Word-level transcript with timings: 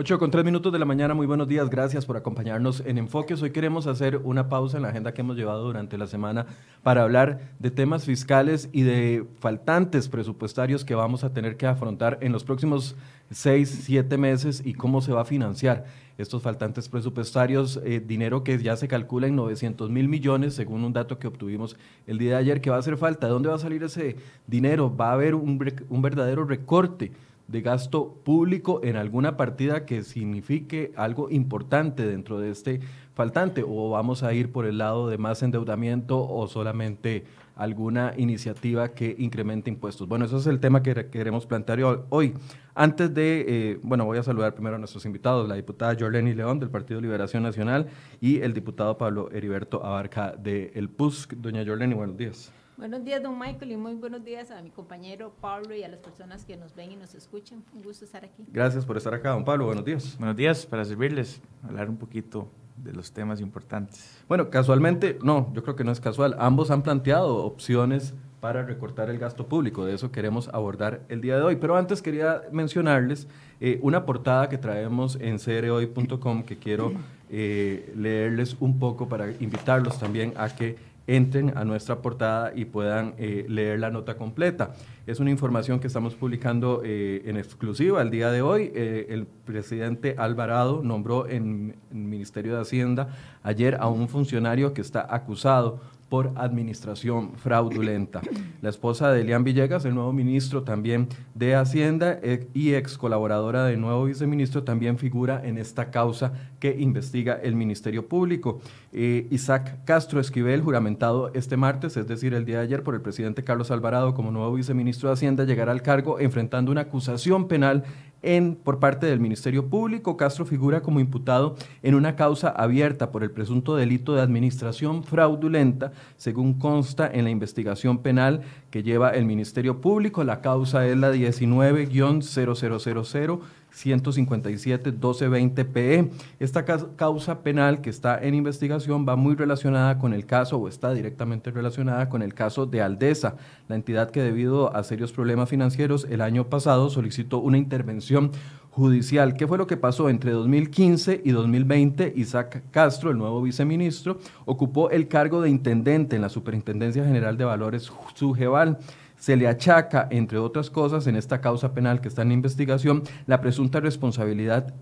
8 0.00 0.16
con 0.20 0.30
3 0.30 0.44
minutos 0.44 0.72
de 0.72 0.78
la 0.78 0.84
mañana, 0.84 1.12
muy 1.12 1.26
buenos 1.26 1.48
días, 1.48 1.68
gracias 1.68 2.06
por 2.06 2.16
acompañarnos 2.16 2.84
en 2.86 2.98
Enfoques. 2.98 3.42
Hoy 3.42 3.50
queremos 3.50 3.88
hacer 3.88 4.18
una 4.18 4.48
pausa 4.48 4.76
en 4.76 4.84
la 4.84 4.90
agenda 4.90 5.12
que 5.12 5.22
hemos 5.22 5.36
llevado 5.36 5.64
durante 5.64 5.98
la 5.98 6.06
semana 6.06 6.46
para 6.84 7.02
hablar 7.02 7.40
de 7.58 7.72
temas 7.72 8.04
fiscales 8.04 8.68
y 8.70 8.82
de 8.82 9.26
faltantes 9.40 10.08
presupuestarios 10.08 10.84
que 10.84 10.94
vamos 10.94 11.24
a 11.24 11.32
tener 11.32 11.56
que 11.56 11.66
afrontar 11.66 12.16
en 12.20 12.30
los 12.30 12.44
próximos 12.44 12.94
6, 13.32 13.80
7 13.86 14.16
meses 14.18 14.62
y 14.64 14.74
cómo 14.74 15.00
se 15.00 15.10
va 15.10 15.22
a 15.22 15.24
financiar 15.24 15.86
estos 16.16 16.44
faltantes 16.44 16.88
presupuestarios, 16.88 17.80
eh, 17.84 17.98
dinero 17.98 18.44
que 18.44 18.56
ya 18.62 18.76
se 18.76 18.86
calcula 18.86 19.26
en 19.26 19.34
900 19.34 19.90
mil 19.90 20.06
millones, 20.08 20.54
según 20.54 20.84
un 20.84 20.92
dato 20.92 21.18
que 21.18 21.26
obtuvimos 21.26 21.76
el 22.06 22.18
día 22.18 22.30
de 22.30 22.36
ayer, 22.36 22.60
que 22.60 22.70
va 22.70 22.76
a 22.76 22.78
hacer 22.78 22.98
falta. 22.98 23.26
¿De 23.26 23.32
dónde 23.32 23.48
va 23.48 23.56
a 23.56 23.58
salir 23.58 23.82
ese 23.82 24.14
dinero? 24.46 24.96
Va 24.96 25.10
a 25.10 25.14
haber 25.14 25.34
un, 25.34 25.58
un 25.88 26.02
verdadero 26.02 26.44
recorte 26.44 27.10
de 27.48 27.62
gasto 27.62 28.20
público 28.24 28.80
en 28.84 28.96
alguna 28.96 29.36
partida 29.36 29.86
que 29.86 30.02
signifique 30.02 30.92
algo 30.96 31.30
importante 31.30 32.06
dentro 32.06 32.38
de 32.38 32.50
este 32.50 32.80
faltante 33.14 33.64
o 33.66 33.90
vamos 33.90 34.22
a 34.22 34.32
ir 34.34 34.52
por 34.52 34.66
el 34.66 34.78
lado 34.78 35.08
de 35.08 35.18
más 35.18 35.42
endeudamiento 35.42 36.24
o 36.28 36.46
solamente 36.46 37.24
alguna 37.56 38.12
iniciativa 38.16 38.90
que 38.90 39.16
incremente 39.18 39.70
impuestos. 39.70 40.06
Bueno, 40.06 40.26
eso 40.26 40.36
es 40.36 40.46
el 40.46 40.60
tema 40.60 40.82
que 40.82 41.08
queremos 41.10 41.44
plantear 41.46 41.80
hoy. 42.10 42.34
Antes 42.74 43.12
de, 43.12 43.44
eh, 43.48 43.80
bueno, 43.82 44.04
voy 44.04 44.18
a 44.18 44.22
saludar 44.22 44.54
primero 44.54 44.76
a 44.76 44.78
nuestros 44.78 45.04
invitados, 45.04 45.48
la 45.48 45.56
diputada 45.56 45.96
Jorleni 45.98 46.34
León 46.34 46.60
del 46.60 46.70
Partido 46.70 47.00
Liberación 47.00 47.42
Nacional 47.42 47.88
y 48.20 48.40
el 48.42 48.54
diputado 48.54 48.96
Pablo 48.96 49.30
Heriberto 49.32 49.84
Abarca 49.84 50.36
del 50.38 50.70
el 50.74 50.88
PUSC. 50.88 51.32
Doña 51.34 51.64
Jorleni, 51.66 51.94
buenos 51.94 52.16
días. 52.16 52.52
Buenos 52.78 53.04
días, 53.04 53.20
don 53.20 53.36
Michael, 53.36 53.72
y 53.72 53.76
muy 53.76 53.94
buenos 53.94 54.24
días 54.24 54.52
a 54.52 54.62
mi 54.62 54.70
compañero 54.70 55.32
Pablo 55.40 55.74
y 55.74 55.82
a 55.82 55.88
las 55.88 55.98
personas 55.98 56.44
que 56.44 56.56
nos 56.56 56.76
ven 56.76 56.92
y 56.92 56.96
nos 56.96 57.12
escuchan. 57.12 57.64
Un 57.74 57.82
gusto 57.82 58.04
estar 58.04 58.24
aquí. 58.24 58.44
Gracias 58.52 58.86
por 58.86 58.96
estar 58.96 59.12
acá, 59.12 59.30
don 59.30 59.44
Pablo. 59.44 59.66
Buenos 59.66 59.84
días. 59.84 60.16
Buenos 60.16 60.36
días, 60.36 60.64
para 60.64 60.84
servirles, 60.84 61.42
hablar 61.64 61.90
un 61.90 61.96
poquito 61.96 62.48
de 62.76 62.92
los 62.92 63.10
temas 63.10 63.40
importantes. 63.40 64.22
Bueno, 64.28 64.48
casualmente, 64.48 65.18
no, 65.24 65.52
yo 65.54 65.64
creo 65.64 65.74
que 65.74 65.82
no 65.82 65.90
es 65.90 65.98
casual. 65.98 66.36
Ambos 66.38 66.70
han 66.70 66.84
planteado 66.84 67.38
opciones 67.38 68.14
para 68.38 68.62
recortar 68.62 69.10
el 69.10 69.18
gasto 69.18 69.48
público. 69.48 69.84
De 69.84 69.94
eso 69.94 70.12
queremos 70.12 70.48
abordar 70.52 71.00
el 71.08 71.20
día 71.20 71.34
de 71.34 71.42
hoy. 71.42 71.56
Pero 71.56 71.76
antes 71.76 72.00
quería 72.00 72.42
mencionarles 72.52 73.26
eh, 73.60 73.80
una 73.82 74.06
portada 74.06 74.48
que 74.48 74.56
traemos 74.56 75.18
en 75.20 75.40
cereoy.com 75.40 76.44
que 76.44 76.56
quiero 76.56 76.92
eh, 77.28 77.92
leerles 77.96 78.56
un 78.60 78.78
poco 78.78 79.08
para 79.08 79.32
invitarlos 79.40 79.98
también 79.98 80.32
a 80.36 80.48
que 80.48 80.76
entren 81.08 81.56
a 81.56 81.64
nuestra 81.64 82.02
portada 82.02 82.52
y 82.54 82.66
puedan 82.66 83.14
eh, 83.18 83.46
leer 83.48 83.80
la 83.80 83.90
nota 83.90 84.16
completa. 84.16 84.74
Es 85.06 85.20
una 85.20 85.30
información 85.30 85.80
que 85.80 85.86
estamos 85.86 86.14
publicando 86.14 86.82
eh, 86.84 87.22
en 87.24 87.38
exclusiva 87.38 88.02
el 88.02 88.10
día 88.10 88.30
de 88.30 88.42
hoy. 88.42 88.70
Eh, 88.74 89.06
el 89.08 89.26
presidente 89.26 90.14
Alvarado 90.18 90.82
nombró 90.84 91.26
en 91.26 91.76
el 91.90 91.96
Ministerio 91.96 92.54
de 92.54 92.60
Hacienda 92.60 93.08
ayer 93.42 93.78
a 93.80 93.88
un 93.88 94.08
funcionario 94.08 94.74
que 94.74 94.82
está 94.82 95.06
acusado 95.12 95.80
por 96.08 96.32
administración 96.36 97.32
fraudulenta. 97.36 98.20
La 98.62 98.70
esposa 98.70 99.12
de 99.12 99.20
Elian 99.20 99.44
Villegas, 99.44 99.84
el 99.84 99.94
nuevo 99.94 100.12
ministro 100.12 100.62
también 100.62 101.08
de 101.34 101.54
Hacienda 101.54 102.18
eh, 102.22 102.48
y 102.54 102.74
ex 102.74 102.96
colaboradora 102.96 103.64
del 103.64 103.80
nuevo 103.80 104.04
viceministro, 104.04 104.64
también 104.64 104.98
figura 104.98 105.42
en 105.44 105.58
esta 105.58 105.90
causa 105.90 106.32
que 106.58 106.76
investiga 106.78 107.34
el 107.34 107.54
Ministerio 107.54 108.08
Público. 108.08 108.60
Eh, 108.92 109.26
Isaac 109.30 109.84
Castro 109.84 110.20
Esquivel, 110.20 110.62
juramentado 110.62 111.30
este 111.34 111.56
martes, 111.56 111.96
es 111.96 112.08
decir, 112.08 112.34
el 112.34 112.44
día 112.44 112.58
de 112.58 112.64
ayer 112.64 112.82
por 112.82 112.94
el 112.94 113.00
presidente 113.00 113.44
Carlos 113.44 113.70
Alvarado 113.70 114.14
como 114.14 114.30
nuevo 114.30 114.54
viceministro 114.54 115.08
de 115.08 115.14
Hacienda, 115.14 115.44
llegará 115.44 115.72
al 115.72 115.82
cargo 115.82 116.18
enfrentando 116.18 116.72
una 116.72 116.82
acusación 116.82 117.48
penal 117.48 117.84
en, 118.22 118.56
por 118.56 118.78
parte 118.78 119.06
del 119.06 119.20
Ministerio 119.20 119.68
Público. 119.68 120.16
Castro 120.16 120.44
figura 120.44 120.82
como 120.82 121.00
imputado 121.00 121.56
en 121.82 121.94
una 121.94 122.16
causa 122.16 122.48
abierta 122.48 123.10
por 123.10 123.22
el 123.22 123.30
presunto 123.30 123.76
delito 123.76 124.14
de 124.14 124.22
administración 124.22 125.04
fraudulenta, 125.04 125.92
según 126.16 126.58
consta 126.58 127.10
en 127.12 127.24
la 127.24 127.30
investigación 127.30 127.98
penal 127.98 128.42
que 128.70 128.82
lleva 128.82 129.10
el 129.10 129.24
Ministerio 129.24 129.80
Público. 129.80 130.24
La 130.24 130.40
causa 130.40 130.86
es 130.86 130.96
la 130.96 131.12
19-0000 131.12 133.40
157-1220-PE. 133.84 136.10
Esta 136.38 136.64
causa 136.64 137.42
penal 137.42 137.80
que 137.80 137.90
está 137.90 138.22
en 138.22 138.34
investigación 138.34 139.04
va 139.08 139.16
muy 139.16 139.34
relacionada 139.34 139.98
con 139.98 140.12
el 140.12 140.26
caso 140.26 140.58
o 140.58 140.68
está 140.68 140.92
directamente 140.92 141.50
relacionada 141.50 142.08
con 142.08 142.22
el 142.22 142.34
caso 142.34 142.66
de 142.66 142.82
Aldesa, 142.82 143.36
la 143.68 143.76
entidad 143.76 144.10
que 144.10 144.22
debido 144.22 144.74
a 144.74 144.84
serios 144.84 145.12
problemas 145.12 145.48
financieros 145.48 146.06
el 146.10 146.20
año 146.20 146.48
pasado 146.48 146.90
solicitó 146.90 147.38
una 147.38 147.58
intervención 147.58 148.32
judicial. 148.70 149.34
¿Qué 149.34 149.46
fue 149.46 149.58
lo 149.58 149.66
que 149.66 149.76
pasó 149.76 150.08
entre 150.08 150.30
2015 150.30 151.22
y 151.24 151.32
2020? 151.32 152.12
Isaac 152.16 152.62
Castro, 152.70 153.10
el 153.10 153.18
nuevo 153.18 153.42
viceministro, 153.42 154.18
ocupó 154.44 154.90
el 154.90 155.08
cargo 155.08 155.42
de 155.42 155.50
intendente 155.50 156.16
en 156.16 156.22
la 156.22 156.28
Superintendencia 156.28 157.04
General 157.04 157.36
de 157.36 157.44
Valores 157.44 157.90
Sujeval 158.14 158.78
se 159.18 159.36
le 159.36 159.48
achaca, 159.48 160.08
entre 160.10 160.38
otras 160.38 160.70
cosas, 160.70 161.06
en 161.06 161.16
esta 161.16 161.40
causa 161.40 161.74
penal 161.74 162.00
que 162.00 162.08
está 162.08 162.22
en 162.22 162.32
investigación, 162.32 163.02
la 163.26 163.40
presunta 163.40 163.80
responsabilidad 163.80 164.74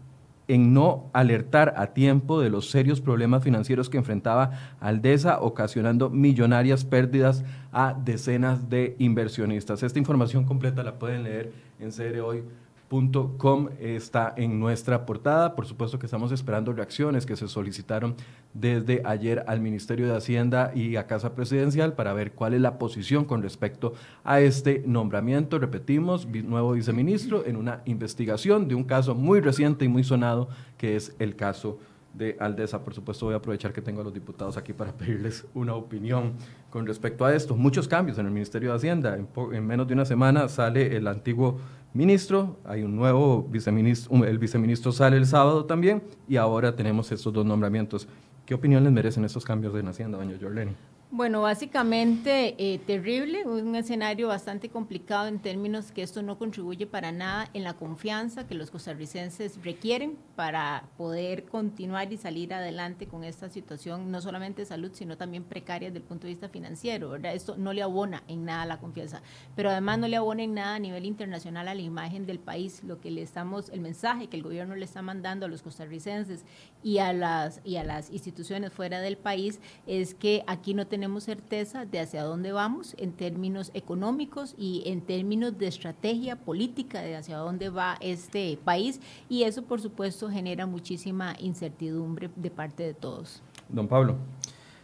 en 0.49 0.73
no 0.73 1.11
alertar 1.13 1.75
a 1.77 1.89
tiempo 1.89 2.41
de 2.41 2.51
los 2.51 2.71
serios 2.71 3.01
problemas 3.01 3.43
financieros 3.43 3.91
que 3.91 3.99
enfrentaba 3.99 4.77
Aldesa, 4.81 5.41
ocasionando 5.41 6.09
millonarias 6.09 6.85
pérdidas 6.85 7.45
a 7.73 7.95
decenas 7.95 8.71
de 8.71 8.95
inversionistas. 8.99 9.83
Esta 9.83 9.99
información 9.99 10.45
completa 10.45 10.83
la 10.83 10.99
pueden 10.99 11.25
leer 11.25 11.53
en 11.81 11.91
CR 11.91 12.21
Hoy 12.21 12.45
Com 12.89 13.71
está 13.81 14.33
en 14.37 14.61
nuestra 14.61 15.07
portada. 15.07 15.57
Por 15.57 15.67
supuesto 15.67 15.99
que 15.99 16.07
estamos 16.07 16.31
esperando 16.31 16.73
reacciones 16.73 17.27
que 17.27 17.35
se 17.35 17.49
solicitaron 17.49 18.15
desde 18.55 19.03
ayer 19.05 19.45
al 19.49 19.61
Ministerio 19.61 20.07
de 20.07 20.17
Hacienda 20.17 20.71
y 20.73 20.95
a 20.95 21.09
Casa 21.09 21.35
Presidencial 21.35 21.95
para 21.95 22.13
ver 22.13 22.33
cuál 22.33 22.55
es 22.55 22.61
la 22.61 22.79
posición 22.79 23.25
con 23.25 23.43
respecto 23.43 23.95
a 24.23 24.41
este 24.41 24.85
nombramiento. 24.87 25.59
Repetimos, 25.59 26.29
nuevo 26.29 26.73
viceministro 26.73 27.45
en 27.45 27.57
una 27.57 27.83
investigación 27.87 28.69
de 28.69 28.77
un 28.77 28.85
caso 28.85 29.17
muy 29.17 29.41
reciente 29.41 29.85
y 29.85 29.89
muy 29.89 30.05
sonado 30.05 30.49
que 30.79 30.95
es 30.95 31.17
el 31.19 31.35
caso 31.35 31.81
de 32.15 32.37
Aldesa. 32.41 32.83
Por 32.83 32.95
supuesto, 32.95 33.27
voy 33.27 33.35
a 33.35 33.39
aprovechar 33.39 33.73
que 33.73 33.83
tengo 33.83 34.01
a 34.01 34.05
los 34.05 34.15
diputados 34.15 34.57
aquí 34.57 34.73
para 34.73 34.93
pedirles 34.93 35.45
una 35.55 35.75
opinión 35.75 36.35
con 36.77 36.87
respecto 36.87 37.25
a 37.25 37.35
esto. 37.35 37.57
Muchos 37.57 37.89
cambios 37.89 38.19
en 38.19 38.27
el 38.27 38.33
Ministerio 38.33 38.69
de 38.69 38.77
Hacienda. 38.77 39.17
En, 39.17 39.67
menos 39.67 39.89
de 39.89 39.95
una 39.95 40.05
semana 40.05 40.47
sale 40.47 40.95
el 40.95 41.07
antiguo 41.07 41.59
ministro, 41.95 42.59
hay 42.67 42.83
un 42.83 42.95
nuevo 42.95 43.45
viceministro, 43.45 44.23
el 44.27 44.39
viceministro 44.39 44.93
sale 44.93 45.17
el 45.17 45.25
sábado 45.25 45.65
también, 45.65 46.03
y 46.29 46.37
ahora 46.37 46.77
tenemos 46.77 47.11
estos 47.11 47.33
dos 47.33 47.47
nombramientos. 47.47 48.07
¿Qué 48.45 48.53
opinión 48.53 48.85
les 48.85 48.93
merecen 48.93 49.25
estos 49.25 49.43
cambios 49.43 49.75
en 49.75 49.89
Hacienda, 49.89 50.19
doña 50.19 50.37
Jorleni? 50.39 50.73
Bueno, 51.13 51.41
básicamente 51.41 52.57
eh, 52.59 52.81
terrible, 52.81 53.47
un 53.47 53.77
escenario 53.77 54.27
bastante 54.27 54.69
complicado 54.71 55.29
en 55.29 55.39
términos 55.39 55.93
que 55.93 56.03
esto 56.03 56.21
no 56.21 56.37
contribuye 56.37 56.85
para 56.85 57.13
nada 57.13 57.49
en 57.55 57.63
la 57.63 57.75
confianza 57.75 58.49
que 58.49 58.57
los 58.57 58.73
costarricenses 58.73 59.63
requieren 59.63 60.19
para 60.35 60.89
poder 60.97 61.45
continuar 61.45 62.13
y 62.13 62.17
salir 62.17 62.53
adelante 62.53 63.07
con 63.07 63.23
esta 63.23 63.49
situación, 63.49 64.11
no 64.11 64.21
solamente 64.21 64.63
de 64.63 64.67
salud, 64.67 64.91
sino 64.95 65.17
también 65.17 65.45
precaria 65.45 65.91
desde 65.91 66.01
el 66.01 66.05
punto 66.05 66.27
de 66.27 66.33
vista 66.33 66.49
financiero. 66.49 67.15
Esto 67.15 67.57
no 67.57 67.73
le 67.73 67.83
abona 67.83 68.25
en 68.27 68.45
nada 68.45 68.67
la 68.67 68.81
confianza, 68.81 69.23
pero 69.55 69.71
además 69.71 70.01
no 70.01 70.09
le 70.09 70.17
abona 70.17 70.43
en 70.43 70.55
nada 70.55 70.75
a 70.75 70.81
nivel 70.81 71.05
internacional 71.05 71.69
a 71.69 71.75
la 71.75 71.83
imagen 71.83 72.27
del 72.27 72.41
país, 72.41 72.83
lo 72.83 73.01
que 73.01 73.13
le 73.13 73.23
estamos, 73.23 73.69
el 73.69 73.81
mensaje 73.81 74.27
que 74.27 74.37
el 74.37 74.43
gobierno 74.43 74.75
le 74.75 74.85
está 74.85 75.03
mandando 75.03 75.47
a 75.47 75.49
los 75.49 75.63
costarricenses 75.63 76.45
y 76.83 76.99
a 76.99 77.13
las, 77.13 77.61
y 77.65 77.77
a 77.77 77.85
las 77.85 78.11
instituciones 78.11 78.73
fuera 78.73 79.01
del 79.01 79.17
país 79.17 79.61
es 79.87 80.13
que 80.13 80.43
aquí 80.49 80.75
no 80.75 80.85
tenemos 80.89 80.96
tenemos 80.97 81.25
certeza 81.25 81.85
de 81.85 82.01
hacia 82.01 82.23
dónde 82.23 82.53
vamos 82.53 82.95
en 82.97 83.13
términos 83.13 83.71
económicos 83.75 84.55
y 84.57 84.83
en 84.87 85.03
términos 85.03 85.59
de 85.59 85.67
estrategia 85.67 86.37
política 86.37 87.03
de 87.03 87.17
hacia 87.17 87.37
dónde 87.37 87.69
va 87.69 87.99
este 88.01 88.59
país 88.65 88.99
y 89.29 89.43
eso 89.43 89.63
por 89.63 89.83
supuesto 89.83 90.31
genera 90.31 90.65
muchísima 90.65 91.37
incertidumbre 91.39 92.31
de 92.35 92.51
parte 92.51 92.83
de 92.83 92.95
todos. 92.95 93.43
Don 93.69 93.89
Pablo. 93.89 94.17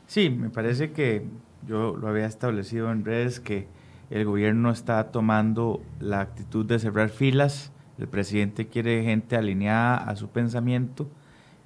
Sí, 0.07 0.29
me 0.29 0.51
parece 0.51 0.93
que 0.93 1.25
yo 1.67 1.97
lo 1.97 2.09
había 2.09 2.27
establecido 2.27 2.93
en 2.93 3.07
redes 3.07 3.41
que 3.41 3.67
el 4.11 4.27
gobierno 4.27 4.71
está 4.71 5.13
tomando 5.13 5.81
la 5.99 6.21
actitud 6.21 6.67
de 6.67 6.79
cerrar 6.79 7.09
filas, 7.09 7.73
el 7.97 8.07
presidente 8.07 8.69
quiere 8.69 9.03
gente 9.03 9.35
alineada 9.35 9.97
a 9.97 10.15
su 10.17 10.29
pensamiento 10.29 11.09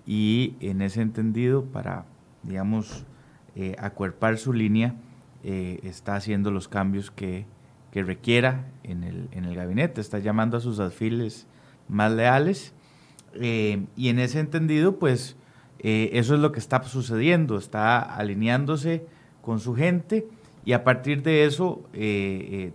y 0.07 0.55
en 0.61 0.83
ese 0.83 1.03
entendido 1.03 1.65
para, 1.65 2.05
digamos, 2.45 3.05
eh, 3.59 3.75
acuerpar 3.79 4.37
su 4.37 4.53
línea, 4.53 4.97
eh, 5.43 5.81
está 5.83 6.15
haciendo 6.15 6.51
los 6.51 6.69
cambios 6.69 7.11
que, 7.11 7.47
que 7.91 8.03
requiera 8.03 8.67
en 8.83 9.03
el, 9.03 9.31
en 9.33 9.47
el, 9.47 9.55
gabinete, 9.55 10.03
está 10.03 10.19
llamando 10.19 10.59
a 10.59 10.61
sus 10.61 10.79
alfiles 10.79 11.47
más 11.89 12.13
leales 12.13 12.75
eh, 13.33 13.87
y 13.97 14.11
en 14.11 14.19
ese 14.19 14.41
entendido, 14.41 14.99
pues 14.99 15.37
eso 15.79 16.35
es 16.35 16.41
lo 16.41 16.53
que 16.53 16.59
está 16.59 16.83
sucediendo, 16.83 17.57
está 17.57 17.99
alineándose 18.01 19.07
con 19.41 19.59
su 19.59 19.75
gente 19.75 20.29
y 20.67 20.73
a 20.73 20.85
partir 20.85 21.23
de 21.23 21.45
eso 21.45 21.85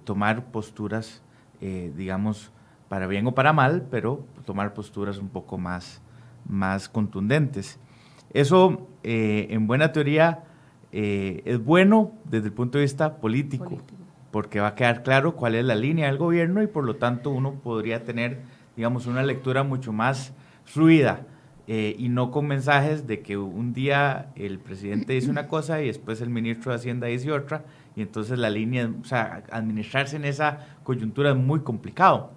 tomar 0.05 0.45
posturas, 0.45 1.21
digamos, 1.59 2.51
para 2.87 3.07
bien 3.07 3.27
o 3.27 3.33
para 3.35 3.53
mal, 3.53 3.85
pero 3.91 4.23
tomar 4.45 4.73
posturas 4.73 5.17
un 5.17 5.29
poco 5.29 5.57
más, 5.57 6.01
más 6.47 6.87
contundentes. 6.87 7.79
Eso, 8.33 8.87
en 9.03 9.67
buena 9.67 9.91
teoría, 9.91 10.45
eh, 10.91 11.41
es 11.45 11.63
bueno 11.63 12.11
desde 12.25 12.47
el 12.47 12.53
punto 12.53 12.77
de 12.77 12.83
vista 12.83 13.17
político, 13.17 13.81
porque 14.31 14.59
va 14.59 14.67
a 14.67 14.75
quedar 14.75 15.03
claro 15.03 15.35
cuál 15.35 15.55
es 15.55 15.65
la 15.65 15.75
línea 15.75 16.07
del 16.07 16.17
gobierno 16.17 16.61
y 16.61 16.67
por 16.67 16.83
lo 16.83 16.95
tanto 16.95 17.29
uno 17.29 17.55
podría 17.55 18.03
tener, 18.03 18.41
digamos, 18.75 19.07
una 19.07 19.23
lectura 19.23 19.63
mucho 19.63 19.93
más 19.93 20.33
fluida 20.65 21.25
eh, 21.67 21.95
y 21.97 22.09
no 22.09 22.31
con 22.31 22.47
mensajes 22.47 23.07
de 23.07 23.21
que 23.21 23.37
un 23.37 23.73
día 23.73 24.31
el 24.35 24.59
presidente 24.59 25.13
dice 25.13 25.29
una 25.29 25.47
cosa 25.47 25.81
y 25.81 25.87
después 25.87 26.19
el 26.19 26.29
ministro 26.29 26.71
de 26.71 26.77
Hacienda 26.77 27.07
dice 27.07 27.31
otra 27.31 27.63
y 27.95 28.01
entonces 28.01 28.37
la 28.39 28.49
línea, 28.49 28.89
o 29.01 29.05
sea, 29.05 29.43
administrarse 29.51 30.15
en 30.15 30.25
esa 30.25 30.77
coyuntura 30.83 31.31
es 31.31 31.37
muy 31.37 31.61
complicado. 31.61 32.31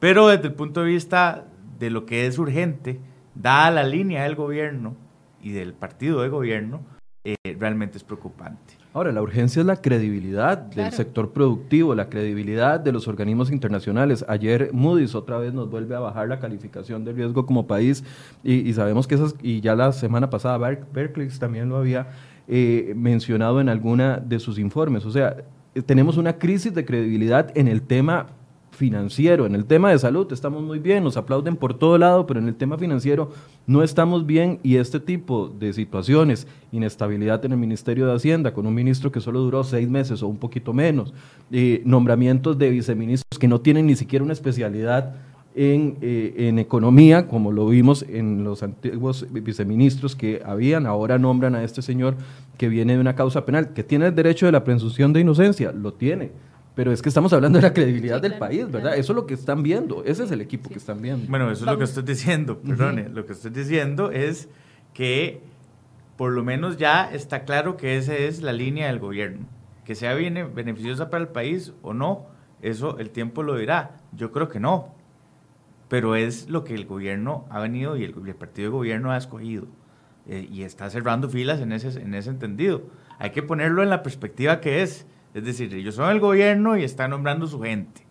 Pero 0.00 0.28
desde 0.28 0.48
el 0.48 0.54
punto 0.54 0.82
de 0.82 0.88
vista 0.88 1.46
de 1.78 1.90
lo 1.90 2.06
que 2.06 2.26
es 2.26 2.38
urgente, 2.38 3.00
dada 3.34 3.70
la 3.70 3.84
línea 3.84 4.24
del 4.24 4.34
gobierno 4.34 4.96
y 5.42 5.52
del 5.52 5.72
partido 5.74 6.22
de 6.22 6.28
gobierno, 6.28 6.80
eh, 7.28 7.56
realmente 7.58 7.98
es 7.98 8.04
preocupante. 8.04 8.74
Ahora, 8.94 9.10
la 9.10 9.20
urgencia 9.20 9.58
es 9.58 9.66
la 9.66 9.74
credibilidad 9.82 10.58
del 10.58 10.92
sector 10.92 11.32
productivo, 11.32 11.92
la 11.96 12.08
credibilidad 12.08 12.78
de 12.78 12.92
los 12.92 13.08
organismos 13.08 13.50
internacionales. 13.50 14.24
Ayer 14.28 14.70
Moody's 14.72 15.16
otra 15.16 15.36
vez 15.38 15.52
nos 15.52 15.68
vuelve 15.68 15.96
a 15.96 15.98
bajar 15.98 16.28
la 16.28 16.38
calificación 16.38 17.04
de 17.04 17.12
riesgo 17.12 17.44
como 17.44 17.66
país 17.66 18.04
y, 18.44 18.72
sabemos 18.74 19.08
que 19.08 19.16
esas, 19.16 19.34
y 19.42 19.60
ya 19.60 19.74
la 19.74 19.90
semana 19.90 20.30
pasada 20.30 20.56
Berkeley 20.56 21.28
también 21.30 21.68
lo 21.68 21.78
había 21.78 22.06
eh, 22.46 22.94
mencionado 22.96 23.60
en 23.60 23.68
alguna 23.68 24.18
de 24.18 24.38
sus 24.38 24.56
informes. 24.56 25.04
O 25.04 25.10
sea, 25.10 25.36
tenemos 25.84 26.18
una 26.18 26.38
crisis 26.38 26.72
de 26.72 26.84
credibilidad 26.84 27.50
en 27.58 27.66
el 27.66 27.82
tema 27.82 28.28
financiero. 28.76 29.46
En 29.46 29.54
el 29.54 29.64
tema 29.64 29.90
de 29.90 29.98
salud 29.98 30.30
estamos 30.32 30.62
muy 30.62 30.78
bien, 30.78 31.02
nos 31.02 31.16
aplauden 31.16 31.56
por 31.56 31.74
todo 31.74 31.98
lado, 31.98 32.26
pero 32.26 32.38
en 32.38 32.48
el 32.48 32.54
tema 32.54 32.78
financiero 32.78 33.30
no 33.66 33.82
estamos 33.82 34.26
bien 34.26 34.60
y 34.62 34.76
este 34.76 35.00
tipo 35.00 35.48
de 35.48 35.72
situaciones, 35.72 36.46
inestabilidad 36.70 37.44
en 37.44 37.52
el 37.52 37.58
Ministerio 37.58 38.06
de 38.06 38.14
Hacienda, 38.14 38.52
con 38.52 38.66
un 38.66 38.74
ministro 38.74 39.10
que 39.10 39.20
solo 39.20 39.40
duró 39.40 39.64
seis 39.64 39.88
meses 39.88 40.22
o 40.22 40.28
un 40.28 40.36
poquito 40.36 40.72
menos, 40.72 41.12
eh, 41.50 41.82
nombramientos 41.84 42.58
de 42.58 42.70
viceministros 42.70 43.38
que 43.38 43.48
no 43.48 43.60
tienen 43.60 43.86
ni 43.86 43.96
siquiera 43.96 44.24
una 44.24 44.34
especialidad 44.34 45.14
en, 45.54 45.96
eh, 46.02 46.34
en, 46.36 46.58
economía, 46.58 47.28
como 47.28 47.50
lo 47.50 47.66
vimos 47.66 48.04
en 48.06 48.44
los 48.44 48.62
antiguos 48.62 49.26
viceministros 49.30 50.14
que 50.14 50.42
habían, 50.44 50.84
ahora 50.84 51.18
nombran 51.18 51.54
a 51.54 51.64
este 51.64 51.80
señor 51.80 52.14
que 52.58 52.68
viene 52.68 52.92
de 52.92 53.00
una 53.00 53.14
causa 53.16 53.46
penal, 53.46 53.72
que 53.72 53.82
tiene 53.82 54.06
el 54.06 54.14
derecho 54.14 54.44
de 54.44 54.52
la 54.52 54.64
presunción 54.64 55.14
de 55.14 55.20
inocencia, 55.20 55.72
lo 55.72 55.94
tiene 55.94 56.30
pero 56.76 56.92
es 56.92 57.00
que 57.00 57.08
estamos 57.08 57.32
hablando 57.32 57.58
de 57.58 57.62
la 57.62 57.72
credibilidad 57.72 58.20
del 58.20 58.34
país, 58.34 58.70
¿verdad? 58.70 58.98
Eso 58.98 59.12
es 59.12 59.16
lo 59.16 59.26
que 59.26 59.32
están 59.32 59.62
viendo, 59.62 60.04
ese 60.04 60.24
es 60.24 60.30
el 60.30 60.42
equipo 60.42 60.68
que 60.68 60.76
están 60.76 61.00
viendo. 61.00 61.26
Bueno, 61.26 61.50
eso 61.50 61.64
es 61.64 61.70
lo 61.70 61.78
que 61.78 61.84
estoy 61.84 62.02
diciendo, 62.02 62.58
perdone, 62.58 63.08
lo 63.08 63.24
que 63.24 63.32
estoy 63.32 63.50
diciendo 63.50 64.10
es 64.10 64.50
que 64.92 65.40
por 66.18 66.32
lo 66.32 66.44
menos 66.44 66.76
ya 66.76 67.10
está 67.10 67.44
claro 67.44 67.78
que 67.78 67.96
esa 67.96 68.14
es 68.14 68.42
la 68.42 68.52
línea 68.52 68.88
del 68.88 68.98
gobierno. 68.98 69.46
Que 69.86 69.94
sea 69.94 70.12
viene 70.12 70.44
beneficiosa 70.44 71.08
para 71.08 71.22
el 71.22 71.28
país 71.28 71.72
o 71.80 71.94
no, 71.94 72.26
eso 72.60 72.98
el 72.98 73.08
tiempo 73.08 73.42
lo 73.42 73.56
dirá. 73.56 73.92
Yo 74.12 74.30
creo 74.30 74.50
que 74.50 74.60
no, 74.60 74.94
pero 75.88 76.14
es 76.14 76.50
lo 76.50 76.62
que 76.62 76.74
el 76.74 76.84
gobierno 76.84 77.46
ha 77.48 77.58
venido 77.58 77.96
y 77.96 78.04
el, 78.04 78.12
partido 78.34 78.68
de 78.68 78.76
gobierno 78.76 79.12
ha 79.12 79.16
escogido. 79.16 79.66
Eh, 80.28 80.46
y 80.52 80.62
está 80.62 80.90
cerrando 80.90 81.30
filas 81.30 81.60
en 81.60 81.72
ese, 81.72 81.88
en 82.02 82.12
ese 82.12 82.28
entendido. 82.28 82.82
Hay 83.18 83.30
que 83.30 83.42
ponerlo 83.42 83.82
en 83.82 83.88
la 83.88 84.02
perspectiva 84.02 84.60
que 84.60 84.82
es 84.82 85.06
es 85.36 85.44
decir, 85.44 85.74
ellos 85.74 85.94
son 85.94 86.10
el 86.10 86.18
gobierno 86.18 86.78
y 86.78 86.82
están 86.82 87.10
nombrando 87.10 87.46
su 87.46 87.60
gente. 87.60 88.06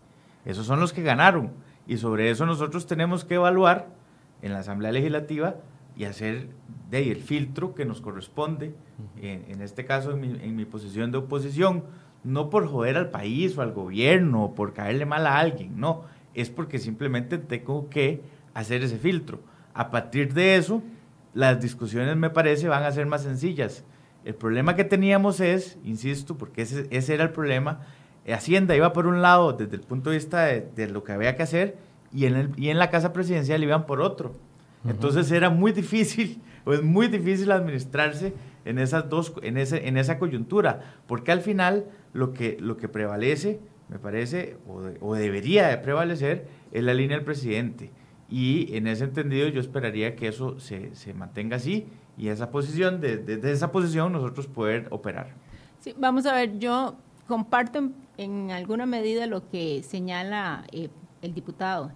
Esos 0.46 0.68
son 0.68 0.80
los 0.80 0.94
que 0.94 1.02
ganaron. 1.02 1.54
Y 1.88 1.98
sobre 1.98 2.30
eso 2.30 2.46
nosotros 2.46 2.86
tenemos 2.86 3.26
que 3.26 3.34
evaluar 3.34 3.88
en 4.44 4.54
la 4.54 4.60
Asamblea 4.60 4.92
Legislativa 4.92 5.56
y 5.98 6.04
hacer 6.04 6.50
de 6.92 6.98
ahí 6.98 7.10
el 7.10 7.24
filtro 7.24 7.74
que 7.74 7.84
nos 7.84 8.00
corresponde, 8.00 8.76
en, 9.20 9.60
este 9.64 9.86
caso 9.86 10.12
en 10.12 10.22
mi, 10.22 10.28
en 10.40 10.56
mi, 10.56 10.66
posición 10.66 11.12
de 11.12 11.18
oposición, 11.18 11.86
no 12.24 12.52
por 12.52 12.68
joder 12.68 12.96
al 12.96 13.10
país 13.10 13.58
o 13.58 13.64
al 13.64 13.72
gobierno 13.72 14.44
o 14.44 14.54
por 14.54 14.74
caerle 14.74 15.08
mal 15.08 15.26
a 15.26 15.40
alguien, 15.40 15.80
no, 15.80 16.04
es 16.36 16.52
porque 16.52 16.78
simplemente 16.78 17.40
tengo 17.40 17.90
que 17.90 18.22
hacer 18.54 18.84
ese 18.84 19.00
filtro. 19.00 19.40
A 19.74 19.90
partir 19.90 20.36
de 20.36 20.58
eso, 20.58 20.84
las 21.34 21.60
discusiones 21.60 22.16
me 22.18 22.30
parece 22.30 22.68
van 22.68 22.84
a 22.84 22.92
ser 22.92 23.08
más 23.08 23.24
sencillas 23.24 23.84
el 24.26 24.36
problema 24.36 24.76
que 24.76 24.84
teníamos 24.84 25.40
es, 25.40 25.78
insisto, 25.84 26.36
porque 26.36 26.64
ese, 26.64 26.88
ese 26.90 27.14
era 27.14 27.24
el 27.24 27.30
problema, 27.30 27.82
Hacienda 28.34 28.76
iba 28.76 28.92
por 28.92 29.06
un 29.06 29.22
lado 29.22 29.54
desde 29.54 29.76
el 29.76 29.84
punto 29.84 30.10
de 30.10 30.18
vista 30.18 30.46
de, 30.46 30.88
lo 30.88 31.04
que 31.04 31.12
había 31.12 31.36
que 31.36 31.44
hacer 31.44 31.78
y 32.12 32.26
en, 32.26 32.36
el, 32.36 32.52
y 32.58 32.70
en 32.70 32.80
la 32.80 32.90
Casa 32.90 33.14
Presidencial 33.14 33.64
iban 33.64 33.86
por 33.86 34.02
otro. 34.02 34.34
Entonces 34.88 35.32
era 35.32 35.50
muy 35.50 35.72
difícil, 35.72 36.42
o 36.64 36.74
es 36.74 36.82
muy 36.82 37.08
difícil 37.08 37.52
administrarse 37.52 38.34
en 38.66 38.80
esas 38.80 39.10
dos, 39.10 39.34
en, 39.44 39.58
ese, 39.58 39.88
en 39.88 39.98
esa 39.98 40.18
coyuntura, 40.18 40.96
porque 41.08 41.32
al 41.32 41.42
final 41.42 41.86
lo 42.14 42.34
que, 42.34 42.58
lo 42.60 42.78
que 42.78 42.88
prevalece, 42.88 43.60
me 43.90 44.00
parece, 44.00 44.58
o, 44.68 44.82
o 45.02 45.16
debería 45.16 45.68
de 45.68 45.78
prevalecer, 45.78 46.48
es 46.72 46.84
la 46.84 46.94
línea 46.94 47.18
del 47.18 47.26
presidente. 47.26 47.92
Y 48.30 48.76
en 48.76 48.88
ese 48.88 49.04
entendido 49.04 49.48
yo 49.50 49.62
esperaría 49.62 50.16
que 50.16 50.28
eso 50.28 50.60
se, 50.60 50.96
se 50.96 51.14
mantenga 51.14 51.58
así 51.58 51.86
y 52.18 52.30
esa 52.30 52.50
posición, 52.50 53.02
desde 53.02 53.38
de, 53.38 53.52
esa 53.52 53.72
posición 53.72 54.14
nosotros 54.14 54.48
poder 54.48 54.88
operar. 54.90 55.28
Sí, 55.80 55.94
vamos 55.98 56.26
a 56.26 56.34
ver, 56.34 56.58
yo 56.58 56.96
comparto 57.28 57.90
en, 58.18 58.52
alguna 58.52 58.86
medida 58.86 59.28
lo 59.28 59.50
que 59.50 59.84
señala 59.84 60.66
eh, 60.72 60.90
el 61.22 61.34
diputado 61.34 61.92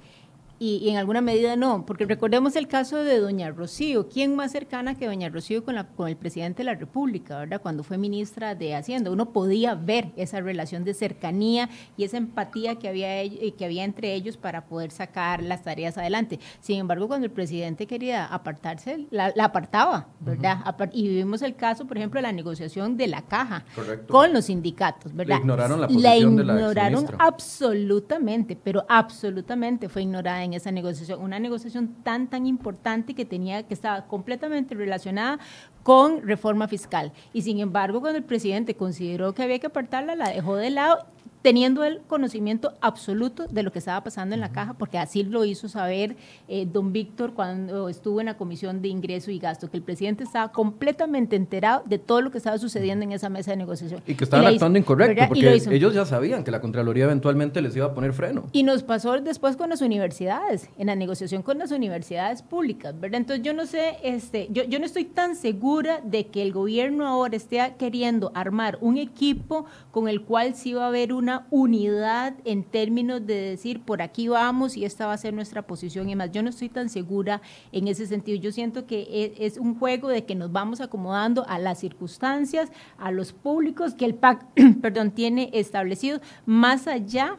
y, 0.60 0.90
en 0.90 0.98
alguna 0.98 1.22
medida 1.22 1.56
no, 1.56 1.86
porque 1.86 2.06
recordemos 2.06 2.58
el 2.58 2.68
caso 2.68 2.98
de 2.98 3.20
doña 3.20 3.50
Rocío, 3.50 4.10
¿quién 4.10 4.36
más 4.36 4.52
cercana 4.52 4.96
que 4.96 5.06
doña 5.06 5.30
Rocío 5.30 5.64
con, 5.64 5.76
la, 5.76 5.88
con 5.88 6.10
el 6.10 6.18
presidente 6.18 6.58
de 6.58 6.66
la 6.66 6.76
República, 6.76 7.40
verdad? 7.40 7.62
Cuando 7.62 7.82
fue 7.84 7.98
ministra 7.98 8.56
de 8.56 8.76
Hacienda, 8.76 9.10
uno 9.10 9.32
podía 9.32 9.76
ver 9.76 10.12
esa 10.18 10.42
relación 10.42 10.84
de 10.84 10.94
cercanía 10.94 11.70
y 11.96 12.04
esa 12.04 12.18
empatía 12.18 12.76
que 12.76 12.90
había, 12.90 13.24
eh, 13.24 13.54
que 13.58 13.64
había 13.64 13.86
entre 13.86 14.14
ellos 14.14 14.36
para 14.36 14.66
poder 14.66 14.92
sacar 14.92 15.42
las 15.42 15.64
tareas 15.64 15.98
adelante. 15.98 16.40
Sin 16.60 16.80
embargo, 16.80 17.08
cuando 17.08 17.26
el 17.26 17.32
presidente 17.32 17.88
quería 17.88 18.26
apartarse, 18.26 19.08
la, 19.12 19.34
apartaba, 19.42 20.08
¿verdad? 20.20 20.76
Y 20.92 21.08
vivimos 21.08 21.42
el 21.42 21.56
caso, 21.56 21.88
por 21.88 21.98
ejemplo, 21.98 22.18
de 22.18 22.24
la 22.24 22.34
negociación 22.34 22.98
de 22.98 23.08
la 23.08 23.22
caja 23.22 23.64
con 24.10 24.34
los 24.34 24.46
sindicatos, 24.46 25.16
¿verdad? 25.16 25.38
Le 25.38 25.42
ignoraron 25.42 25.82
la 25.82 25.88
posición 25.88 26.36
de 26.36 26.44
la 26.44 26.54
ignoraron 26.56 27.06
absolutamente, 27.18 28.58
pero 28.62 28.86
absolutamente 28.90 29.88
fue 29.88 30.02
ignorada 30.02 30.44
en 30.44 30.49
esa 30.54 30.72
negociación, 30.72 31.22
una 31.22 31.40
negociación 31.40 31.96
tan, 32.04 32.28
tan 32.28 32.46
importante 32.46 33.14
que 33.14 33.26
tenía, 33.26 33.64
que 33.64 33.74
estaba 33.74 34.08
completamente 34.08 34.76
relacionada 34.76 35.40
con 35.84 36.22
reforma 36.28 36.68
fiscal. 36.68 37.12
Y 37.34 37.42
sin 37.42 37.60
embargo, 37.60 38.02
cuando 38.02 38.18
el 38.18 38.24
presidente 38.24 38.76
consideró 38.76 39.34
que 39.34 39.44
había 39.44 39.60
que 39.60 39.68
apartarla, 39.68 40.16
la 40.16 40.30
dejó 40.30 40.56
de 40.56 40.70
lado 40.70 41.06
teniendo 41.42 41.84
el 41.84 42.02
conocimiento 42.02 42.74
absoluto 42.82 43.48
de 43.48 43.64
lo 43.64 43.72
que 43.72 43.80
estaba 43.80 44.04
pasando 44.04 44.36
en 44.36 44.42
la 44.42 44.52
caja, 44.52 44.74
porque 44.74 44.98
así 44.98 45.24
lo 45.24 45.46
hizo 45.46 45.70
saber 45.70 46.18
eh, 46.48 46.68
don 46.72 46.92
Víctor 46.92 47.34
cuando 47.34 47.88
estuvo 47.88 48.20
en 48.20 48.26
la 48.26 48.38
Comisión 48.38 48.82
de 48.82 48.90
Ingreso 48.90 49.32
y 49.32 49.40
Gasto, 49.40 49.70
que 49.70 49.78
el 49.78 49.84
presidente 49.84 50.24
estaba 50.24 50.52
completamente 50.52 51.36
enterado 51.36 51.84
de 51.86 51.98
todo 51.98 52.22
lo 52.22 52.32
que 52.32 52.38
estaba 52.38 52.58
sucediendo 52.58 53.06
en 53.06 53.14
esa 53.14 53.30
mesa 53.30 53.52
de 53.52 53.58
negociación. 53.58 54.02
Y 54.06 54.16
que 54.16 54.26
estaban 54.26 54.48
actuando 54.48 54.80
incorrecto, 54.80 55.28
porque 55.28 55.62
ellos 55.72 55.94
ya 55.94 56.06
sabían 56.06 56.44
que 56.44 56.52
la 56.52 56.60
Contraloría 56.60 57.06
eventualmente 57.06 57.62
les 57.62 57.76
iba 57.76 57.86
a 57.86 57.94
poner 57.94 58.14
freno. 58.14 58.46
Y 58.52 58.64
nos 58.64 58.84
pasó 58.84 59.20
después 59.22 59.56
con 59.56 59.70
las 59.70 59.82
universidades, 59.82 60.70
en 60.78 60.88
la 60.88 60.96
negociación 60.96 61.42
con 61.42 61.58
las 61.58 61.72
universidades 61.72 62.42
públicas, 62.42 63.00
¿verdad? 63.00 63.22
Entonces 63.22 63.46
yo 63.46 63.54
no 63.54 63.66
sé, 63.66 63.98
este, 64.04 64.48
yo, 64.52 64.64
yo 64.64 64.80
no 64.80 64.86
estoy 64.86 65.06
tan 65.06 65.36
segura 65.36 66.02
de 66.04 66.28
que 66.28 66.42
el 66.42 66.52
gobierno 66.52 67.08
ahora 67.08 67.38
esté 67.38 67.60
queriendo 67.78 68.32
armar 68.36 68.78
un 68.82 68.98
equipo 68.98 69.66
con 69.92 70.08
el 70.08 70.22
cual 70.22 70.56
sí 70.56 70.74
va 70.74 70.86
a 70.86 70.88
haber 70.88 71.14
una 71.14 71.29
unidad 71.50 72.36
en 72.46 72.64
términos 72.64 73.26
de 73.26 73.36
decir 73.36 73.82
por 73.82 74.02
aquí 74.02 74.28
vamos 74.28 74.78
y 74.78 74.86
esta 74.86 75.08
va 75.08 75.14
a 75.14 75.18
ser 75.18 75.34
nuestra 75.34 75.62
posición 75.64 76.10
y 76.10 76.16
más. 76.16 76.32
Yo 76.32 76.44
no 76.44 76.50
estoy 76.50 76.70
tan 76.70 76.90
segura 76.90 77.42
en 77.72 77.88
ese 77.88 78.06
sentido. 78.08 78.38
Yo 78.38 78.52
siento 78.52 78.86
que 78.86 79.02
e, 79.02 79.46
es, 79.46 79.58
un 79.58 79.78
juego 79.78 80.10
de 80.10 80.26
que 80.26 80.36
nos 80.36 80.52
vamos 80.52 80.82
acomodando 80.82 81.46
a 81.48 81.60
las 81.60 81.80
circunstancias, 81.80 82.72
a 82.98 83.12
los 83.12 83.34
públicos 83.34 83.94
que 83.94 84.06
el 84.06 84.16
PAC, 84.16 84.46
perdón, 84.82 85.12
tiene 85.12 85.50
establecido, 85.54 86.20
más 86.46 86.88
allá 86.88 87.38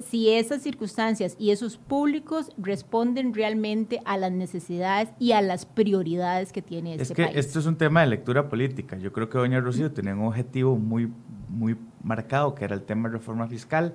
si 0.00 0.30
esas 0.30 0.62
circunstancias 0.62 1.36
y 1.38 1.50
esos 1.50 1.76
públicos 1.76 2.50
responden 2.56 3.34
realmente 3.34 4.00
a 4.04 4.16
las 4.16 4.32
necesidades 4.32 5.10
y 5.18 5.32
a 5.32 5.42
las 5.42 5.66
prioridades 5.66 6.52
que 6.52 6.62
tiene 6.62 6.94
este 6.94 7.14
país. 7.14 7.28
Es 7.28 7.34
que 7.34 7.40
esto 7.40 7.58
es 7.58 7.66
un 7.66 7.76
tema 7.76 8.00
de 8.00 8.06
lectura 8.06 8.48
política. 8.48 8.96
Yo 8.96 9.12
creo 9.12 9.28
que 9.28 9.38
doña 9.38 9.60
Rocío 9.60 9.92
tenía 9.92 10.14
un 10.14 10.26
objetivo 10.26 10.76
muy, 10.76 11.12
muy 11.48 11.76
marcado, 12.02 12.54
que 12.54 12.64
era 12.64 12.74
el 12.74 12.82
tema 12.82 13.08
de 13.08 13.18
reforma 13.18 13.48
fiscal, 13.48 13.94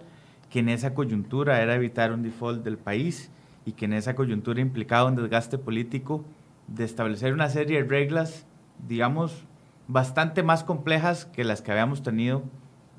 que 0.49 0.59
en 0.59 0.69
esa 0.69 0.93
coyuntura 0.93 1.61
era 1.61 1.75
evitar 1.75 2.11
un 2.11 2.21
default 2.21 2.63
del 2.63 2.77
país 2.77 3.31
y 3.65 3.71
que 3.71 3.85
en 3.85 3.93
esa 3.93 4.15
coyuntura 4.15 4.61
implicaba 4.61 5.09
un 5.09 5.15
desgaste 5.15 5.57
político 5.57 6.23
de 6.67 6.83
establecer 6.83 7.33
una 7.33 7.49
serie 7.49 7.81
de 7.81 7.89
reglas, 7.89 8.45
digamos, 8.87 9.43
bastante 9.87 10.43
más 10.43 10.63
complejas 10.63 11.25
que 11.25 11.43
las 11.43 11.61
que 11.61 11.71
habíamos 11.71 12.03
tenido 12.03 12.43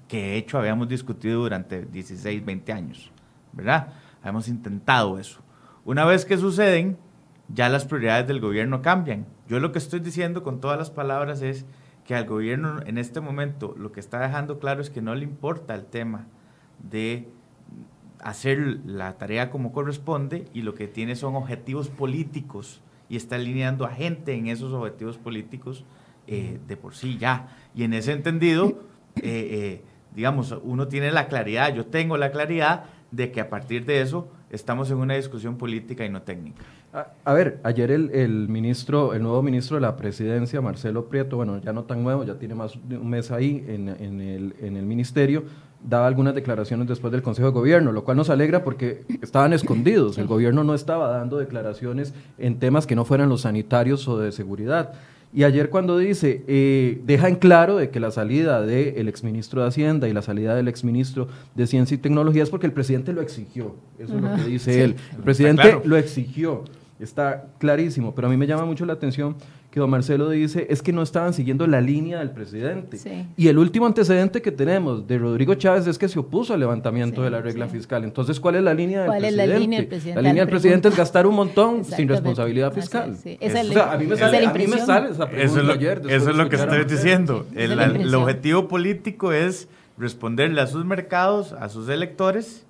que 0.08 0.22
de 0.22 0.36
hecho 0.36 0.58
habíamos 0.58 0.88
discutido 0.88 1.42
durante 1.42 1.84
16, 1.84 2.44
20 2.44 2.72
años, 2.72 3.10
¿verdad? 3.52 3.88
hemos 4.24 4.48
intentado 4.48 5.18
eso. 5.18 5.40
Una 5.84 6.04
vez 6.04 6.24
que 6.24 6.36
suceden, 6.36 6.98
ya 7.48 7.68
las 7.68 7.84
prioridades 7.84 8.26
del 8.26 8.40
gobierno 8.40 8.82
cambian. 8.82 9.26
Yo 9.48 9.60
lo 9.60 9.72
que 9.72 9.78
estoy 9.78 10.00
diciendo 10.00 10.42
con 10.42 10.60
todas 10.60 10.78
las 10.78 10.90
palabras 10.90 11.42
es 11.42 11.64
que 12.04 12.14
al 12.14 12.26
gobierno 12.26 12.80
en 12.86 12.98
este 12.98 13.20
momento 13.20 13.74
lo 13.76 13.92
que 13.92 14.00
está 14.00 14.20
dejando 14.20 14.58
claro 14.58 14.80
es 14.80 14.90
que 14.90 15.02
no 15.02 15.14
le 15.14 15.24
importa 15.24 15.74
el 15.74 15.84
tema 15.84 16.26
de 16.78 17.28
hacer 18.20 18.80
la 18.84 19.16
tarea 19.18 19.50
como 19.50 19.72
corresponde 19.72 20.46
y 20.52 20.62
lo 20.62 20.74
que 20.74 20.88
tiene 20.88 21.14
son 21.14 21.36
objetivos 21.36 21.88
políticos 21.88 22.80
y 23.08 23.16
está 23.16 23.36
alineando 23.36 23.84
a 23.84 23.90
gente 23.90 24.34
en 24.34 24.48
esos 24.48 24.72
objetivos 24.72 25.18
políticos 25.18 25.84
eh, 26.26 26.58
de 26.66 26.76
por 26.76 26.94
sí 26.94 27.18
ya. 27.18 27.48
Y 27.74 27.84
en 27.84 27.92
ese 27.92 28.12
entendido, 28.12 28.80
eh, 29.16 29.22
eh, 29.22 29.84
digamos, 30.16 30.52
uno 30.62 30.88
tiene 30.88 31.12
la 31.12 31.28
claridad, 31.28 31.74
yo 31.74 31.86
tengo 31.86 32.16
la 32.16 32.32
claridad 32.32 32.84
de 33.10 33.30
que 33.30 33.40
a 33.40 33.48
partir 33.48 33.84
de 33.84 34.00
eso 34.00 34.28
estamos 34.50 34.90
en 34.90 34.96
una 34.96 35.14
discusión 35.14 35.56
política 35.56 36.04
y 36.04 36.08
no 36.08 36.22
técnica. 36.22 36.62
A, 37.24 37.34
ver, 37.34 37.60
ayer 37.62 37.90
el, 37.90 38.48
ministro, 38.48 39.12
el 39.12 39.22
nuevo 39.22 39.42
ministro 39.42 39.76
de 39.76 39.82
la 39.82 39.96
presidencia, 39.96 40.62
Marcelo 40.62 41.10
Prieto, 41.10 41.36
bueno, 41.36 41.60
ya 41.60 41.74
no 41.74 41.84
tan 41.84 42.02
nuevo, 42.02 42.24
ya 42.24 42.38
tiene 42.38 42.54
más 42.54 42.72
de 42.88 42.96
un 42.96 43.10
mes 43.10 43.30
ahí 43.30 43.62
en, 43.68 43.88
el, 43.88 44.54
en 44.62 44.76
el 44.78 44.86
ministerio, 44.86 45.44
daba 45.84 46.06
algunas 46.06 46.34
declaraciones 46.34 46.88
después 46.88 47.12
del 47.12 47.20
Consejo 47.20 47.48
de 47.48 47.52
Gobierno, 47.52 47.92
lo 47.92 48.04
cual 48.04 48.16
nos 48.16 48.30
alegra 48.30 48.64
porque 48.64 49.04
estaban 49.20 49.52
escondidos. 49.52 50.16
El 50.16 50.26
gobierno 50.26 50.64
no 50.64 50.74
estaba 50.74 51.10
dando 51.10 51.36
declaraciones 51.36 52.14
en 52.38 52.58
temas 52.58 52.86
que 52.86 52.96
no 52.96 53.04
fueran 53.04 53.28
los 53.28 53.42
sanitarios 53.42 54.08
o 54.08 54.18
de 54.18 54.32
seguridad. 54.32 54.94
Y 55.36 55.44
ayer 55.44 55.68
cuando 55.68 55.98
dice, 55.98 56.42
eh, 56.48 56.98
deja 57.04 57.28
en 57.28 57.36
claro 57.36 57.76
de 57.76 57.90
que 57.90 58.00
la 58.00 58.10
salida 58.10 58.62
del 58.62 59.06
exministro 59.06 59.60
de 59.60 59.68
Hacienda 59.68 60.08
y 60.08 60.14
la 60.14 60.22
salida 60.22 60.54
del 60.54 60.66
exministro 60.66 61.28
de 61.54 61.66
Ciencia 61.66 61.94
y 61.94 61.98
Tecnología 61.98 62.42
es 62.42 62.48
porque 62.48 62.64
el 62.64 62.72
presidente 62.72 63.12
lo 63.12 63.20
exigió. 63.20 63.76
Eso 63.98 64.16
es 64.16 64.22
lo 64.22 64.34
que 64.34 64.44
dice 64.44 64.82
él. 64.82 64.96
El 65.14 65.22
presidente 65.22 65.78
lo 65.84 65.98
exigió. 65.98 66.64
Está 66.98 67.48
clarísimo, 67.58 68.14
pero 68.14 68.28
a 68.28 68.30
mí 68.30 68.38
me 68.38 68.46
llama 68.46 68.64
mucho 68.64 68.86
la 68.86 68.94
atención 68.94 69.36
que 69.76 69.80
don 69.80 69.90
Marcelo 69.90 70.30
dice 70.30 70.66
es 70.70 70.80
que 70.80 70.90
no 70.90 71.02
estaban 71.02 71.34
siguiendo 71.34 71.66
la 71.66 71.82
línea 71.82 72.20
del 72.20 72.30
presidente. 72.30 72.96
Y 73.36 73.48
el 73.48 73.58
último 73.58 73.84
antecedente 73.84 74.40
que 74.40 74.50
tenemos 74.50 75.06
de 75.06 75.18
Rodrigo 75.18 75.54
Chávez 75.54 75.86
es 75.86 75.98
que 75.98 76.08
se 76.08 76.18
opuso 76.18 76.54
al 76.54 76.60
levantamiento 76.60 77.20
de 77.20 77.28
la 77.28 77.42
regla 77.42 77.68
fiscal. 77.68 78.02
Entonces, 78.02 78.40
¿cuál 78.40 78.54
es 78.54 78.62
la 78.62 78.72
línea 78.72 79.02
del 79.02 79.10
presidente? 79.10 79.34
¿Cuál 79.36 79.46
es 79.46 79.50
la 79.50 79.58
línea 79.58 79.78
del 79.80 79.88
presidente? 79.88 80.22
La 80.22 80.28
línea 80.30 80.44
del 80.44 80.50
presidente 80.50 80.88
es 80.88 80.96
gastar 80.96 81.26
un 81.26 81.34
montón 81.34 81.84
sin 81.84 82.08
responsabilidad 82.08 82.72
fiscal. 82.72 83.10
a 83.10 83.98
mí 83.98 84.06
me 84.06 84.16
sale, 84.16 85.10
esa, 85.10 85.28
pregunta 85.28 85.42
eso 85.42 85.60
es 85.60 85.66
lo, 85.66 85.72
ayer. 85.74 86.02
Eso 86.08 86.30
es 86.30 86.36
lo 86.36 86.48
que 86.48 86.56
estoy 86.56 86.84
diciendo. 86.86 87.46
El, 87.54 87.78
el 87.78 88.14
objetivo 88.14 88.68
político 88.68 89.32
es 89.32 89.68
responderle 89.98 90.62
a 90.62 90.68
sus 90.68 90.86
mercados, 90.86 91.52
a 91.52 91.68
sus 91.68 91.90
electores 91.90 92.64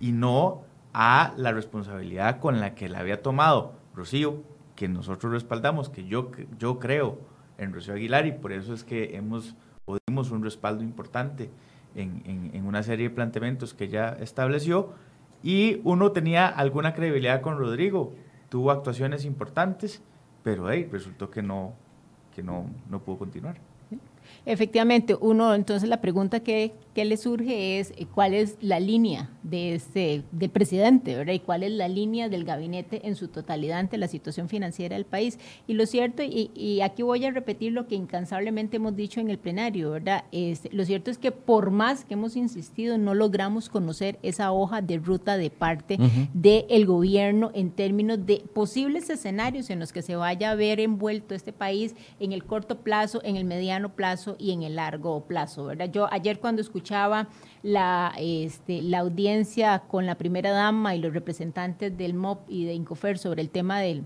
y 0.00 0.12
no 0.12 0.64
a 0.92 1.32
la 1.38 1.52
responsabilidad 1.52 2.40
con 2.40 2.60
la 2.60 2.74
que 2.74 2.90
la 2.90 2.98
había 2.98 3.22
tomado 3.22 3.72
Rocío 3.94 4.42
que 4.82 4.88
nosotros 4.88 5.32
respaldamos, 5.32 5.88
que 5.90 6.06
yo, 6.06 6.32
yo 6.58 6.80
creo 6.80 7.20
en 7.56 7.72
Rocío 7.72 7.94
Aguilar 7.94 8.26
y 8.26 8.32
por 8.32 8.50
eso 8.50 8.74
es 8.74 8.82
que 8.82 9.16
hemos 9.16 9.54
dimos 10.08 10.32
un 10.32 10.42
respaldo 10.42 10.82
importante 10.82 11.50
en, 11.94 12.50
en, 12.52 12.66
una 12.66 12.82
serie 12.82 13.08
de 13.08 13.14
planteamientos 13.14 13.74
que 13.74 13.86
ya 13.86 14.08
estableció 14.20 14.90
y 15.40 15.80
uno 15.84 16.10
tenía 16.10 16.48
alguna 16.48 16.94
credibilidad 16.94 17.42
con 17.42 17.58
Rodrigo, 17.58 18.12
tuvo 18.48 18.72
actuaciones 18.72 19.24
importantes, 19.24 20.02
pero 20.42 20.68
hey, 20.68 20.88
resultó 20.90 21.30
que 21.30 21.42
no, 21.42 21.74
que 22.34 22.42
no, 22.42 22.66
no 22.90 22.98
pudo 23.04 23.18
continuar. 23.18 23.58
Efectivamente, 24.44 25.16
uno, 25.20 25.54
entonces 25.54 25.88
la 25.88 26.00
pregunta 26.00 26.40
que, 26.40 26.74
que, 26.94 27.04
le 27.04 27.16
surge 27.16 27.78
es 27.78 27.92
eh, 27.96 28.06
cuál 28.12 28.34
es 28.34 28.56
la 28.60 28.80
línea 28.80 29.30
de 29.42 29.74
este, 29.74 30.22
del 30.30 30.50
presidente, 30.50 31.16
¿verdad? 31.16 31.34
Y 31.34 31.40
cuál 31.40 31.62
es 31.62 31.72
la 31.72 31.88
línea 31.88 32.28
del 32.28 32.44
gabinete 32.44 33.06
en 33.06 33.16
su 33.16 33.28
totalidad 33.28 33.78
ante 33.78 33.98
la 33.98 34.08
situación 34.08 34.48
financiera 34.48 34.96
del 34.96 35.04
país. 35.04 35.38
Y 35.66 35.74
lo 35.74 35.86
cierto, 35.86 36.22
y, 36.22 36.50
y 36.54 36.80
aquí 36.80 37.02
voy 37.02 37.24
a 37.24 37.30
repetir 37.30 37.72
lo 37.72 37.86
que 37.86 37.94
incansablemente 37.94 38.76
hemos 38.76 38.96
dicho 38.96 39.20
en 39.20 39.30
el 39.30 39.38
plenario, 39.38 39.90
¿verdad? 39.90 40.24
Este, 40.32 40.70
lo 40.72 40.84
cierto 40.84 41.10
es 41.10 41.18
que 41.18 41.32
por 41.32 41.70
más 41.70 42.04
que 42.04 42.14
hemos 42.14 42.36
insistido, 42.36 42.98
no 42.98 43.14
logramos 43.14 43.68
conocer 43.68 44.18
esa 44.22 44.52
hoja 44.52 44.82
de 44.82 44.98
ruta 44.98 45.36
de 45.36 45.50
parte 45.50 45.98
del 46.32 46.86
gobierno 46.86 47.50
en 47.54 47.70
términos 47.70 48.24
de 48.24 48.42
posibles 48.54 49.10
escenarios 49.10 49.70
en 49.70 49.78
los 49.78 49.92
que 49.92 50.02
se 50.02 50.16
vaya 50.16 50.50
a 50.50 50.54
ver 50.54 50.80
envuelto 50.80 51.34
este 51.34 51.52
país 51.52 51.94
en 52.20 52.32
el 52.32 52.44
corto 52.44 52.80
plazo, 52.80 53.20
en 53.24 53.36
el 53.36 53.44
mediano 53.44 53.94
plazo 53.94 54.36
y 54.38 54.52
en 54.52 54.62
el 54.62 54.76
largo 54.76 55.24
plazo, 55.26 55.64
¿verdad? 55.64 55.90
Yo 55.90 56.08
ayer 56.12 56.38
cuando 56.40 56.62
escuchaba 56.82 57.28
la, 57.62 58.12
este, 58.18 58.82
la 58.82 58.98
audiencia 58.98 59.84
con 59.86 60.04
la 60.04 60.16
primera 60.16 60.50
dama 60.50 60.96
y 60.96 60.98
los 60.98 61.14
representantes 61.14 61.96
del 61.96 62.12
MOP 62.14 62.40
y 62.48 62.64
de 62.64 62.74
Incofer 62.74 63.18
sobre 63.18 63.40
el 63.40 63.50
tema 63.50 63.78
del, 63.80 64.04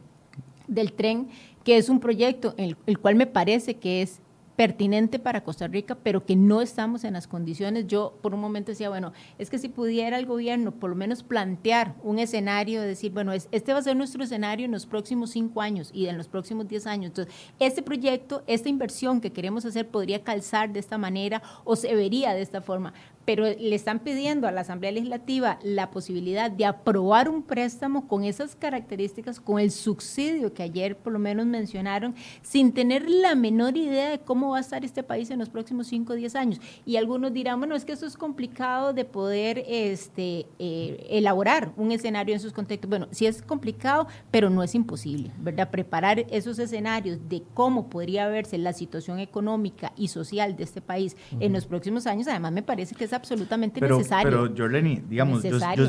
del 0.68 0.92
tren, 0.92 1.28
que 1.64 1.78
es 1.78 1.88
un 1.88 2.00
proyecto 2.00 2.54
el, 2.58 2.76
el 2.84 2.98
cual 2.98 3.14
me 3.14 3.26
parece 3.26 3.76
que 3.76 4.02
es 4.02 4.20
pertinente 4.56 5.18
para 5.18 5.44
Costa 5.44 5.68
Rica, 5.68 5.96
pero 6.02 6.24
que 6.24 6.34
no 6.34 6.62
estamos 6.62 7.04
en 7.04 7.12
las 7.12 7.26
condiciones. 7.26 7.86
Yo 7.86 8.18
por 8.22 8.34
un 8.34 8.40
momento 8.40 8.72
decía, 8.72 8.88
bueno, 8.88 9.12
es 9.38 9.50
que 9.50 9.58
si 9.58 9.68
pudiera 9.68 10.18
el 10.18 10.26
gobierno 10.26 10.72
por 10.72 10.90
lo 10.90 10.96
menos 10.96 11.22
plantear 11.22 11.94
un 12.02 12.18
escenario, 12.18 12.82
decir, 12.82 13.12
bueno, 13.12 13.32
este 13.32 13.72
va 13.72 13.78
a 13.78 13.82
ser 13.82 13.96
nuestro 13.96 14.24
escenario 14.24 14.64
en 14.64 14.72
los 14.72 14.86
próximos 14.86 15.30
cinco 15.30 15.60
años 15.60 15.90
y 15.92 16.06
en 16.06 16.16
los 16.16 16.28
próximos 16.28 16.66
diez 16.68 16.86
años. 16.86 17.10
Entonces, 17.10 17.34
este 17.58 17.82
proyecto, 17.82 18.42
esta 18.46 18.68
inversión 18.68 19.20
que 19.20 19.32
queremos 19.32 19.64
hacer 19.66 19.88
podría 19.88 20.24
calzar 20.24 20.72
de 20.72 20.80
esta 20.80 20.98
manera 20.98 21.42
o 21.64 21.76
se 21.76 21.94
vería 21.94 22.34
de 22.34 22.42
esta 22.42 22.62
forma 22.62 22.94
pero 23.26 23.44
le 23.44 23.74
están 23.74 23.98
pidiendo 23.98 24.46
a 24.46 24.52
la 24.52 24.62
Asamblea 24.62 24.92
Legislativa 24.92 25.58
la 25.62 25.90
posibilidad 25.90 26.48
de 26.50 26.64
aprobar 26.64 27.28
un 27.28 27.42
préstamo 27.42 28.06
con 28.06 28.24
esas 28.24 28.54
características, 28.54 29.40
con 29.40 29.58
el 29.58 29.72
subsidio 29.72 30.54
que 30.54 30.62
ayer 30.62 30.96
por 30.96 31.12
lo 31.12 31.18
menos 31.18 31.44
mencionaron, 31.44 32.14
sin 32.40 32.72
tener 32.72 33.10
la 33.10 33.34
menor 33.34 33.76
idea 33.76 34.10
de 34.10 34.20
cómo 34.20 34.50
va 34.50 34.58
a 34.58 34.60
estar 34.60 34.84
este 34.84 35.02
país 35.02 35.30
en 35.30 35.40
los 35.40 35.48
próximos 35.48 35.88
5 35.88 36.12
o 36.12 36.16
10 36.16 36.36
años. 36.36 36.60
Y 36.86 36.96
algunos 36.96 37.32
dirán, 37.32 37.58
bueno, 37.58 37.74
es 37.74 37.84
que 37.84 37.92
eso 37.92 38.06
es 38.06 38.16
complicado 38.16 38.92
de 38.92 39.04
poder 39.04 39.64
este, 39.66 40.46
eh, 40.60 41.06
elaborar 41.10 41.72
un 41.76 41.90
escenario 41.90 42.32
en 42.32 42.40
sus 42.40 42.52
contextos. 42.52 42.88
Bueno, 42.88 43.08
sí 43.10 43.26
es 43.26 43.42
complicado, 43.42 44.06
pero 44.30 44.50
no 44.50 44.62
es 44.62 44.76
imposible, 44.76 45.32
¿verdad? 45.38 45.70
Preparar 45.70 46.26
esos 46.30 46.60
escenarios 46.60 47.18
de 47.28 47.42
cómo 47.54 47.90
podría 47.90 48.28
verse 48.28 48.56
la 48.56 48.72
situación 48.72 49.18
económica 49.18 49.92
y 49.96 50.08
social 50.08 50.56
de 50.56 50.62
este 50.62 50.80
país 50.80 51.16
en 51.40 51.52
los 51.52 51.66
próximos 51.66 52.06
años, 52.06 52.28
además 52.28 52.52
me 52.52 52.62
parece 52.62 52.94
que 52.94 53.04
es 53.04 53.15
absolutamente 53.16 53.80
necesario. 53.80 54.30
Pero, 54.30 54.54
Jorleni, 54.56 55.02
digamos, 55.08 55.42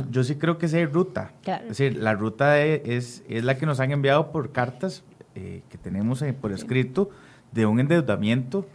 yo, 0.09 0.23
sí 0.23 0.35
creo 0.35 0.57
que 0.57 0.65
esa 0.65 0.77
hay 0.77 0.85
ruta. 0.85 1.33
Es 1.45 1.69
decir, 1.69 1.97
la 1.97 2.13
ruta 2.13 2.61
es, 2.61 3.23
es 3.27 3.43
la 3.43 3.57
que 3.57 3.65
nos 3.65 3.79
han 3.79 3.91
enviado 3.91 4.31
por 4.31 4.51
cartas 4.51 5.03
eh, 5.35 5.61
que 5.69 5.77
tenemos 5.77 6.23
por 6.41 6.51
escrito 6.51 7.11
de 7.51 7.67
un 7.67 7.79
endeudamiento 7.79 8.67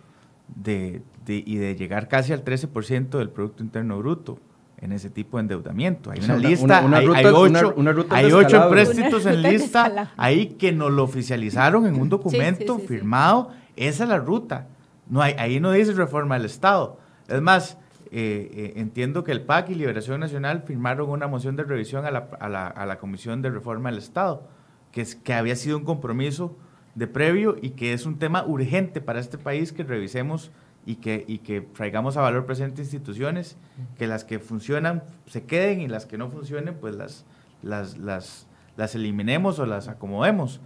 de, 0.55 1.03
y 1.27 1.57
de 1.57 1.75
llegar 1.75 2.09
casi 2.09 2.33
al 2.33 2.45
13% 2.45 3.19
del 3.19 3.31
Producto 3.31 3.63
Interno 3.63 3.99
Bruto 3.99 4.39
en 4.81 4.93
ese 4.93 5.11
tipo 5.11 5.39
de 5.39 5.43
endeudamiento. 5.43 6.11
Hay 6.11 6.21
una, 6.25 6.37
lista, 6.37 6.79
hay, 6.79 7.07
ocho, 7.07 7.75
hay 8.11 8.33
ocho 8.33 8.63
empréstitos 8.65 9.27
en 9.27 9.43
lista 9.43 10.13
ahí 10.17 10.49
que 10.59 10.73
nos 10.73 10.93
lo 10.93 11.05
oficializaron 11.05 11.87
en 11.87 12.01
un 12.01 12.09
documento 12.09 12.79
firmado. 12.79 13.51
Esa 13.77 14.05
es 14.05 14.09
la 14.09 14.19
ruta. 14.19 14.69
No 15.09 15.21
hay, 15.23 15.35
ahí 15.39 15.61
no 15.61 15.73
dice 15.73 15.93
reforma 15.93 16.37
del 16.37 16.47
Estado. 16.47 16.99
Es 17.29 17.41
más, 17.41 17.79
eh, 18.15 18.51
eh, 18.53 18.73
entiendo 18.77 19.25
que 19.25 19.33
el 19.33 19.41
PAC 19.41 19.71
y 19.71 19.75
Liberación 19.75 20.21
Nacional 20.21 20.65
firmaron 20.67 21.09
una 21.09 21.29
moción 21.29 21.57
de 21.57 21.65
revisión 21.65 22.05
a 22.05 22.11
la, 22.11 22.29
a 22.41 22.49
la, 22.51 22.67
a 22.67 22.85
la 22.85 22.99
Comisión 22.99 23.41
de 23.41 23.49
Reforma 23.49 23.89
del 23.89 23.99
Estado, 23.99 24.47
que, 24.93 25.01
es, 25.01 25.17
que 25.17 25.33
había 25.33 25.57
sido 25.57 25.79
un 25.79 25.85
compromiso 25.85 26.55
de 26.95 27.07
previo 27.07 27.57
y 27.63 27.71
que 27.71 27.95
es 27.95 28.05
un 28.05 28.19
tema 28.19 28.45
urgente 28.45 29.01
para 29.01 29.19
este 29.19 29.39
país 29.39 29.73
que 29.73 29.83
revisemos 29.83 30.51
y 30.85 30.97
que, 30.97 31.25
y 31.27 31.39
que 31.39 31.63
traigamos 31.63 32.19
a 32.19 32.21
valor 32.21 32.45
presente 32.45 32.83
instituciones, 32.83 33.57
que 33.97 34.07
las 34.07 34.25
que 34.25 34.41
funcionan 34.41 35.05
se 35.25 35.45
queden 35.45 35.81
y 35.81 35.89
las 35.89 36.05
que 36.05 36.19
no 36.19 36.29
funcionen, 36.29 36.75
pues 36.75 36.95
las, 36.95 37.25
las, 37.63 37.97
las, 37.97 38.47
las 38.77 38.95
eliminemos 38.95 39.59
o 39.59 39.65
las 39.65 39.89
acomodemos. 39.89 40.61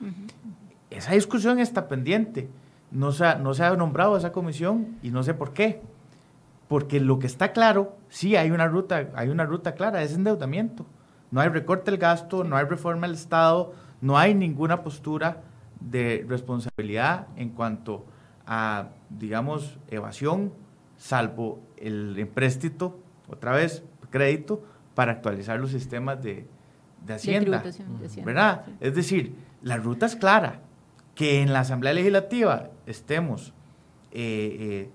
Esa 0.90 1.12
discusión 1.12 1.60
está 1.60 1.86
pendiente. 1.86 2.48
No 2.90 3.12
se, 3.12 3.24
ha, 3.24 3.36
no 3.36 3.54
se 3.54 3.62
ha 3.62 3.76
nombrado 3.76 4.16
esa 4.16 4.32
comisión 4.32 4.96
y 5.00 5.10
no 5.10 5.22
sé 5.22 5.32
por 5.32 5.52
qué 5.52 5.80
porque 6.68 7.00
lo 7.00 7.18
que 7.18 7.26
está 7.26 7.52
claro, 7.52 7.96
sí 8.08 8.36
hay 8.36 8.50
una 8.50 8.66
ruta, 8.66 9.10
hay 9.14 9.28
una 9.28 9.44
ruta 9.44 9.74
clara, 9.74 10.02
es 10.02 10.14
endeudamiento. 10.14 10.86
No 11.30 11.40
hay 11.40 11.48
recorte 11.48 11.90
del 11.90 11.98
gasto, 11.98 12.44
no 12.44 12.56
hay 12.56 12.64
reforma 12.64 13.06
del 13.06 13.16
Estado, 13.16 13.72
no 14.00 14.18
hay 14.18 14.34
ninguna 14.34 14.82
postura 14.82 15.42
de 15.80 16.24
responsabilidad 16.28 17.28
en 17.36 17.50
cuanto 17.50 18.04
a, 18.46 18.88
digamos, 19.10 19.78
evasión, 19.88 20.52
salvo 20.96 21.60
el 21.76 22.18
empréstito, 22.18 22.98
otra 23.28 23.52
vez, 23.52 23.82
crédito, 24.10 24.62
para 24.94 25.12
actualizar 25.12 25.58
los 25.60 25.70
sistemas 25.70 26.22
de, 26.22 26.46
de 27.04 27.14
Hacienda. 27.14 27.62
¿Verdad? 28.24 28.64
Es 28.80 28.94
decir, 28.94 29.34
la 29.62 29.76
ruta 29.76 30.06
es 30.06 30.16
clara. 30.16 30.60
Que 31.14 31.40
en 31.40 31.54
la 31.54 31.60
Asamblea 31.60 31.94
Legislativa 31.94 32.68
estemos 32.84 33.54
eh, 34.12 34.56
eh, 34.60 34.90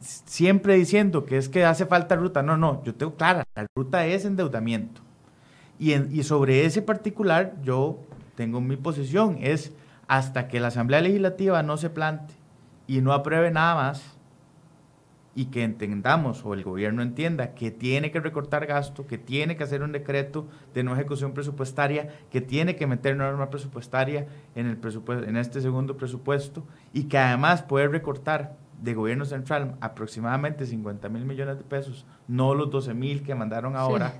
siempre 0.00 0.74
diciendo 0.74 1.24
que 1.24 1.36
es 1.36 1.48
que 1.48 1.64
hace 1.64 1.86
falta 1.86 2.16
ruta. 2.16 2.42
No, 2.42 2.56
no, 2.56 2.82
yo 2.84 2.94
tengo 2.94 3.14
clara, 3.14 3.46
la 3.54 3.66
ruta 3.74 4.06
es 4.06 4.24
endeudamiento. 4.24 5.00
Y, 5.78 5.94
y 5.94 6.22
sobre 6.22 6.64
ese 6.64 6.82
particular 6.82 7.54
yo 7.62 7.98
tengo 8.36 8.60
mi 8.60 8.76
posición, 8.76 9.38
es 9.40 9.72
hasta 10.06 10.48
que 10.48 10.60
la 10.60 10.68
Asamblea 10.68 11.00
Legislativa 11.00 11.62
no 11.62 11.76
se 11.76 11.90
plante 11.90 12.34
y 12.86 13.00
no 13.00 13.12
apruebe 13.12 13.50
nada 13.50 13.74
más, 13.74 14.14
y 15.36 15.46
que 15.46 15.64
entendamos 15.64 16.44
o 16.44 16.54
el 16.54 16.62
gobierno 16.62 17.02
entienda 17.02 17.54
que 17.54 17.70
tiene 17.70 18.10
que 18.10 18.20
recortar 18.20 18.66
gasto, 18.66 19.06
que 19.06 19.18
tiene 19.18 19.56
que 19.56 19.64
hacer 19.64 19.82
un 19.82 19.92
decreto 19.92 20.46
de 20.72 20.84
no 20.84 20.94
ejecución 20.94 21.32
presupuestaria, 21.34 22.08
que 22.30 22.40
tiene 22.40 22.76
que 22.76 22.86
meter 22.86 23.16
norma 23.16 23.50
presupuestaria 23.50 24.26
en, 24.54 24.66
el 24.66 24.76
presupuesto, 24.76 25.26
en 25.26 25.36
este 25.36 25.60
segundo 25.60 25.96
presupuesto 25.96 26.64
y 26.92 27.04
que 27.04 27.18
además 27.18 27.62
puede 27.62 27.88
recortar 27.88 28.56
de 28.82 28.94
gobierno 28.94 29.24
central 29.24 29.76
aproximadamente 29.80 30.66
50 30.66 31.08
mil 31.08 31.24
millones 31.24 31.58
de 31.58 31.64
pesos, 31.64 32.06
no 32.28 32.54
los 32.54 32.70
12 32.70 32.94
mil 32.94 33.22
que 33.22 33.34
mandaron 33.34 33.76
ahora, 33.76 34.14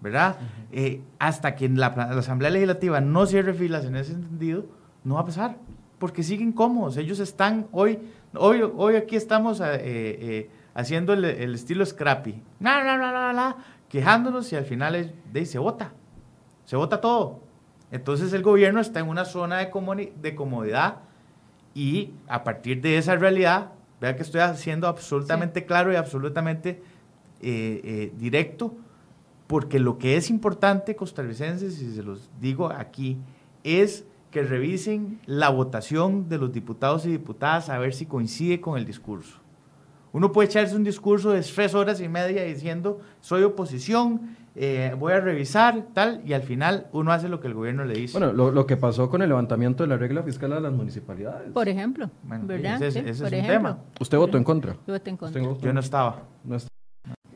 ¿verdad? 0.00 0.36
Eh, 0.70 1.00
hasta 1.18 1.54
que 1.54 1.68
la, 1.68 1.94
la 1.96 2.18
Asamblea 2.18 2.50
Legislativa 2.50 3.00
no 3.00 3.26
cierre 3.26 3.54
filas 3.54 3.84
en 3.84 3.96
ese 3.96 4.12
sentido, 4.12 4.66
no 5.04 5.14
va 5.14 5.20
a 5.20 5.26
pasar, 5.26 5.56
porque 5.98 6.22
siguen 6.22 6.52
cómodos, 6.52 6.96
ellos 6.96 7.20
están 7.20 7.66
hoy 7.72 7.98
Hoy, 8.34 8.62
hoy 8.62 8.96
aquí 8.96 9.14
estamos 9.14 9.60
eh, 9.60 9.66
eh, 9.82 10.50
haciendo 10.74 11.12
el, 11.12 11.54
estilo 11.54 11.84
scrappy, 11.84 12.40
quejándonos 13.90 14.50
y 14.52 14.56
al 14.56 14.64
final 14.64 15.12
de, 15.30 15.46
se 15.46 15.58
vota, 15.58 15.92
se 16.64 16.76
vota 16.76 17.02
todo. 17.02 17.40
Entonces 17.90 18.32
el 18.32 18.42
gobierno 18.42 18.80
está 18.80 19.00
en 19.00 19.08
una 19.08 19.26
zona 19.26 19.58
de, 19.58 20.12
de 20.22 20.34
comodidad 20.34 21.00
y 21.74 22.12
a 22.26 22.42
partir 22.42 22.80
de 22.80 22.96
esa 22.96 23.16
realidad, 23.16 23.72
vea 24.02 24.16
que 24.16 24.22
estoy 24.22 24.40
haciendo 24.40 24.88
absolutamente 24.88 25.64
claro 25.64 25.92
y 25.92 25.96
absolutamente 25.96 26.82
eh, 27.40 28.12
directo, 28.18 28.74
porque 29.46 29.78
lo 29.78 29.96
que 29.96 30.16
es 30.16 30.28
importante, 30.28 30.96
costarricenses, 30.96 31.80
y 31.80 31.94
se 31.94 32.02
los 32.02 32.28
digo 32.40 32.66
aquí, 32.70 33.18
es 33.64 34.04
que 34.32 34.42
revisen 34.42 35.20
la 35.26 35.50
votación 35.50 36.28
de 36.28 36.38
los 36.38 36.52
diputados 36.52 37.06
y 37.06 37.10
diputadas 37.10 37.68
a 37.68 37.78
ver 37.78 37.94
si 37.94 38.06
coincide 38.06 38.60
con 38.60 38.76
el 38.76 38.84
discurso. 38.84 39.38
Uno 40.12 40.32
puede 40.32 40.48
echarse 40.48 40.74
un 40.74 40.84
discurso 40.84 41.30
de 41.30 41.42
tres 41.42 41.74
horas 41.74 42.00
y 42.00 42.08
media 42.08 42.42
diciendo 42.42 43.00
soy 43.20 43.44
oposición, 43.44 44.36
eh, 44.54 44.94
voy 44.98 45.14
a 45.14 45.20
revisar, 45.20 45.86
tal, 45.94 46.20
y 46.26 46.34
al 46.34 46.42
final 46.42 46.88
uno 46.92 47.12
hace 47.12 47.28
lo 47.28 47.40
que 47.40 47.48
el 47.48 47.54
gobierno 47.54 47.84
le 47.84 47.94
dice. 47.94 48.18
Bueno, 48.18 48.32
lo, 48.50 48.66
que 48.66 48.76
pasó 48.76 49.08
con 49.08 49.22
el 49.22 49.28
levantamiento 49.28 49.82
de 49.82 49.88
la 49.88 49.96
regla 49.96 50.22
fiscal 50.22 50.52
a 50.52 50.60
las 50.60 50.72
municipalidades. 50.72 51.52
Por 51.52 51.68
ejemplo, 51.68 52.10
¿verdad? 52.22 52.82
Ese, 52.82 53.08
es 53.08 53.20
un 53.20 53.30
tema. 53.30 53.78
¿Usted 53.98 54.18
votó 54.18 54.36
en 54.36 54.44
contra? 54.44 54.74
Yo 54.86 54.92
voté 54.92 55.10
en 55.10 55.16
contra. 55.16 55.42
Yo 55.42 55.72
no 55.72 55.80
estaba. 55.80 56.22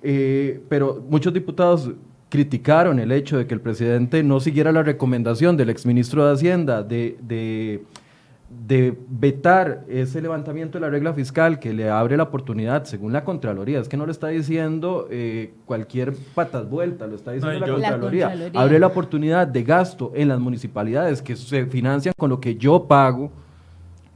Eh, 0.02 0.62
pero 0.68 1.02
muchos 1.08 1.32
diputados 1.32 1.90
criticaron 2.28 2.98
el 2.98 3.12
hecho 3.12 3.38
de 3.38 3.46
que 3.46 3.54
el 3.54 3.60
presidente 3.60 4.22
no 4.22 4.40
siguiera 4.40 4.70
la 4.72 4.82
recomendación 4.82 5.56
del 5.56 5.70
exministro 5.70 6.26
de 6.26 6.34
Hacienda 6.34 6.82
de, 6.82 7.16
de, 7.22 7.82
vetar 8.68 9.84
ese 9.88 10.20
levantamiento 10.20 10.78
de 10.78 10.82
la 10.82 10.90
regla 10.90 11.12
fiscal 11.12 11.58
que 11.58 11.72
le 11.72 11.88
abre 11.88 12.16
la 12.16 12.24
oportunidad, 12.24 12.84
según 12.84 13.12
la 13.12 13.24
Contraloría, 13.24 13.80
es 13.80 13.88
que 13.88 13.96
no 13.96 14.06
le 14.06 14.12
está 14.12 14.28
diciendo 14.28 15.06
eh, 15.10 15.54
cualquier 15.66 16.14
patas 16.34 16.68
vueltas, 16.68 17.08
lo 17.08 17.16
está 17.16 17.32
diciendo 17.32 17.60
la, 17.60 17.90
Contraloría. 17.90 18.34
abre 18.54 18.78
la 18.78 18.86
oportunidad 18.86 19.46
de 19.46 19.62
gasto 19.62 20.12
en 20.14 20.28
las 20.28 20.40
municipalidades 20.40 21.22
que 21.22 21.36
se 21.36 21.66
financian 21.66 22.14
con 22.16 22.30
lo 22.30 22.40
que 22.40 22.56
yo 22.56 22.84
pago 22.84 23.30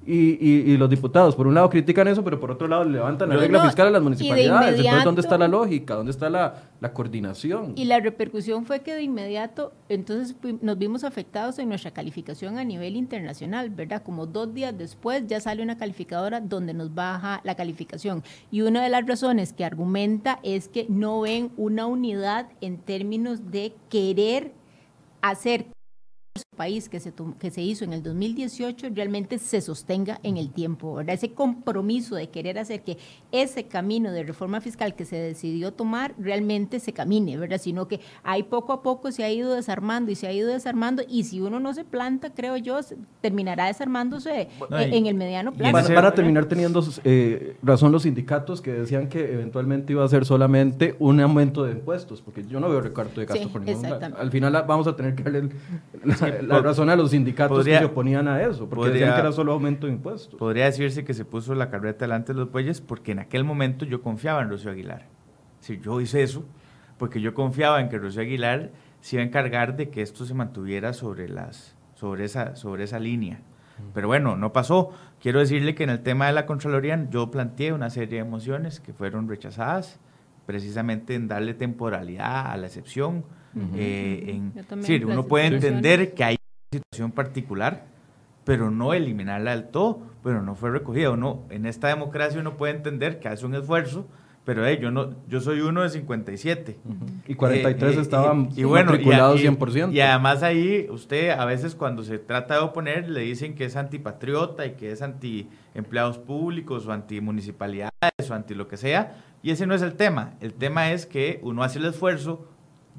y, 0.07 0.73
y, 0.73 0.77
los 0.79 0.89
diputados, 0.89 1.37
por 1.37 1.47
un 1.47 1.55
lado, 1.55 1.69
critican 1.69 2.09
eso, 2.09 2.25
pero 2.25 2.41
por 2.41 2.51
otro 2.51 2.67
lado 2.67 2.85
levantan 2.85 3.29
la 3.29 3.37
regla 3.37 3.63
fiscal 3.63 3.89
a 3.89 3.91
las 3.91 4.03
municipalidades. 4.03 4.79
Entonces, 4.79 5.05
¿dónde 5.05 5.21
está 5.21 5.37
la 5.37 5.47
lógica? 5.47 5.95
¿Dónde 5.95 6.11
está 6.11 6.31
la, 6.31 6.55
la, 6.81 6.93
coordinación? 6.95 7.75
Y 7.77 7.85
la 7.85 8.01
repercusión 8.01 8.65
fue 8.65 8.81
que 8.81 8.95
de 8.95 9.03
inmediato, 9.03 9.75
entonces 9.91 10.35
nos 10.63 10.79
vimos 10.79 11.05
afectados 11.05 11.59
en 11.59 11.69
nuestra 11.69 11.91
calificación 11.91 12.59
a 12.59 12.65
nivel 12.65 12.97
internacional, 12.97 13.69
¿verdad? 13.69 14.03
Como 14.03 14.25
dos 14.25 14.55
días 14.55 14.77
después 14.77 15.27
ya 15.27 15.39
sale 15.39 15.63
una 15.63 15.77
calificadora 15.77 16.41
donde 16.41 16.73
nos 16.73 16.95
baja 16.95 17.43
la 17.45 17.55
calificación. 17.55 18.25
Y 18.51 18.63
una 18.63 18.83
de 18.83 18.89
las 18.89 19.07
razones 19.07 19.53
que 19.53 19.67
argumenta 19.67 20.41
es 20.43 20.69
que 20.69 20.87
no 20.89 21.21
ven 21.21 21.53
una 21.59 21.85
unidad 21.85 22.49
en 22.63 22.79
términos 22.79 23.51
de 23.51 23.75
querer 23.91 24.53
hacer 25.21 25.67
país 26.57 26.88
que 26.88 27.01
se, 27.01 27.12
que 27.38 27.51
se 27.51 27.62
hizo 27.62 27.85
en 27.85 27.93
el 27.93 28.03
2018 28.03 28.88
realmente 28.95 29.38
se 29.38 29.61
sostenga 29.61 30.21
en 30.23 30.37
el 30.37 30.51
tiempo, 30.53 30.95
¿verdad? 30.95 31.14
Ese 31.14 31.33
compromiso 31.33 32.14
de 32.14 32.29
querer 32.29 32.59
hacer 32.59 32.83
que 32.83 32.99
ese 33.33 33.64
camino 33.64 34.12
de 34.12 34.23
reforma 34.23 34.61
fiscal 34.61 34.95
que 34.95 35.05
se 35.05 35.16
decidió 35.16 35.73
tomar 35.73 36.14
realmente 36.19 36.79
se 36.79 36.93
camine, 36.93 37.38
¿verdad? 37.38 37.59
Sino 37.61 37.88
que 37.88 38.01
ahí 38.23 38.43
poco 38.43 38.73
a 38.73 38.83
poco 38.83 39.11
se 39.11 39.25
ha 39.25 39.31
ido 39.31 39.55
desarmando 39.55 40.12
y 40.12 40.14
se 40.14 40.27
ha 40.27 40.33
ido 40.33 40.49
desarmando 40.49 41.03
y 41.09 41.25
si 41.25 41.40
uno 41.40 41.61
no 41.61 41.73
se 41.73 41.85
planta, 41.85 42.33
creo 42.33 42.57
yo, 42.59 42.79
terminará 43.21 43.66
desarmándose 43.66 44.49
en 44.71 45.07
el 45.07 45.14
mediano 45.14 45.53
plazo. 45.53 45.73
Van, 45.73 45.95
van 45.95 46.05
a 46.05 46.12
terminar 46.12 46.45
teniendo 46.45 46.85
eh, 47.05 47.57
razón 47.62 47.90
los 47.90 48.03
sindicatos 48.03 48.61
que 48.61 48.73
decían 48.73 49.09
que 49.09 49.33
eventualmente 49.33 49.95
iba 49.95 50.05
a 50.05 50.09
ser 50.09 50.27
solamente 50.27 50.95
un 50.99 51.21
aumento 51.21 51.64
de 51.64 51.73
impuestos, 51.73 52.21
porque 52.21 52.45
yo 52.47 52.61
no 52.61 52.69
veo 52.69 52.83
recarto 52.83 53.19
de 53.21 53.27
gasto 53.27 53.49
por 53.49 53.62
ningún 53.62 53.83
lado. 53.83 54.16
Al 54.19 54.31
final 54.31 54.53
vamos 54.69 54.87
a 54.87 54.95
tener 54.95 55.14
que 55.14 55.23
darle 55.23 55.51
la 56.21 56.61
razón 56.61 56.91
a 56.91 56.97
los 56.97 57.11
sindicatos 57.11 57.65
que 57.65 57.79
se 57.79 57.85
oponían 57.85 58.29
a 58.29 58.43
eso, 58.43 58.69
porque 58.69 58.91
decían 58.91 59.15
que 59.15 59.21
era 59.21 59.33
solo 59.33 59.53
aumento 59.53 59.87
de 59.87 59.93
impuestos. 59.93 60.39
Podría 60.39 60.67
decirse 60.67 61.05
que 61.05 61.15
se 61.15 61.25
puso 61.25 61.55
la 61.55 61.71
carreta 61.71 62.05
delante 62.05 62.33
de 62.33 62.41
los 62.41 62.51
bueyes 62.51 62.81
porque 62.81 63.13
en 63.13 63.19
aquel 63.19 63.45
momento 63.45 63.85
yo 63.85 64.03
confiaba 64.03 64.43
en 64.43 64.51
Rocío 64.51 64.71
Aguilar. 64.71 65.07
Si 65.61 65.79
yo 65.79 66.01
hice 66.01 66.23
eso, 66.23 66.45
porque 66.99 67.21
yo 67.21 67.35
confiaba 67.35 67.81
en 67.81 67.89
que 67.89 67.99
Rocío 67.99 68.23
Aguilar 68.23 68.71
se 69.01 69.17
iba 69.17 69.23
a 69.23 69.27
encargar 69.27 69.77
de 69.77 69.91
que 69.91 70.03
esto 70.03 70.25
se 70.25 70.35
mantuviera 70.35 70.93
sobre, 70.93 71.29
las, 71.29 71.77
sobre, 71.95 72.25
esa, 72.25 72.57
sobre 72.57 72.85
esa 72.85 72.99
línea. 72.99 73.41
Pero 73.95 74.09
bueno, 74.09 74.37
no 74.37 74.53
pasó. 74.53 74.91
Quiero 75.21 75.41
decirle 75.41 75.75
que 75.75 75.85
en 75.85 75.91
el 75.91 76.03
tema 76.03 76.27
de 76.27 76.33
la 76.33 76.47
Contraloría 76.47 77.09
yo 77.11 77.31
planteé 77.31 77.73
una 77.73 77.91
serie 77.91 78.19
de 78.19 78.25
mociones 78.25 78.81
que 78.81 78.93
fueron 78.93 79.29
rechazadas, 79.29 79.99
precisamente 80.47 81.15
en 81.15 81.29
darle 81.29 81.55
temporalidad 81.55 82.51
a 82.51 82.57
la 82.57 82.67
excepción. 82.67 83.25
Eh, 83.75 84.41
en, 84.87 85.05
uno 85.07 85.27
puede 85.27 85.47
entender 85.47 86.15
que 86.15 86.25
hay 86.25 86.37
situación 86.73 87.13
particular, 87.13 87.85
pero 88.45 88.71
no 88.71 88.95
eliminarla 88.95 89.53
del 89.53 89.69
todo, 89.69 90.03
pero 90.23 90.43
no 90.43 90.55
fue 90.55 90.71
recogida. 90.71 91.11
Uno, 91.11 91.45
en 91.51 91.67
esta 91.67 91.89
democracia 91.89 92.41
uno 92.41 92.57
puede 92.57 92.75
entender 92.75 93.19
que 93.19 93.29
hace 93.29 93.45
un 93.47 93.55
esfuerzo, 93.55 94.07
pero 94.45 94.69
yo 94.73 94.91
no 94.91 95.15
yo 95.29 95.41
soy 95.41 95.61
uno 95.61 95.83
de 95.83 95.91
57. 95.91 96.79
Y 97.29 97.35
43 97.35 97.93
eh, 97.95 97.99
eh, 97.99 98.01
estaban 98.01 98.49
y, 98.57 98.65
bueno, 98.65 98.93
100%. 98.93 99.93
Y 99.93 100.01
además 100.01 100.43
ahí 100.43 100.87
usted 100.91 101.31
a 101.31 101.45
veces 101.45 101.75
cuando 101.75 102.03
se 102.03 102.19
trata 102.19 102.55
de 102.55 102.61
oponer 102.61 103.09
le 103.09 103.21
dicen 103.21 103.55
que 103.55 103.65
es 103.65 103.77
antipatriota 103.77 104.67
y 104.67 104.73
que 104.73 104.93
es 104.93 105.03
anti 105.03 105.49
empleados 105.75 106.19
públicos 106.19 106.87
o 106.87 106.93
anti 106.93 107.21
municipalidades 107.21 107.91
o 108.29 108.35
anti 108.35 108.55
lo 108.55 108.67
que 108.67 108.77
sea, 108.77 109.17
y 109.43 109.51
ese 109.51 109.67
no 109.67 109.75
es 109.75 109.83
el 109.83 109.95
tema. 109.95 110.35
El 110.41 110.55
tema 110.55 110.93
es 110.93 111.07
que 111.07 111.41
uno 111.43 111.63
hace 111.63 111.79
el 111.79 111.85
esfuerzo, 111.85 112.49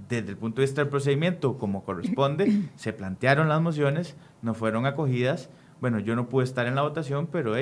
desde 0.08 0.30
el 0.30 0.38
punto 0.38 0.62
de 0.62 0.68
vista 0.68 0.82
del 0.82 0.90
procedimiento, 0.90 1.58
como 1.58 1.84
corresponde, 1.84 2.64
se 2.76 2.94
plantearon 2.94 3.50
las 3.50 3.62
mociones, 3.62 4.16
no 4.42 4.54
fueron 4.54 4.86
acogidas. 4.86 5.50
Bueno, 5.80 6.00
yo 6.00 6.16
no 6.16 6.30
pude 6.30 6.44
estar 6.44 6.68
en 6.68 6.76
la 6.76 6.84
votación, 6.84 7.28
pero 7.28 7.56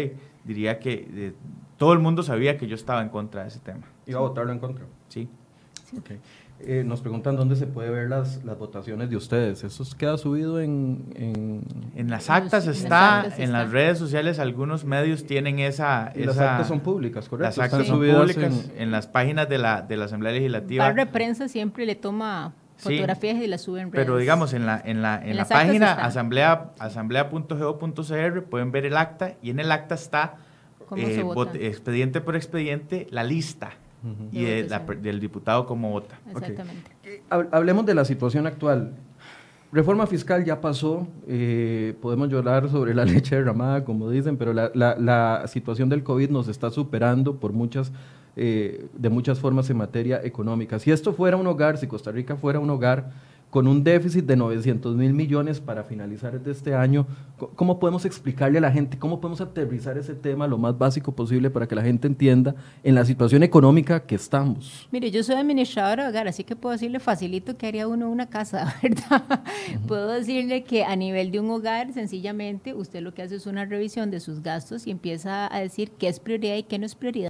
diría 0.44 0.80
que 0.80 1.08
eh, 1.14 1.34
todo 1.78 1.94
el 1.94 2.00
mundo 2.00 2.22
sabía 2.24 2.58
que 2.58 2.68
yo 2.68 2.76
estaba 2.76 3.02
en 3.02 3.10
contra 3.10 3.44
de 3.44 3.48
ese 3.48 3.60
tema. 3.60 3.88
¿Iba 4.06 4.20
a 4.20 4.24
votarlo 4.24 4.52
en 4.52 4.60
contra? 4.60 4.86
Sí. 5.08 5.30
Okay. 5.98 6.20
Eh, 6.62 6.84
nos 6.86 7.00
preguntan 7.00 7.38
dónde 7.38 7.56
se 7.56 7.68
puede 7.68 7.90
ver 7.90 8.10
las, 8.10 8.44
las 8.44 8.58
votaciones 8.58 9.10
de 9.10 9.16
ustedes. 9.16 9.64
¿Eso 9.64 9.86
queda 9.98 10.18
subido 10.18 10.60
en...? 10.60 11.64
En, 11.96 12.10
las 12.10 12.30
actas 12.30 12.68
está, 12.68 13.28
en 13.38 13.52
las 13.52 13.72
redes 13.72 13.98
sociales 13.98 14.40
algunos 14.40 14.84
medios 14.84 15.26
tienen 15.26 15.60
esa... 15.60 16.12
las 16.16 16.38
actas 16.38 16.68
son 16.68 16.80
públicas, 16.80 17.30
¿correcto? 17.30 17.48
Las 17.48 17.60
actas 17.60 17.88
son 17.88 18.00
públicas 18.00 18.72
en, 18.76 18.92
las 18.92 19.08
páginas 19.08 19.48
de 19.48 19.58
la, 19.58 19.82
de 19.84 19.96
la 19.96 20.06
Asamblea 20.06 20.34
Legislativa. 20.34 20.92
La 20.92 21.12
prensa 21.12 21.48
siempre 21.48 21.86
le 21.86 21.96
toma 21.96 22.54
fotografías 22.78 23.38
y 23.42 23.48
las 23.48 23.62
sube 23.62 23.82
en 23.82 23.92
redes. 23.92 24.06
Pero 24.06 24.18
digamos, 24.18 24.54
en 24.54 24.66
la, 24.66 24.82
en 24.84 25.02
la, 25.02 25.22
en 25.24 25.38
la 25.38 25.46
página 25.46 25.94
asamblea 25.94 26.72
asamblea.go.cr 26.80 28.44
pueden 28.44 28.72
ver 28.72 28.86
el 28.86 28.98
acta 28.98 29.34
y 29.42 29.52
en 29.52 29.60
el 29.60 29.72
acta 29.72 29.96
está 29.96 30.36
eh, 30.96 31.24
expediente 31.60 32.22
por 32.22 32.36
expediente 32.36 33.08
la 33.12 33.24
lista 33.24 33.72
y 34.32 34.44
del 34.44 35.20
diputado 35.20 35.66
como 35.66 35.92
vota. 35.92 36.20
Exactamente. 36.30 36.92
Eh, 37.04 37.22
hablemos 37.30 37.86
de 37.86 37.96
la 37.96 38.06
situación 38.06 38.48
actual. 38.48 38.94
Reforma 39.72 40.08
fiscal 40.08 40.44
ya 40.44 40.62
pasó, 40.62 41.08
eh, 41.28 41.94
podemos 42.02 42.28
llorar 42.30 42.70
sobre 42.70 42.96
la 42.96 43.06
leche 43.06 43.36
derramada, 43.36 43.86
como 43.86 44.10
dicen, 44.10 44.36
pero 44.38 44.52
la, 44.52 44.72
la, 44.74 45.44
situación 45.48 45.90
del 45.90 46.04
COVID 46.04 46.30
nos 46.32 46.48
está 46.48 46.72
superando 46.72 47.36
por 47.36 47.54
muchas, 47.54 47.92
eh, 48.36 48.88
de 48.98 49.10
muchas 49.10 49.40
formas 49.40 49.70
en 49.70 49.78
materia 49.78 50.22
económica. 50.24 50.80
Si 50.80 50.90
esto 50.90 51.14
fuera 51.14 51.38
un 51.38 51.46
hogar, 51.46 51.78
si 51.78 51.86
Costa 51.86 52.12
Rica 52.12 52.36
fuera 52.36 52.60
un 52.60 52.70
hogar, 52.72 53.12
con 53.50 53.68
un 53.68 53.84
déficit 53.84 54.26
de 54.26 54.36
900 54.36 54.96
mil 54.96 55.14
millones 55.14 55.60
para 55.60 55.84
finalizar 55.84 56.40
de 56.40 56.52
este 56.52 56.76
año. 56.76 57.08
¿Cómo 57.56 57.80
podemos 57.80 58.06
explicarle 58.06 58.58
a 58.58 58.62
la 58.62 58.72
gente, 58.72 58.98
cómo 58.98 59.20
podemos 59.22 59.42
aterrizar 59.42 59.98
ese 59.98 60.14
tema 60.14 60.48
lo 60.48 60.58
más 60.58 60.78
básico 60.78 61.14
posible 61.14 61.50
para 61.50 61.68
que 61.68 61.76
la 61.76 61.82
gente 61.82 62.08
entienda 62.08 62.56
en 62.84 62.96
la 62.96 63.06
situación 63.06 63.44
económica 63.44 64.02
que 64.02 64.16
estamos? 64.16 64.88
Mire, 64.92 65.10
yo 65.10 65.24
soy 65.24 65.36
administradora 65.36 66.04
de 66.04 66.10
hogar, 66.10 66.28
así 66.28 66.44
que 66.44 66.56
puedo 66.56 66.74
decirle 66.74 67.00
facilito 67.00 67.58
que 67.58 67.68
haría 67.68 67.88
uno 67.88 68.10
una 68.10 68.30
casa, 68.30 68.76
¿verdad? 68.84 69.44
Puedo 69.88 70.10
decirle 70.10 70.64
que 70.64 70.84
a 70.84 70.96
nivel 70.96 71.32
de 71.32 71.40
un 71.40 71.50
hogar, 71.50 71.94
sencillamente, 71.94 72.74
usted 72.74 73.02
lo 73.02 73.14
que 73.14 73.22
hace 73.22 73.36
es 73.36 73.48
una 73.48 73.66
revisión 73.66 74.12
de 74.12 74.20
sus 74.20 74.44
gastos 74.44 74.86
y 74.86 74.92
empieza 74.92 75.54
a 75.54 75.60
decir 75.60 75.92
qué 75.92 76.08
es 76.08 76.20
prioridad 76.20 76.56
y 76.56 76.64
qué 76.64 76.78
no 76.78 76.86
es 76.86 76.96
prioridad. 76.96 77.30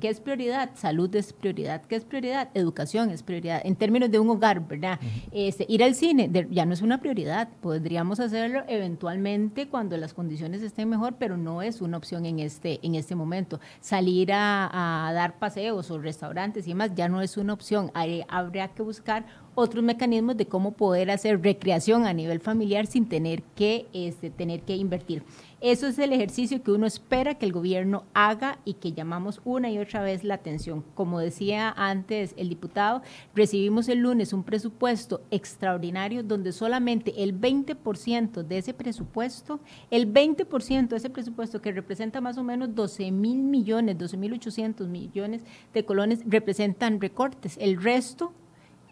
¿Qué 0.00 0.08
es 0.08 0.20
prioridad? 0.20 0.70
Salud 0.74 1.14
es 1.14 1.32
prioridad. 1.32 1.82
¿Qué 1.82 1.96
es 1.96 2.04
prioridad? 2.04 2.48
Educación 2.54 3.10
es 3.10 3.22
prioridad. 3.22 3.60
En 3.64 3.76
términos 3.76 4.10
de 4.10 4.18
un 4.18 4.30
hogar, 4.30 4.66
¿verdad? 4.66 4.98
este, 5.30 5.66
ir 5.68 5.84
al 5.84 5.94
cine 5.94 6.30
ya 6.50 6.64
no 6.64 6.72
es 6.72 6.80
una 6.80 7.00
prioridad. 7.00 7.48
Podríamos 7.60 8.18
hacerlo 8.18 8.62
eventualmente 8.66 9.68
cuando 9.68 9.96
las 9.98 10.14
condiciones 10.14 10.62
estén 10.62 10.88
mejor, 10.88 11.16
pero 11.18 11.36
no 11.36 11.60
es 11.60 11.82
una 11.82 11.98
opción 11.98 12.24
en 12.24 12.40
este, 12.40 12.80
en 12.82 12.94
este 12.94 13.14
momento. 13.14 13.60
Salir 13.80 14.32
a, 14.32 15.08
a 15.08 15.12
dar 15.12 15.38
paseos 15.38 15.90
o 15.90 15.98
restaurantes 15.98 16.66
y 16.66 16.70
demás 16.70 16.92
ya 16.94 17.08
no 17.08 17.20
es 17.20 17.36
una 17.36 17.52
opción. 17.52 17.90
Hay, 17.92 18.24
habría 18.28 18.68
que 18.68 18.82
buscar 18.82 19.26
otros 19.54 19.84
mecanismos 19.84 20.36
de 20.36 20.46
cómo 20.46 20.72
poder 20.72 21.10
hacer 21.10 21.42
recreación 21.42 22.06
a 22.06 22.12
nivel 22.12 22.40
familiar 22.40 22.86
sin 22.86 23.08
tener 23.08 23.42
que, 23.42 23.86
este, 23.92 24.30
tener 24.30 24.62
que 24.62 24.76
invertir. 24.76 25.22
Eso 25.60 25.86
es 25.88 25.98
el 25.98 26.14
ejercicio 26.14 26.62
que 26.62 26.72
uno 26.72 26.86
espera 26.86 27.34
que 27.34 27.44
el 27.44 27.52
gobierno 27.52 28.04
haga 28.14 28.58
y 28.64 28.74
que 28.74 28.92
llamamos 28.92 29.42
una 29.44 29.70
y 29.70 29.78
otra 29.78 30.02
vez 30.02 30.24
la 30.24 30.34
atención. 30.34 30.82
Como 30.94 31.20
decía 31.20 31.70
antes 31.76 32.32
el 32.38 32.48
diputado, 32.48 33.02
recibimos 33.34 33.90
el 33.90 33.98
lunes 33.98 34.32
un 34.32 34.42
presupuesto 34.42 35.20
extraordinario 35.30 36.22
donde 36.22 36.52
solamente 36.52 37.22
el 37.22 37.38
20% 37.38 38.42
de 38.42 38.56
ese 38.56 38.72
presupuesto, 38.72 39.60
el 39.90 40.10
20% 40.10 40.88
de 40.88 40.96
ese 40.96 41.10
presupuesto 41.10 41.60
que 41.60 41.72
representa 41.72 42.22
más 42.22 42.38
o 42.38 42.42
menos 42.42 42.74
12 42.74 43.10
mil 43.10 43.42
millones, 43.42 43.98
12 43.98 44.16
mil 44.16 44.32
800 44.32 44.88
millones 44.88 45.42
de 45.74 45.84
colones, 45.84 46.20
representan 46.24 47.02
recortes. 47.02 47.58
El 47.60 47.82
resto 47.82 48.32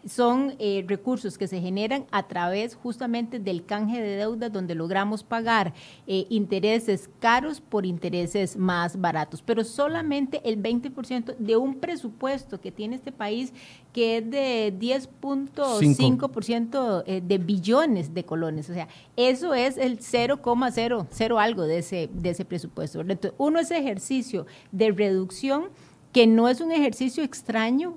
son 0.05 0.55
eh, 0.59 0.83
recursos 0.87 1.37
que 1.37 1.47
se 1.47 1.61
generan 1.61 2.05
a 2.11 2.27
través 2.27 2.75
justamente 2.75 3.39
del 3.39 3.65
canje 3.65 4.01
de 4.01 4.17
deuda 4.17 4.49
donde 4.49 4.75
logramos 4.75 5.23
pagar 5.23 5.73
eh, 6.07 6.25
intereses 6.29 7.09
caros 7.19 7.61
por 7.61 7.85
intereses 7.85 8.57
más 8.57 8.99
baratos, 8.99 9.41
pero 9.41 9.63
solamente 9.63 10.41
el 10.43 10.61
20% 10.61 11.37
de 11.37 11.57
un 11.57 11.75
presupuesto 11.75 12.59
que 12.59 12.71
tiene 12.71 12.95
este 12.95 13.11
país 13.11 13.53
que 13.93 14.17
es 14.17 14.29
de 14.29 14.73
10.5% 14.79 17.03
eh, 17.05 17.21
de 17.25 17.37
billones 17.37 18.13
de 18.13 18.23
colones, 18.23 18.69
o 18.69 18.73
sea, 18.73 18.87
eso 19.15 19.53
es 19.53 19.77
el 19.77 19.99
0,00 19.99 21.39
algo 21.39 21.63
de 21.63 21.79
ese, 21.79 22.09
de 22.13 22.29
ese 22.29 22.45
presupuesto. 22.45 23.01
Entonces, 23.01 23.33
uno 23.37 23.59
ese 23.59 23.77
ejercicio 23.77 24.45
de 24.71 24.91
reducción 24.91 25.65
que 26.11 26.25
no 26.25 26.49
es 26.49 26.59
un 26.59 26.71
ejercicio 26.71 27.23
extraño, 27.23 27.93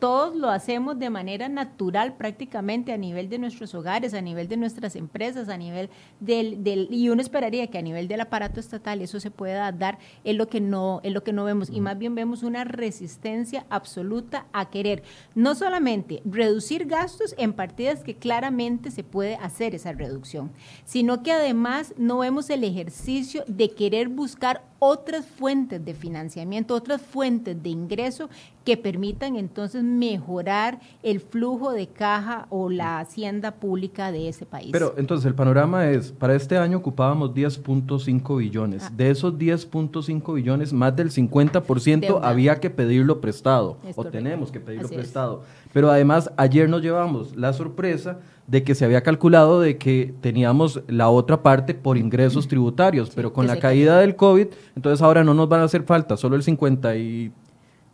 todos 0.00 0.34
lo 0.34 0.50
hacemos 0.50 0.98
de 0.98 1.10
manera 1.10 1.48
natural 1.48 2.16
prácticamente 2.16 2.92
a 2.92 2.96
nivel 2.96 3.28
de 3.28 3.38
nuestros 3.38 3.72
hogares, 3.74 4.14
a 4.14 4.20
nivel 4.20 4.48
de 4.48 4.56
nuestras 4.56 4.96
empresas, 4.96 5.48
a 5.48 5.56
nivel 5.56 5.88
del, 6.18 6.64
del 6.64 6.88
y 6.90 7.08
uno 7.08 7.22
esperaría 7.22 7.68
que 7.68 7.78
a 7.78 7.82
nivel 7.82 8.08
del 8.08 8.20
aparato 8.20 8.58
estatal 8.58 9.00
eso 9.00 9.20
se 9.20 9.30
pueda 9.30 9.70
dar, 9.70 9.98
es 10.24 10.34
lo 10.34 10.48
que 10.48 10.60
no, 10.60 11.00
es 11.04 11.12
lo 11.12 11.22
que 11.22 11.32
no 11.32 11.44
vemos, 11.44 11.70
y 11.70 11.80
más 11.80 11.96
bien 11.98 12.16
vemos 12.16 12.42
una 12.42 12.64
resistencia 12.64 13.64
absoluta 13.70 14.46
a 14.52 14.68
querer 14.68 15.04
no 15.36 15.54
solamente 15.54 16.20
reducir 16.24 16.86
gastos 16.86 17.32
en 17.38 17.52
partidas 17.52 18.02
que 18.02 18.16
claramente 18.16 18.90
se 18.90 19.04
puede 19.04 19.36
hacer 19.36 19.76
esa 19.76 19.92
reducción, 19.92 20.50
sino 20.84 21.22
que 21.22 21.30
además 21.30 21.94
no 21.96 22.18
vemos 22.18 22.50
el 22.50 22.64
ejercicio 22.64 23.44
de 23.46 23.70
querer 23.70 24.08
buscar 24.08 24.64
otras 24.84 25.24
fuentes 25.26 25.84
de 25.84 25.94
financiamiento, 25.94 26.74
otras 26.74 27.00
fuentes 27.00 27.51
de 27.54 27.70
ingreso 27.70 28.28
que 28.64 28.76
permitan 28.76 29.36
entonces 29.36 29.82
mejorar 29.82 30.80
el 31.02 31.20
flujo 31.20 31.72
de 31.72 31.88
caja 31.88 32.46
o 32.50 32.70
la 32.70 33.00
hacienda 33.00 33.52
pública 33.52 34.12
de 34.12 34.28
ese 34.28 34.46
país. 34.46 34.70
Pero 34.72 34.94
entonces 34.96 35.26
el 35.26 35.34
panorama 35.34 35.90
es, 35.90 36.12
para 36.12 36.34
este 36.34 36.56
año 36.56 36.78
ocupábamos 36.78 37.34
10.5 37.34 38.38
billones. 38.38 38.84
Ah. 38.86 38.92
De 38.96 39.10
esos 39.10 39.34
10.5 39.34 40.34
billones, 40.34 40.72
más 40.72 40.94
del 40.94 41.10
50% 41.10 42.20
había 42.22 42.60
que 42.60 42.70
pedirlo 42.70 43.20
prestado, 43.20 43.78
o 43.96 44.04
tenemos 44.04 44.52
que 44.52 44.60
pedirlo 44.60 44.88
prestado. 44.88 45.42
Pero 45.72 45.90
además, 45.90 46.30
ayer 46.36 46.68
nos 46.68 46.82
llevamos 46.82 47.36
la 47.36 47.52
sorpresa 47.52 48.18
de 48.46 48.64
que 48.64 48.74
se 48.74 48.84
había 48.84 49.02
calculado 49.02 49.60
de 49.60 49.78
que 49.78 50.14
teníamos 50.20 50.82
la 50.88 51.08
otra 51.08 51.42
parte 51.42 51.74
por 51.74 51.96
ingresos 51.96 52.48
tributarios, 52.48 53.10
pero 53.14 53.32
con 53.32 53.46
la 53.46 53.58
caída 53.58 53.98
del 53.98 54.16
COVID, 54.16 54.48
entonces 54.76 55.00
ahora 55.02 55.24
no 55.24 55.32
nos 55.32 55.48
van 55.48 55.60
a 55.60 55.64
hacer 55.64 55.84
falta 55.84 56.16
solo 56.16 56.36
el 56.36 56.42
50 56.42 56.96
y 56.96 57.32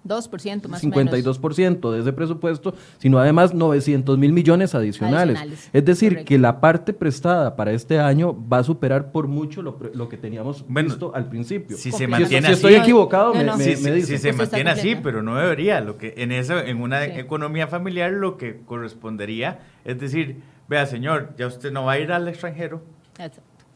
2% 0.07 0.69
más 0.69 0.83
52% 0.83 1.91
de 1.93 2.01
ese 2.01 2.13
presupuesto, 2.13 2.75
sino 2.99 3.19
además 3.19 3.55
900 3.55 4.17
mil 4.19 4.33
millones 4.33 4.75
adicionales. 4.75 5.69
Es 5.73 5.85
decir, 5.85 6.25
que 6.25 6.39
la 6.39 6.61
parte 6.61 6.93
prestada 6.93 7.57
para 7.57 7.73
este 7.73 7.99
año 7.99 8.37
va 8.49 8.59
a 8.59 8.65
superar 8.65 9.13
por 9.13 9.29
mucho 9.29 9.63
lo, 9.63 10.09
que 10.09 10.17
teníamos 10.17 10.65
visto 10.69 11.15
al 11.15 11.29
principio. 11.29 11.77
Si 11.77 11.93
se 11.93 12.07
mantiene 12.07 12.49
así, 12.49 12.55
estoy 12.55 12.75
equivocado, 12.75 13.35
me, 13.35 13.57
si, 13.59 13.77
Si 14.03 14.19
se 14.19 14.33
mantiene 14.33 14.71
así, 14.71 14.97
pero 14.97 15.23
no 15.23 15.37
debería. 15.37 15.81
Lo 15.81 15.99
que 15.99 16.15
en 16.17 16.33
eso, 16.33 16.59
en 16.59 16.81
una 16.81 17.05
economía 17.05 17.67
familiar, 17.67 18.13
lo 18.13 18.37
que 18.37 18.61
correspondería 18.65 19.59
es 19.85 19.99
decir, 19.99 20.43
vea 20.69 20.85
señor, 20.85 21.35
ya 21.39 21.47
usted 21.47 21.73
no 21.73 21.85
va 21.85 21.93
a 21.93 21.99
ir 21.99 22.13
al 22.13 22.29
extranjero, 22.29 22.83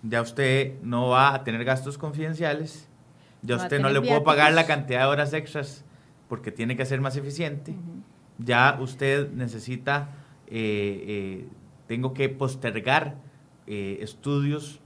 ya 0.03 0.21
usted 0.21 0.75
no 0.83 1.09
va 1.09 1.35
a 1.35 1.43
tener 1.43 1.65
gastos 1.65 1.97
confidenciales, 1.97 2.87
ya 3.41 3.57
usted 3.57 3.81
no 3.81 3.89
le 3.89 4.01
puedo 4.01 4.23
pagar 4.23 4.53
la 4.53 4.67
cantidad 4.67 5.01
de 5.01 5.07
horas 5.07 5.33
extras 5.33 5.85
porque 6.33 6.51
tiene 6.51 6.79
que 6.79 6.87
ser 6.87 6.99
más 7.03 7.15
eficiente. 7.19 7.75
Ya 8.39 8.79
usted 8.81 9.31
necesita, 9.33 10.09
eh, 10.47 11.05
eh, 11.07 11.47
tengo 11.89 12.15
que 12.15 12.31
postergar 12.31 13.17
eh, 13.67 13.99
estudios 14.01 14.81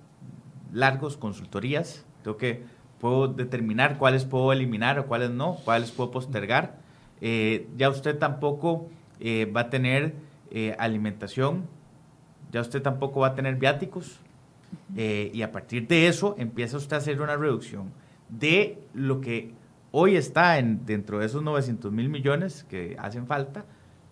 largos, 0.73 1.17
consultorías, 1.17 2.05
tengo 2.25 2.37
que, 2.37 2.65
puedo 2.99 3.29
determinar 3.29 3.97
cuáles 3.97 4.25
puedo 4.25 4.53
eliminar 4.53 4.99
o 4.99 5.07
cuáles 5.07 5.31
no, 5.31 5.59
cuáles 5.65 5.93
puedo 5.93 6.11
postergar. 6.11 6.81
ya 7.21 7.91
usted 7.91 8.19
tampoco 8.19 8.91
va 9.55 9.61
a 9.61 9.71
tener 9.71 10.17
alimentación, 10.81 11.69
ya 12.51 12.61
usted 12.61 12.83
tampoco 12.83 13.21
va 13.21 13.29
a 13.29 13.35
tener 13.37 13.55
viáticos. 13.55 14.19
y 14.97 15.43
a 15.43 15.53
partir 15.53 15.87
de 15.87 16.09
eso 16.09 16.35
empieza 16.39 16.77
usted 16.77 16.97
a 16.97 16.99
hacer 16.99 17.21
una 17.21 17.37
reducción 17.37 17.93
de 18.29 18.83
lo 18.95 19.21
que 19.21 19.55
hoy 19.99 20.15
está 20.15 20.59
en, 20.59 20.85
dentro 20.85 21.21
de 21.21 21.27
esos 21.27 21.43
900 21.43 21.91
mil 21.91 22.11
millones 22.11 22.65
que 22.69 22.99
hacen 23.01 23.27
falta, 23.27 23.65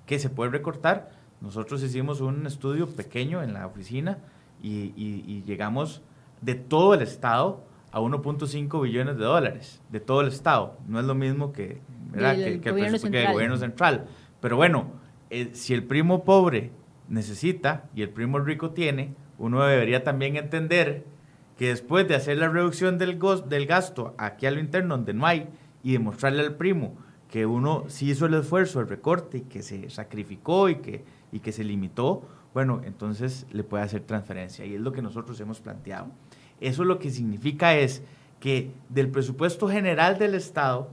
que 0.06 0.18
se 0.18 0.30
puede 0.30 0.50
recortar. 0.50 1.10
Nosotros 1.42 1.82
hicimos 1.82 2.22
un 2.22 2.46
estudio 2.46 2.88
pequeño 2.88 3.42
en 3.42 3.52
la 3.52 3.66
oficina 3.66 4.16
y, 4.62 5.42
llegamos 5.42 6.00
de 6.40 6.54
todo 6.54 6.94
el 6.94 7.02
Estado 7.02 7.62
a 7.92 8.00
1.5 8.00 8.82
billones 8.82 9.18
de 9.18 9.24
dólares, 9.24 9.82
de 9.90 10.00
todo 10.00 10.22
el 10.22 10.28
Estado. 10.28 10.78
No 10.88 11.00
es 11.00 11.04
lo 11.04 11.14
mismo 11.14 11.52
que, 11.52 11.82
el, 12.14 12.62
gobierno 12.62 13.58
central. 13.58 14.06
Pero 14.40 14.56
bueno, 14.56 14.90
eh, 15.28 15.50
si 15.52 15.74
el 15.74 15.84
primo 15.84 16.24
pobre 16.24 16.70
necesita 17.10 17.90
y 17.94 18.00
el 18.00 18.08
primo 18.08 18.38
rico 18.38 18.70
tiene, 18.70 19.12
uno 19.36 19.62
debería 19.62 20.02
también 20.02 20.36
entender 20.36 21.04
que 21.58 21.68
después 21.68 22.08
de 22.08 22.14
hacer 22.14 22.38
la 22.38 22.48
reducción 22.48 22.96
del, 22.96 23.18
del 23.48 23.66
gasto 23.66 24.14
aquí 24.16 24.46
a 24.46 24.50
lo 24.50 24.60
interno, 24.60 24.96
donde 24.96 25.12
no 25.12 25.26
hay, 25.26 25.46
y 25.84 25.92
demostrarle 25.92 26.40
al 26.40 26.56
primo 26.56 26.96
que 27.28 27.46
uno 27.46 27.84
sí 27.88 28.10
hizo 28.10 28.26
el 28.26 28.34
esfuerzo, 28.34 28.80
el 28.80 28.88
recorte, 28.88 29.38
y 29.38 29.40
que 29.42 29.62
se 29.62 29.90
sacrificó 29.90 30.68
y 30.68 30.76
que, 30.76 31.04
y 31.30 31.40
que 31.40 31.52
se 31.52 31.62
limitó, 31.62 32.22
bueno, 32.52 32.80
entonces 32.84 33.46
le 33.52 33.64
puede 33.64 33.84
hacer 33.84 34.02
transferencia. 34.02 34.64
Y 34.64 34.74
es 34.74 34.80
lo 34.80 34.92
que 34.92 35.02
nosotros 35.02 35.38
hemos 35.40 35.60
planteado. 35.60 36.08
Eso 36.60 36.84
lo 36.84 36.98
que 36.98 37.10
significa 37.10 37.76
es 37.76 38.02
que 38.40 38.70
del 38.88 39.10
presupuesto 39.10 39.68
general 39.68 40.18
del 40.18 40.34
Estado 40.34 40.90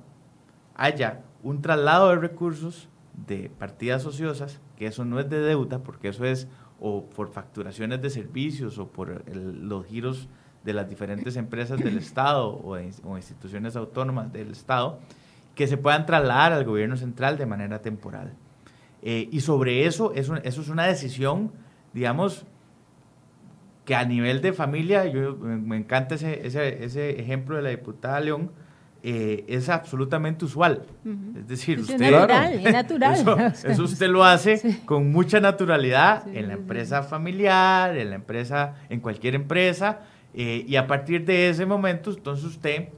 haya 0.76 1.22
un 1.44 1.62
traslado 1.62 2.10
de 2.10 2.16
recursos 2.16 2.90
de 3.28 3.50
partidas 3.50 4.06
ociosas, 4.06 4.60
que 4.78 4.88
eso 4.88 5.06
no 5.06 5.20
es 5.20 5.30
de 5.30 5.40
deuda, 5.40 5.80
porque 5.80 6.10
eso 6.10 6.26
es 6.26 6.48
o 6.80 7.06
por 7.06 7.32
facturaciones 7.32 8.02
de 8.02 8.10
servicios 8.10 8.80
o 8.80 8.88
por 8.88 9.24
los 9.36 9.86
giros 9.86 10.28
de 10.64 10.74
las 10.74 10.90
diferentes 10.90 11.36
empresas 11.36 11.80
del 11.80 11.98
Estado 11.98 12.50
o, 12.50 12.78
instituciones 13.18 13.76
autónomas 13.76 14.32
del 14.32 14.52
Estado 14.52 15.00
que 15.56 15.68
se 15.68 15.78
puedan 15.78 16.06
trasladar 16.06 16.54
al 16.54 16.64
gobierno 16.64 16.98
central 16.98 17.38
de 17.38 17.46
manera 17.46 17.82
temporal. 17.82 18.34
Eh, 19.02 19.28
y 19.32 19.42
sobre 19.42 19.86
eso, 19.86 20.14
eso, 20.14 20.36
eso 20.38 20.62
es 20.62 20.70
una 20.70 20.86
decisión, 20.86 21.52
digamos, 21.94 22.46
que 23.86 23.96
a 23.96 24.06
nivel 24.06 24.42
de 24.42 24.54
familia, 24.54 25.06
yo, 25.06 25.36
me 25.36 25.78
encanta 25.78 26.16
ese, 26.16 26.46
ese, 26.46 26.84
ese 26.84 27.20
ejemplo 27.20 27.56
de 27.56 27.64
la 27.64 27.70
diputada 27.70 28.20
León, 28.20 28.52
eh, 29.04 29.46
es 29.48 29.68
absolutamente 29.70 30.46
usual. 30.46 30.84
Es 31.36 31.48
decir, 31.48 31.80
es 31.80 31.90
usted... 31.90 32.12
Natural, 32.12 32.54
es 32.66 32.74
natural. 32.74 33.54
Eso, 33.64 33.84
usted 33.84 34.08
lo 34.08 34.24
hace 34.24 34.80
con 34.86 35.12
mucha 35.12 35.40
naturalidad 35.40 36.28
en 36.28 36.48
la 36.48 36.54
empresa 36.54 37.02
familiar, 37.02 37.98
en 37.98 38.12
la 38.12 38.16
empresa, 38.16 38.76
en 38.90 39.00
cualquier 39.00 39.34
empresa, 39.34 40.02
eh, 40.34 40.66
y 40.68 40.76
a 40.76 40.88
partir 40.88 41.26
de 41.26 41.50
ese 41.50 41.66
momento, 41.66 42.12
entonces 42.12 42.46
usted 42.46 42.90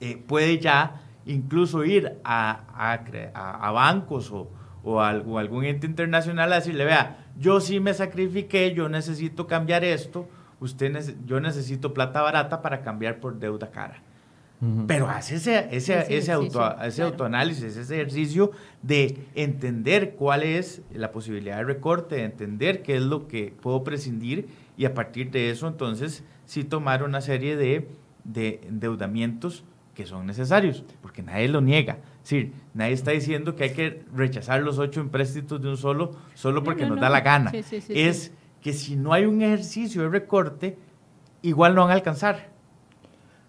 eh, 0.00 0.22
puede 0.26 0.58
ya 0.58 1.00
incluso 1.24 1.84
ir 1.84 2.18
a, 2.24 2.64
a, 2.74 3.68
a, 3.68 3.70
bancos 3.70 4.30
o, 4.30 4.50
o, 4.82 5.00
a, 5.00 5.10
algún 5.10 5.64
ente 5.64 5.86
internacional 5.86 6.52
a 6.52 6.56
decirle, 6.56 6.84
vea, 6.84 7.26
yo 7.38 7.60
sí 7.60 7.80
me 7.80 7.94
sacrifiqué, 7.94 8.74
yo 8.74 8.88
necesito 8.88 9.46
cambiar 9.46 9.84
esto, 9.84 10.28
usted 10.60 11.16
yo 11.24 11.40
necesito 11.40 11.94
plata 11.94 12.22
barata 12.22 12.60
para 12.60 12.82
cambiar 12.82 13.20
por 13.20 13.38
deuda 13.38 13.70
cara. 13.70 14.02
Pero 14.86 15.08
hace 15.08 15.34
ese, 15.36 15.66
ese, 15.72 16.06
ese, 16.16 16.30
auto, 16.30 16.80
ese 16.84 17.02
autoanálisis, 17.02 17.76
ese 17.76 17.94
ejercicio 17.96 18.52
de 18.80 19.26
entender 19.34 20.14
cuál 20.14 20.44
es 20.44 20.82
la 20.92 21.10
posibilidad 21.10 21.56
de 21.56 21.64
recorte, 21.64 22.14
de 22.14 22.22
entender 22.22 22.82
qué 22.82 22.94
es 22.94 23.02
lo 23.02 23.26
que 23.26 23.52
puedo 23.60 23.82
prescindir 23.82 24.46
y 24.76 24.84
a 24.84 24.94
partir 24.94 25.30
de 25.30 25.50
eso 25.50 25.68
entonces 25.68 26.24
sí 26.46 26.64
tomar 26.64 27.02
una 27.02 27.20
serie 27.20 27.56
de, 27.56 27.88
de 28.24 28.60
endeudamientos 28.66 29.64
que 29.94 30.06
son 30.06 30.26
necesarios, 30.26 30.84
porque 31.02 31.22
nadie 31.22 31.48
lo 31.48 31.60
niega. 31.60 31.98
Es 32.22 32.30
decir, 32.30 32.52
nadie 32.72 32.92
está 32.92 33.10
diciendo 33.10 33.56
que 33.56 33.64
hay 33.64 33.72
que 33.74 34.04
rechazar 34.14 34.62
los 34.62 34.78
ocho 34.78 35.00
empréstitos 35.00 35.60
de 35.60 35.68
un 35.68 35.76
solo, 35.76 36.12
solo 36.34 36.64
porque 36.64 36.86
nos 36.86 36.98
da 36.98 37.10
la 37.10 37.20
gana. 37.20 37.52
es 37.52 38.32
que 38.62 38.72
si 38.72 38.96
no 38.96 39.12
hay 39.12 39.26
un 39.26 39.42
ejercicio 39.42 40.02
de 40.02 40.08
recorte, 40.08 40.78
igual 41.42 41.74
no 41.74 41.82
van 41.82 41.90
a 41.90 41.94
alcanzar. 41.94 42.51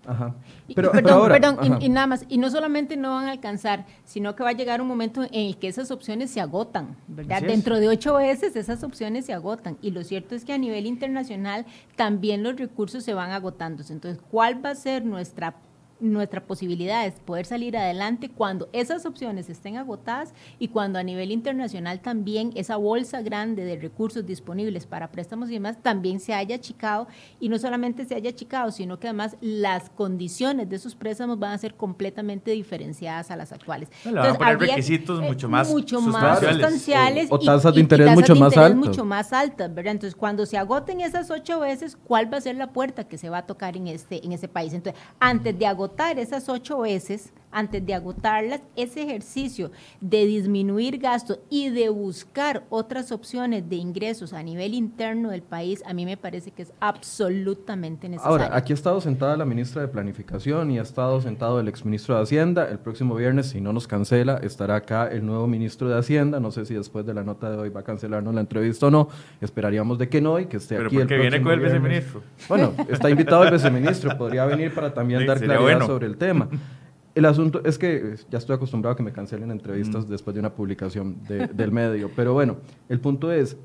Ajá. 0.06 0.36
Pero, 0.76 0.92
perdón, 0.92 1.30
perdón 1.30 1.82
Y, 1.82 1.90
nada 1.90 2.08
más, 2.08 2.26
y 2.28 2.38
no 2.38 2.50
solamente 2.50 2.98
no 2.98 3.12
van 3.12 3.28
a 3.28 3.32
alcanzar, 3.32 3.86
sino 4.04 4.36
que 4.36 4.44
va 4.44 4.50
a 4.50 4.54
llegar 4.54 4.82
un 4.82 4.88
momento 4.88 5.24
en 5.24 5.30
el 5.34 5.58
que 5.58 5.68
esas 5.68 5.92
opciones 5.92 6.32
se 6.32 6.42
agotan, 6.42 6.96
¿verdad? 7.08 7.42
Dentro 7.42 7.80
de 7.80 7.88
ocho 7.88 8.16
veces 8.16 8.56
esas 8.56 8.84
opciones 8.84 9.26
se 9.26 9.34
agotan. 9.34 9.78
Y 9.82 9.92
lo 9.92 10.04
cierto 10.04 10.36
es 10.36 10.46
que 10.46 10.54
a 10.54 10.58
nivel 10.58 10.86
internacional 10.86 11.66
también 11.96 12.44
los 12.44 12.58
recursos 12.58 13.04
se 13.04 13.14
van 13.14 13.32
agotando. 13.32 13.84
Entonces, 13.90 14.22
¿cuál 14.30 14.64
va 14.64 14.72
a 14.72 14.76
ser 14.76 15.06
nuestra 15.06 15.56
nuestra 16.04 16.44
posibilidad 16.44 17.08
es 17.08 17.14
poder 17.22 17.46
salir 17.46 17.78
adelante 17.78 18.30
cuando 18.30 18.68
esas 18.74 19.06
opciones 19.06 19.50
estén 19.50 19.78
agotadas 19.78 20.34
y 20.60 20.68
cuando 20.68 21.00
a 21.00 21.04
nivel 21.04 21.32
internacional 21.32 22.02
también 22.02 22.52
esa 22.56 22.76
bolsa 22.76 23.22
grande 23.22 23.64
de 23.64 23.78
recursos 23.78 24.26
disponibles 24.26 24.86
para 24.86 25.12
préstamos 25.12 25.50
y 25.50 25.54
demás 25.54 25.78
también 25.82 26.20
se 26.20 26.34
haya 26.34 26.58
achicado 26.58 27.08
y 27.40 27.48
no 27.48 27.58
solamente 27.58 28.04
se 28.04 28.16
haya 28.16 28.32
achicado, 28.32 28.72
sino 28.72 29.00
que 29.00 29.08
además 29.08 29.38
las 29.40 29.90
condiciones 29.90 30.70
de 30.70 30.76
esos 30.76 30.94
préstamos 30.94 31.40
van 31.40 31.52
a 31.52 31.58
ser 31.58 31.76
completamente 31.76 32.52
diferenciadas 32.52 33.32
a 33.32 33.38
las 33.38 33.54
actuales. 33.54 33.90
Entonces, 34.04 34.38
van 34.38 34.56
a 34.56 34.58
poner 34.58 34.60
requisitos 34.60 35.22
mucho 35.22 35.48
más 35.48 35.70
mucho 35.70 36.02
sustanciales, 36.02 37.28
o, 37.32 37.40
tasas 37.40 37.74
de 37.74 37.80
interés 37.80 38.14
mucho 38.14 38.36
más 38.36 38.58
altas. 38.58 38.76
mucho 38.76 39.06
más 39.06 39.32
altas, 39.32 39.74
¿verdad? 39.74 39.94
Entonces, 39.94 40.16
cuando 40.16 40.46
se 40.46 40.58
agoten 40.58 41.00
esas 41.00 41.32
ocho 41.32 41.62
veces, 41.62 41.96
¿cuál 41.96 42.32
va 42.32 42.38
a 42.38 42.42
ser 42.42 42.58
la 42.58 42.74
puerta 42.74 43.06
que 43.06 43.18
se 43.18 43.30
va 43.30 43.40
a 43.40 43.46
tocar 43.46 43.78
en 43.78 43.88
este 43.88 44.26
en 44.26 44.34
ese 44.34 44.50
país? 44.50 44.74
Entonces, 44.74 45.02
antes 45.20 45.58
de 45.58 45.66
agotar 45.66 45.93
esas 46.20 46.50
ocho 46.50 46.80
veces, 46.80 47.32
antes 47.54 47.86
de 47.86 47.94
agotarlas, 47.94 48.62
ese 48.76 49.04
ejercicio 49.04 49.72
de 50.02 50.26
disminuir 50.26 50.98
gastos 50.98 51.40
y 51.50 51.70
de 51.70 51.90
buscar 51.90 52.66
otras 52.70 53.12
opciones 53.12 53.70
de 53.70 53.76
ingresos 53.76 54.34
a 54.34 54.44
nivel 54.44 54.74
interno 54.74 55.30
del 55.30 55.44
país, 55.44 55.84
a 55.86 55.94
mí 55.94 56.06
me 56.06 56.18
parece 56.18 56.52
que 56.52 56.64
es 56.64 56.74
absolutamente 56.80 58.10
necesario. 58.10 58.32
Ahora, 58.32 58.56
aquí 58.56 58.74
ha 58.74 58.76
estado 58.76 59.00
sentada 59.02 59.38
la 59.38 59.46
ministra 59.46 59.82
de 59.82 59.88
Planificación 59.88 60.72
y 60.72 60.80
ha 60.80 60.82
estado 60.82 61.22
sentado 61.22 61.60
el 61.60 61.68
exministro 61.68 62.16
de 62.16 62.24
Hacienda. 62.24 62.68
El 62.70 62.80
próximo 62.80 63.16
viernes, 63.16 63.48
si 63.48 63.62
no 63.62 63.74
nos 63.74 63.88
cancela, 63.88 64.38
estará 64.38 64.76
acá 64.76 65.08
el 65.08 65.26
nuevo 65.26 65.48
ministro 65.48 65.90
de 65.90 65.98
Hacienda. 65.98 66.40
No 66.40 66.52
sé 66.52 66.66
si 66.66 66.74
después 66.74 67.06
de 67.06 67.14
la 67.14 67.24
nota 67.24 67.50
de 67.50 67.58
hoy 67.58 67.70
va 67.70 67.82
a 67.82 67.84
cancelarnos 67.84 68.34
la 68.34 68.42
entrevista 68.42 68.88
o 68.88 68.92
no. 68.92 69.10
Esperaríamos 69.42 69.98
de 69.98 70.10
que 70.10 70.22
no 70.22 70.40
y 70.40 70.46
que 70.46 70.58
esté 70.58 70.78
aquí 70.78 70.98
el 70.98 71.08
viene 71.08 71.42
con 71.42 71.52
el 71.54 71.60
viceministro. 71.60 72.22
Bueno, 72.50 72.74
está 72.90 73.10
invitado 73.10 73.44
el 73.44 73.52
viceministro. 73.52 74.18
Podría 74.18 74.46
venir 74.46 74.74
para 74.74 74.94
también 74.94 75.26
dar 75.26 75.40
claridad 75.40 75.86
sobre 75.86 76.08
el 76.08 76.18
tema. 76.18 76.50
El 77.16 77.26
asunto 77.26 77.62
es 77.64 77.78
que 77.78 77.96
eh, 77.96 78.16
ya 78.30 78.40
estoy 78.40 78.56
acostumbrado 78.56 78.94
a 78.94 78.98
que 78.98 79.04
me 79.04 79.12
cancelen 79.12 79.52
entrevistas 79.52 80.08
después 80.08 80.34
de 80.34 80.40
una 80.40 80.54
publicación 80.54 81.18
del 81.28 81.72
medio, 81.72 82.10
pero 82.16 82.34
bueno, 82.34 82.58
el 82.90 83.00
punto 83.00 83.32
es, 83.32 83.56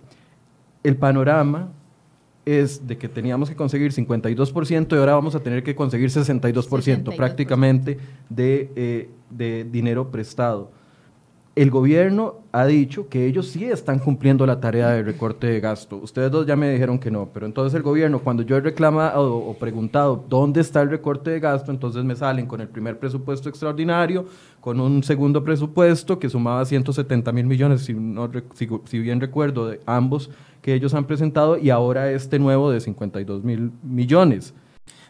el 0.82 0.96
panorama 0.96 1.72
es 2.44 2.86
de 2.86 2.96
que 2.96 3.08
teníamos 3.08 3.48
que 3.48 3.56
conseguir 3.56 3.92
52% 3.92 4.92
y 4.92 4.96
ahora 4.96 5.14
vamos 5.14 5.34
a 5.34 5.40
tener 5.40 5.62
que 5.62 5.74
conseguir 5.74 6.10
62%, 6.10 7.16
prácticamente 7.16 7.98
de, 8.28 8.70
eh, 8.76 9.10
de 9.30 9.64
dinero 9.64 10.10
prestado 10.10 10.70
el 11.62 11.72
gobierno 11.72 12.36
ha 12.52 12.66
dicho 12.66 13.08
que 13.08 13.26
ellos 13.26 13.48
sí 13.48 13.64
están 13.64 13.98
cumpliendo 13.98 14.46
la 14.46 14.60
tarea 14.60 14.90
de 14.90 15.02
recorte 15.02 15.48
de 15.48 15.58
gasto. 15.58 15.96
Ustedes 15.96 16.30
dos 16.30 16.46
ya 16.46 16.54
me 16.54 16.70
dijeron 16.70 17.00
que 17.00 17.10
no, 17.10 17.30
pero 17.34 17.46
entonces 17.46 17.74
el 17.74 17.82
gobierno, 17.82 18.20
cuando 18.20 18.44
yo 18.44 18.56
he 18.56 18.60
reclamado 18.60 19.36
o 19.36 19.54
preguntado 19.54 20.24
dónde 20.28 20.60
está 20.60 20.82
el 20.82 20.90
recorte 20.90 21.30
de 21.30 21.40
gasto, 21.40 21.72
entonces 21.72 22.04
me 22.04 22.14
salen 22.14 22.46
con 22.46 22.60
el 22.60 22.68
primer 22.68 23.00
presupuesto 23.00 23.48
extraordinario, 23.48 24.26
con 24.60 24.80
un 24.80 25.02
segundo 25.02 25.42
presupuesto 25.42 26.20
que 26.20 26.30
sumaba 26.30 26.64
170 26.64 27.32
mil 27.32 27.46
millones, 27.46 27.82
si, 27.82 27.92
no, 27.92 28.30
si, 28.54 28.98
bien 29.00 29.20
recuerdo, 29.20 29.66
de 29.66 29.80
ambos 29.84 30.30
que 30.62 30.74
ellos 30.74 30.94
han 30.94 31.06
presentado, 31.06 31.58
y 31.58 31.70
ahora 31.70 32.12
este 32.12 32.38
nuevo 32.38 32.70
de 32.70 32.80
52 32.80 33.42
mil 33.42 33.72
millones 33.82 34.54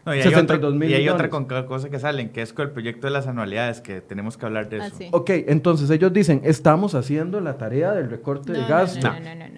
y, 0.06 0.10
hay 0.10 0.34
otra, 0.34 0.58
y 0.86 0.94
hay 0.94 1.08
otra 1.08 1.28
cosa 1.28 1.90
que 1.90 1.98
salen, 1.98 2.30
que 2.30 2.42
es 2.42 2.52
con 2.52 2.66
el 2.66 2.72
proyecto 2.72 3.06
de 3.06 3.12
las 3.12 3.26
anualidades, 3.26 3.80
que 3.80 4.00
tenemos 4.00 4.36
que 4.36 4.46
hablar 4.46 4.68
de 4.68 4.80
ah, 4.80 4.86
eso. 4.86 4.98
Ok, 5.12 5.30
entonces 5.46 5.90
ellos 5.90 6.12
dicen, 6.12 6.40
estamos 6.44 6.94
haciendo 6.94 7.40
la 7.40 7.58
tarea 7.58 7.92
del 7.92 8.10
recorte 8.10 8.52
de 8.52 8.64
gasto. 8.66 9.08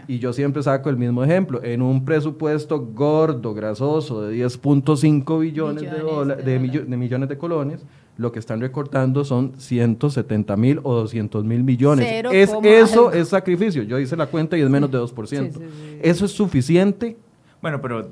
y 0.08 0.18
yo 0.18 0.32
siempre 0.32 0.62
saco 0.62 0.90
el 0.90 0.96
mismo 0.96 1.22
ejemplo. 1.22 1.62
En 1.62 1.82
un 1.82 2.04
presupuesto 2.04 2.80
gordo, 2.80 3.54
grasoso, 3.54 4.22
de 4.22 4.36
10.5 4.44 5.40
billones 5.40 5.82
de, 5.82 6.42
de, 6.44 6.96
millones 6.96 7.28
de 7.28 7.38
colones, 7.38 7.84
lo 8.16 8.32
que 8.32 8.38
están 8.38 8.60
recortando 8.60 9.24
son 9.24 9.54
170 9.56 10.56
mil 10.56 10.80
o 10.82 10.94
200 10.94 11.44
mil 11.44 11.64
millones. 11.64 12.24
es, 12.32 12.50
eso 12.62 13.12
es 13.12 13.28
sacrificio. 13.28 13.82
Yo 13.82 13.98
hice 13.98 14.16
la 14.16 14.26
cuenta 14.26 14.58
y 14.58 14.62
es 14.62 14.68
menos 14.68 14.90
de 14.90 14.98
2%. 14.98 15.60
¿Eso 16.02 16.24
es 16.24 16.32
suficiente? 16.32 17.16
Bueno, 17.62 17.82
pero 17.82 18.10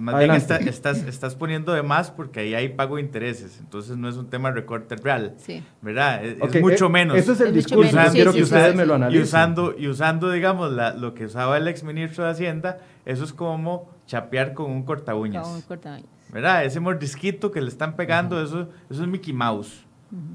más 0.00 0.18
bien 0.18 0.32
estás, 0.32 1.04
estás 1.04 1.34
poniendo 1.36 1.72
de 1.72 1.82
más 1.82 2.10
porque 2.10 2.40
ahí 2.40 2.54
hay 2.54 2.70
pago 2.70 2.96
de 2.96 3.02
intereses, 3.02 3.58
entonces 3.60 3.96
no 3.96 4.08
es 4.08 4.16
un 4.16 4.28
tema 4.28 4.48
de 4.48 4.56
recorte 4.56 4.96
real, 4.96 5.34
sí. 5.38 5.62
¿verdad? 5.80 6.24
Es, 6.24 6.60
mucho 6.60 6.86
eh, 6.86 6.90
menos. 6.90 7.16
Ese 7.16 7.32
es 7.32 7.40
el 7.40 7.54
discurso, 7.54 7.96
quiero 8.10 8.32
que 8.32 8.42
ustedes 8.42 8.74
me 8.74 8.84
lo 8.84 8.94
analicen. 8.94 9.20
Y 9.20 9.24
usando, 9.24 9.74
y 9.78 9.86
usando 9.86 10.32
digamos, 10.32 10.72
la, 10.72 10.94
lo 10.94 11.14
que 11.14 11.26
usaba 11.26 11.56
el 11.56 11.68
exministro 11.68 12.24
de 12.24 12.30
Hacienda, 12.30 12.78
eso 13.04 13.22
es 13.22 13.32
como 13.32 13.88
chapear 14.06 14.52
con 14.52 14.70
un 14.70 14.82
corta 14.82 15.12
Con 15.12 15.34
un 15.34 15.62
corta 15.62 15.98
¿Verdad? 16.32 16.64
Ese 16.64 16.80
mordisquito 16.80 17.52
que 17.52 17.60
le 17.60 17.68
están 17.68 17.94
pegando, 17.94 18.42
eso, 18.42 18.68
eso 18.90 19.02
es 19.02 19.08
Mickey 19.08 19.32
Mouse. 19.32 19.86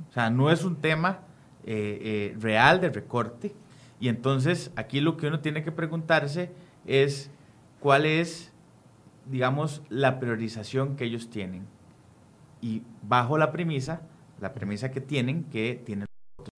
O 0.10 0.14
sea, 0.14 0.30
no 0.30 0.52
es 0.52 0.64
un 0.64 0.76
tema 0.76 1.20
eh, 1.66 2.00
eh, 2.02 2.38
real 2.40 2.80
de 2.80 2.90
recorte. 2.90 3.54
Y 4.00 4.08
entonces 4.08 4.72
aquí 4.76 5.02
lo 5.02 5.18
que 5.18 5.28
uno 5.28 5.40
tiene 5.40 5.64
que 5.64 5.72
preguntarse 5.72 6.52
es 6.86 7.30
cuál 7.80 8.06
es 8.06 8.53
digamos, 9.30 9.82
la 9.90 10.20
priorización 10.20 10.96
que 10.96 11.06
ellos 11.06 11.30
tienen. 11.30 11.66
Y 12.62 12.82
bajo 13.02 13.38
la 13.38 13.52
premisa, 13.52 14.02
la 14.40 14.54
premisa 14.54 14.92
que 14.92 15.02
tienen, 15.02 15.44
que 15.46 15.82
tienen 15.86 16.06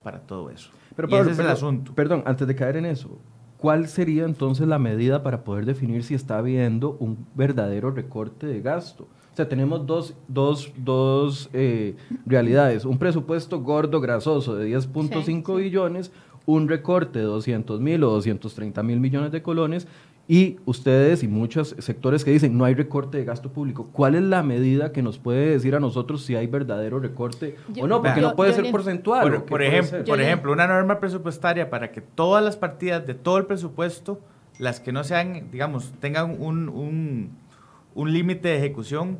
para 0.03 0.19
todo 0.19 0.49
eso. 0.49 0.69
Pero, 0.95 1.07
ese 1.21 1.31
es 1.31 1.39
el 1.39 1.47
asunto. 1.47 1.93
Perdón, 1.93 2.23
antes 2.25 2.47
de 2.47 2.55
caer 2.55 2.77
en 2.77 2.85
eso, 2.85 3.19
¿cuál 3.57 3.87
sería 3.87 4.23
entonces 4.25 4.67
la 4.67 4.79
medida 4.79 5.23
para 5.23 5.43
poder 5.43 5.65
definir 5.65 6.03
si 6.03 6.13
está 6.13 6.37
habiendo 6.37 6.95
un 6.99 7.25
verdadero 7.35 7.91
recorte 7.91 8.47
de 8.47 8.61
gasto? 8.61 9.07
O 9.33 9.35
sea, 9.35 9.49
tenemos 9.49 9.85
dos, 9.85 10.15
dos, 10.29 10.71
dos 10.77 11.49
eh, 11.51 11.95
realidades. 12.25 12.85
Un 12.85 12.97
presupuesto 12.97 13.61
gordo, 13.61 13.99
grasoso 13.99 14.55
de 14.55 14.69
10.5 14.69 15.57
billones, 15.57 16.11
un 16.45 16.69
recorte 16.69 17.19
de 17.19 17.25
200 17.25 17.81
mil 17.81 18.03
o 18.03 18.11
230 18.11 18.81
mil 18.83 18.99
millones 18.99 19.31
de 19.31 19.41
colones 19.41 19.87
y 20.27 20.57
ustedes 20.65 21.21
y 21.21 21.27
muchos 21.27 21.75
sectores 21.79 22.25
que 22.25 22.31
dicen 22.31 22.57
no 22.57 22.65
hay 22.65 22.73
recorte 22.73 23.17
de 23.17 23.25
gasto 23.25 23.51
público. 23.51 23.89
¿Cuál 23.91 24.15
es 24.15 24.23
la 24.23 24.41
medida 24.41 24.91
que 24.91 25.03
nos 25.03 25.19
puede 25.19 25.51
decir 25.51 25.75
a 25.75 25.79
nosotros 25.79 26.23
si 26.23 26.35
hay 26.35 26.47
verdadero 26.47 26.99
recorte 26.99 27.57
o 27.79 27.87
no? 27.87 28.01
Porque 28.01 28.21
no 28.21 28.35
puede 28.35 28.53
ser 28.53 28.71
porcentual. 28.71 29.43
Por, 29.43 29.61
ejemplo, 29.61 30.03
por 30.03 30.19
ejemplo, 30.19 30.51
una 30.51 30.67
norma 30.67 30.99
presupuestaria 30.99 31.69
para 31.69 31.91
que 31.91 32.01
todas 32.01 32.43
las 32.43 32.57
partidas 32.57 33.05
de 33.05 33.13
todo 33.13 33.37
el 33.37 33.45
presupuesto, 33.45 34.19
las 34.57 34.79
que 34.79 34.91
no 34.91 35.03
sean, 35.03 35.51
digamos, 35.51 35.93
tengan 35.99 36.41
un, 36.41 36.69
un, 36.69 37.29
un 37.93 38.13
límite 38.13 38.47
de 38.47 38.57
ejecución 38.57 39.19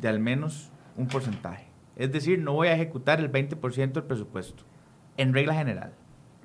de 0.00 0.08
al 0.08 0.20
menos 0.20 0.70
un 0.96 1.06
porcentaje. 1.06 1.66
Es 1.96 2.12
decir, 2.12 2.38
no 2.38 2.54
voy 2.54 2.68
a 2.68 2.74
ejecutar 2.74 3.20
el 3.20 3.30
20% 3.30 3.92
del 3.92 4.04
presupuesto, 4.04 4.62
en 5.18 5.34
regla 5.34 5.54
general 5.54 5.92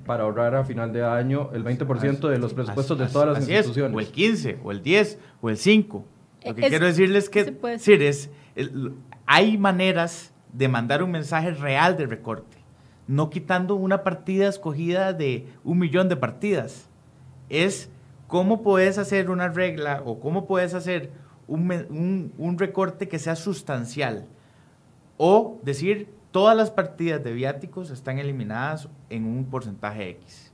para 0.05 0.23
ahorrar 0.23 0.55
a 0.55 0.63
final 0.63 0.91
de 0.93 1.03
año 1.03 1.49
el 1.53 1.63
20% 1.63 2.29
de 2.29 2.39
los 2.39 2.53
presupuestos 2.53 2.97
de 2.97 3.07
todas 3.07 3.29
las 3.37 3.49
instituciones. 3.49 3.95
o 3.95 3.99
el 3.99 4.07
15, 4.07 4.59
o 4.63 4.71
el 4.71 4.81
10, 4.81 5.19
o 5.41 5.49
el 5.49 5.57
5. 5.57 6.05
Lo 6.45 6.55
que 6.55 6.61
quiero 6.69 6.85
decirles 6.85 7.25
es 7.25 7.29
que 7.29 8.07
es, 8.07 8.29
hay 9.25 9.57
maneras 9.57 10.33
de 10.53 10.67
mandar 10.67 11.03
un 11.03 11.11
mensaje 11.11 11.51
real 11.51 11.97
de 11.97 12.07
recorte, 12.07 12.57
no 13.07 13.29
quitando 13.29 13.75
una 13.75 14.03
partida 14.03 14.47
escogida 14.47 15.13
de 15.13 15.47
un 15.63 15.79
millón 15.79 16.09
de 16.09 16.15
partidas. 16.15 16.89
Es 17.49 17.89
cómo 18.27 18.63
puedes 18.63 18.97
hacer 18.97 19.29
una 19.29 19.49
regla 19.49 20.01
o 20.05 20.19
cómo 20.19 20.47
puedes 20.47 20.73
hacer 20.73 21.11
un, 21.47 22.33
un 22.37 22.57
recorte 22.57 23.07
que 23.07 23.19
sea 23.19 23.35
sustancial. 23.35 24.25
O 25.17 25.59
decir, 25.63 26.07
todas 26.31 26.57
las 26.57 26.71
partidas 26.71 27.23
de 27.23 27.33
viáticos 27.33 27.91
están 27.91 28.19
eliminadas 28.19 28.89
en 29.09 29.25
un 29.25 29.45
porcentaje 29.45 30.09
X. 30.09 30.51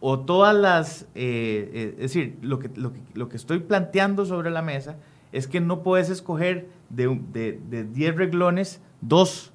O 0.00 0.20
todas 0.20 0.54
las, 0.54 1.02
eh, 1.14 1.70
eh, 1.72 1.94
es 1.94 2.00
decir, 2.00 2.38
lo 2.42 2.58
que, 2.58 2.70
lo, 2.74 2.92
que, 2.92 3.00
lo 3.14 3.28
que 3.28 3.36
estoy 3.36 3.60
planteando 3.60 4.24
sobre 4.24 4.50
la 4.50 4.62
mesa 4.62 4.96
es 5.30 5.46
que 5.46 5.60
no 5.60 5.82
puedes 5.82 6.10
escoger 6.10 6.68
de, 6.88 7.20
de, 7.32 7.60
de 7.68 7.84
10 7.84 8.16
reglones, 8.16 8.80
dos. 9.00 9.52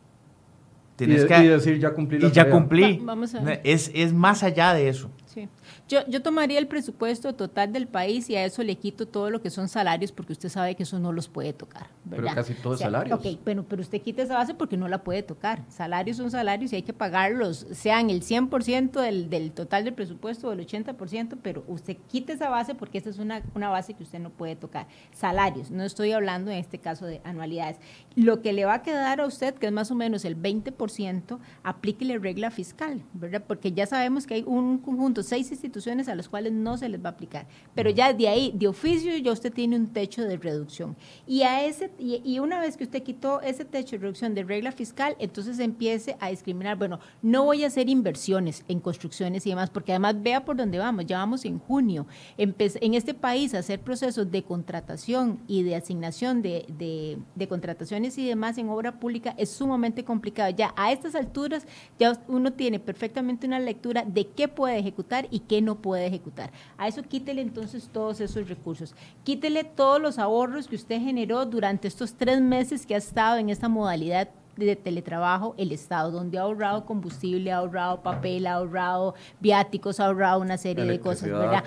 Tienes 0.96 1.26
y, 1.26 1.28
que, 1.28 1.44
y 1.44 1.48
decir, 1.48 1.80
ya 1.80 1.94
cumplí. 1.94 2.26
Y 2.26 2.32
ya 2.32 2.50
cumplí. 2.50 3.00
vamos 3.04 3.36
a 3.36 3.42
ver. 3.42 3.62
Es, 3.64 3.92
es 3.94 4.14
más 4.14 4.42
allá 4.42 4.74
de 4.74 4.90
eso. 4.90 5.12
Sí. 5.26 5.48
Yo, 5.88 6.06
yo 6.08 6.22
tomaría 6.22 6.60
el 6.60 6.68
presupuesto 6.68 7.34
total 7.34 7.72
del 7.72 7.88
país 7.88 8.30
y 8.30 8.36
a 8.36 8.44
eso 8.44 8.62
le 8.62 8.76
quito 8.76 9.08
todo 9.08 9.30
lo 9.30 9.42
que 9.42 9.50
son 9.50 9.70
salarios 9.70 10.12
porque 10.12 10.34
usted 10.34 10.50
sabe 10.50 10.76
que 10.76 10.84
eso 10.84 11.00
no 11.00 11.14
los 11.14 11.30
puede 11.30 11.54
tocar. 11.54 11.88
¿verdad? 12.04 12.26
Pero 12.26 12.36
casi 12.36 12.54
todo 12.56 12.74
es 12.74 12.82
salario. 12.82 13.16
Ok, 13.16 13.40
pero, 13.46 13.64
pero 13.64 13.82
usted 13.82 14.02
quita 14.02 14.22
esa 14.22 14.36
base 14.36 14.54
porque 14.54 14.76
no 14.76 14.90
la 14.90 15.06
puede 15.06 15.24
tocar. 15.24 15.64
Salarios 15.70 16.18
son 16.18 16.30
salarios 16.30 16.74
y 16.74 16.76
hay 16.76 16.82
que 16.82 16.92
pagarlos, 16.92 17.68
sean 17.72 18.10
el 18.10 18.22
100% 18.22 19.00
del, 19.00 19.30
del 19.30 19.54
total 19.54 19.86
del 19.86 19.94
presupuesto 19.94 20.50
o 20.50 20.52
el 20.52 20.60
80%, 20.60 21.38
pero 21.42 21.64
usted 21.68 21.96
quita 22.10 22.34
esa 22.34 22.50
base 22.50 22.76
porque 22.76 22.98
esa 22.98 23.10
es 23.10 23.18
una, 23.18 23.42
una 23.56 23.70
base 23.70 23.94
que 23.94 24.04
usted 24.04 24.20
no 24.20 24.30
puede 24.30 24.58
tocar. 24.58 24.88
Salarios, 25.14 25.72
no 25.72 25.84
estoy 25.84 26.12
hablando 26.12 26.52
en 26.52 26.58
este 26.58 26.80
caso 26.80 27.06
de 27.06 27.22
anualidades. 27.24 27.78
Lo 28.14 28.42
que 28.42 28.52
le 28.52 28.66
va 28.66 28.74
a 28.74 28.82
quedar 28.82 29.22
a 29.22 29.26
usted, 29.26 29.56
que 29.56 29.68
es 29.68 29.72
más 29.72 29.90
o 29.90 29.96
menos 29.96 30.26
el 30.26 30.36
20%, 30.36 31.40
aplíquele 31.64 32.18
regla 32.20 32.52
fiscal, 32.52 33.04
¿verdad? 33.14 33.42
Porque 33.48 33.72
ya 33.72 33.86
sabemos 33.86 34.28
que 34.28 34.34
hay 34.34 34.44
un 34.46 34.80
conjunto, 34.80 35.24
seis 35.24 35.50
instituciones 35.50 35.77
a 35.86 36.16
las 36.16 36.28
cuales 36.28 36.54
no 36.54 36.78
se 36.78 36.90
les 36.90 37.04
va 37.04 37.10
a 37.10 37.12
aplicar. 37.12 37.46
Pero 37.76 37.90
ya 37.90 38.14
de 38.14 38.28
ahí, 38.28 38.52
de 38.56 38.68
oficio, 38.68 39.16
ya 39.18 39.32
usted 39.32 39.54
tiene 39.54 39.76
un 39.76 39.88
techo 39.88 40.24
de 40.24 40.38
reducción. 40.38 40.96
Y, 41.28 41.44
a 41.44 41.66
ese, 41.66 41.92
y, 42.00 42.40
una 42.40 42.60
vez 42.60 42.78
que 42.78 42.84
usted 42.84 43.04
quitó 43.04 43.42
ese 43.42 43.66
techo 43.66 43.96
de 43.96 44.02
reducción 44.02 44.34
de 44.34 44.44
regla 44.44 44.72
fiscal, 44.72 45.16
entonces 45.20 45.60
empiece 45.60 46.18
a 46.20 46.30
discriminar, 46.30 46.78
bueno, 46.78 47.00
no 47.22 47.46
voy 47.46 47.64
a 47.64 47.68
hacer 47.68 47.90
inversiones 47.90 48.64
en 48.68 48.80
construcciones 48.80 49.46
y 49.46 49.50
demás, 49.52 49.70
porque 49.70 49.92
además 49.92 50.22
vea 50.22 50.44
por 50.46 50.56
dónde 50.56 50.80
vamos, 50.80 51.06
ya 51.06 51.20
vamos 51.20 51.46
en 51.46 51.60
junio. 51.60 52.08
en 52.38 52.94
este 52.94 53.14
país 53.14 53.54
hacer 53.54 53.80
procesos 53.80 54.32
de 54.32 54.44
contratación 54.44 55.40
y 55.48 55.64
de 55.64 55.76
asignación 55.76 56.42
de, 56.42 56.66
de, 56.78 57.18
de 57.36 57.48
contrataciones 57.48 58.18
y 58.18 58.28
demás 58.28 58.58
en 58.58 58.70
obra 58.70 59.00
pública 59.00 59.36
es 59.38 59.50
sumamente 59.50 60.04
complicado. 60.04 60.50
Ya 60.50 60.74
a 60.76 60.92
estas 60.92 61.16
alturas 61.16 61.66
ya 62.00 62.20
uno 62.28 62.54
tiene 62.54 62.80
perfectamente 62.80 63.48
una 63.48 63.60
lectura 63.60 64.04
de 64.06 64.28
qué 64.28 64.48
puede 64.48 64.78
ejecutar 64.78 65.28
y 65.32 65.40
qué 65.40 65.62
no 65.62 65.67
puede 65.76 66.08
ejecutar. 66.08 66.52
A 66.78 66.88
eso 66.88 67.04
quítele 67.04 67.42
entonces 67.42 67.90
todos 67.92 68.20
esos 68.22 68.48
recursos. 68.48 68.96
Quítele 69.24 69.64
todos 69.64 70.02
los 70.02 70.20
ahorros 70.20 70.68
que 70.68 70.76
usted 70.76 71.00
generó 71.00 71.46
durante 71.46 71.88
estos 71.88 72.14
tres 72.14 72.42
meses 72.42 72.86
que 72.86 72.96
ha 72.96 72.98
estado 72.98 73.38
en 73.38 73.50
esta 73.50 73.70
modalidad 73.70 74.30
de 74.66 74.76
teletrabajo 74.76 75.56
el 75.58 75.72
Estado, 75.72 76.12
donde 76.12 76.38
ha 76.38 76.42
ahorrado 76.42 76.86
combustible, 76.86 77.52
ha 77.52 77.58
ahorrado 77.58 78.02
papel, 78.02 78.48
ha 78.48 78.54
ahorrado 78.54 79.16
viáticos, 79.40 80.00
ha 80.00 80.08
ahorrado 80.08 80.42
una 80.42 80.58
serie 80.58 80.86
de 80.86 81.00
cosas, 81.00 81.30
¿verdad? 81.30 81.64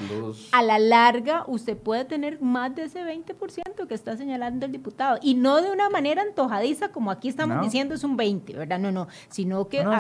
A 0.53 0.63
la 0.63 0.79
larga, 0.79 1.45
usted 1.47 1.77
puede 1.77 2.05
tener 2.05 2.41
más 2.41 2.75
de 2.75 2.85
ese 2.85 3.03
20% 3.05 3.87
que 3.87 3.95
está 3.95 4.17
señalando 4.17 4.67
el 4.67 4.73
diputado, 4.73 5.19
y 5.23 5.35
no 5.35 5.61
de 5.63 5.71
una 5.71 5.89
manera 5.91 6.23
antojadiza, 6.23 6.91
como 6.91 7.11
aquí 7.11 7.29
estamos 7.29 7.63
diciendo 7.63 7.95
es 7.95 8.05
un 8.05 8.17
20, 8.17 8.55
¿verdad? 8.55 8.79
No, 8.79 8.93
no, 8.93 9.09
sino 9.29 9.69
que, 9.69 9.85
no, 9.85 9.91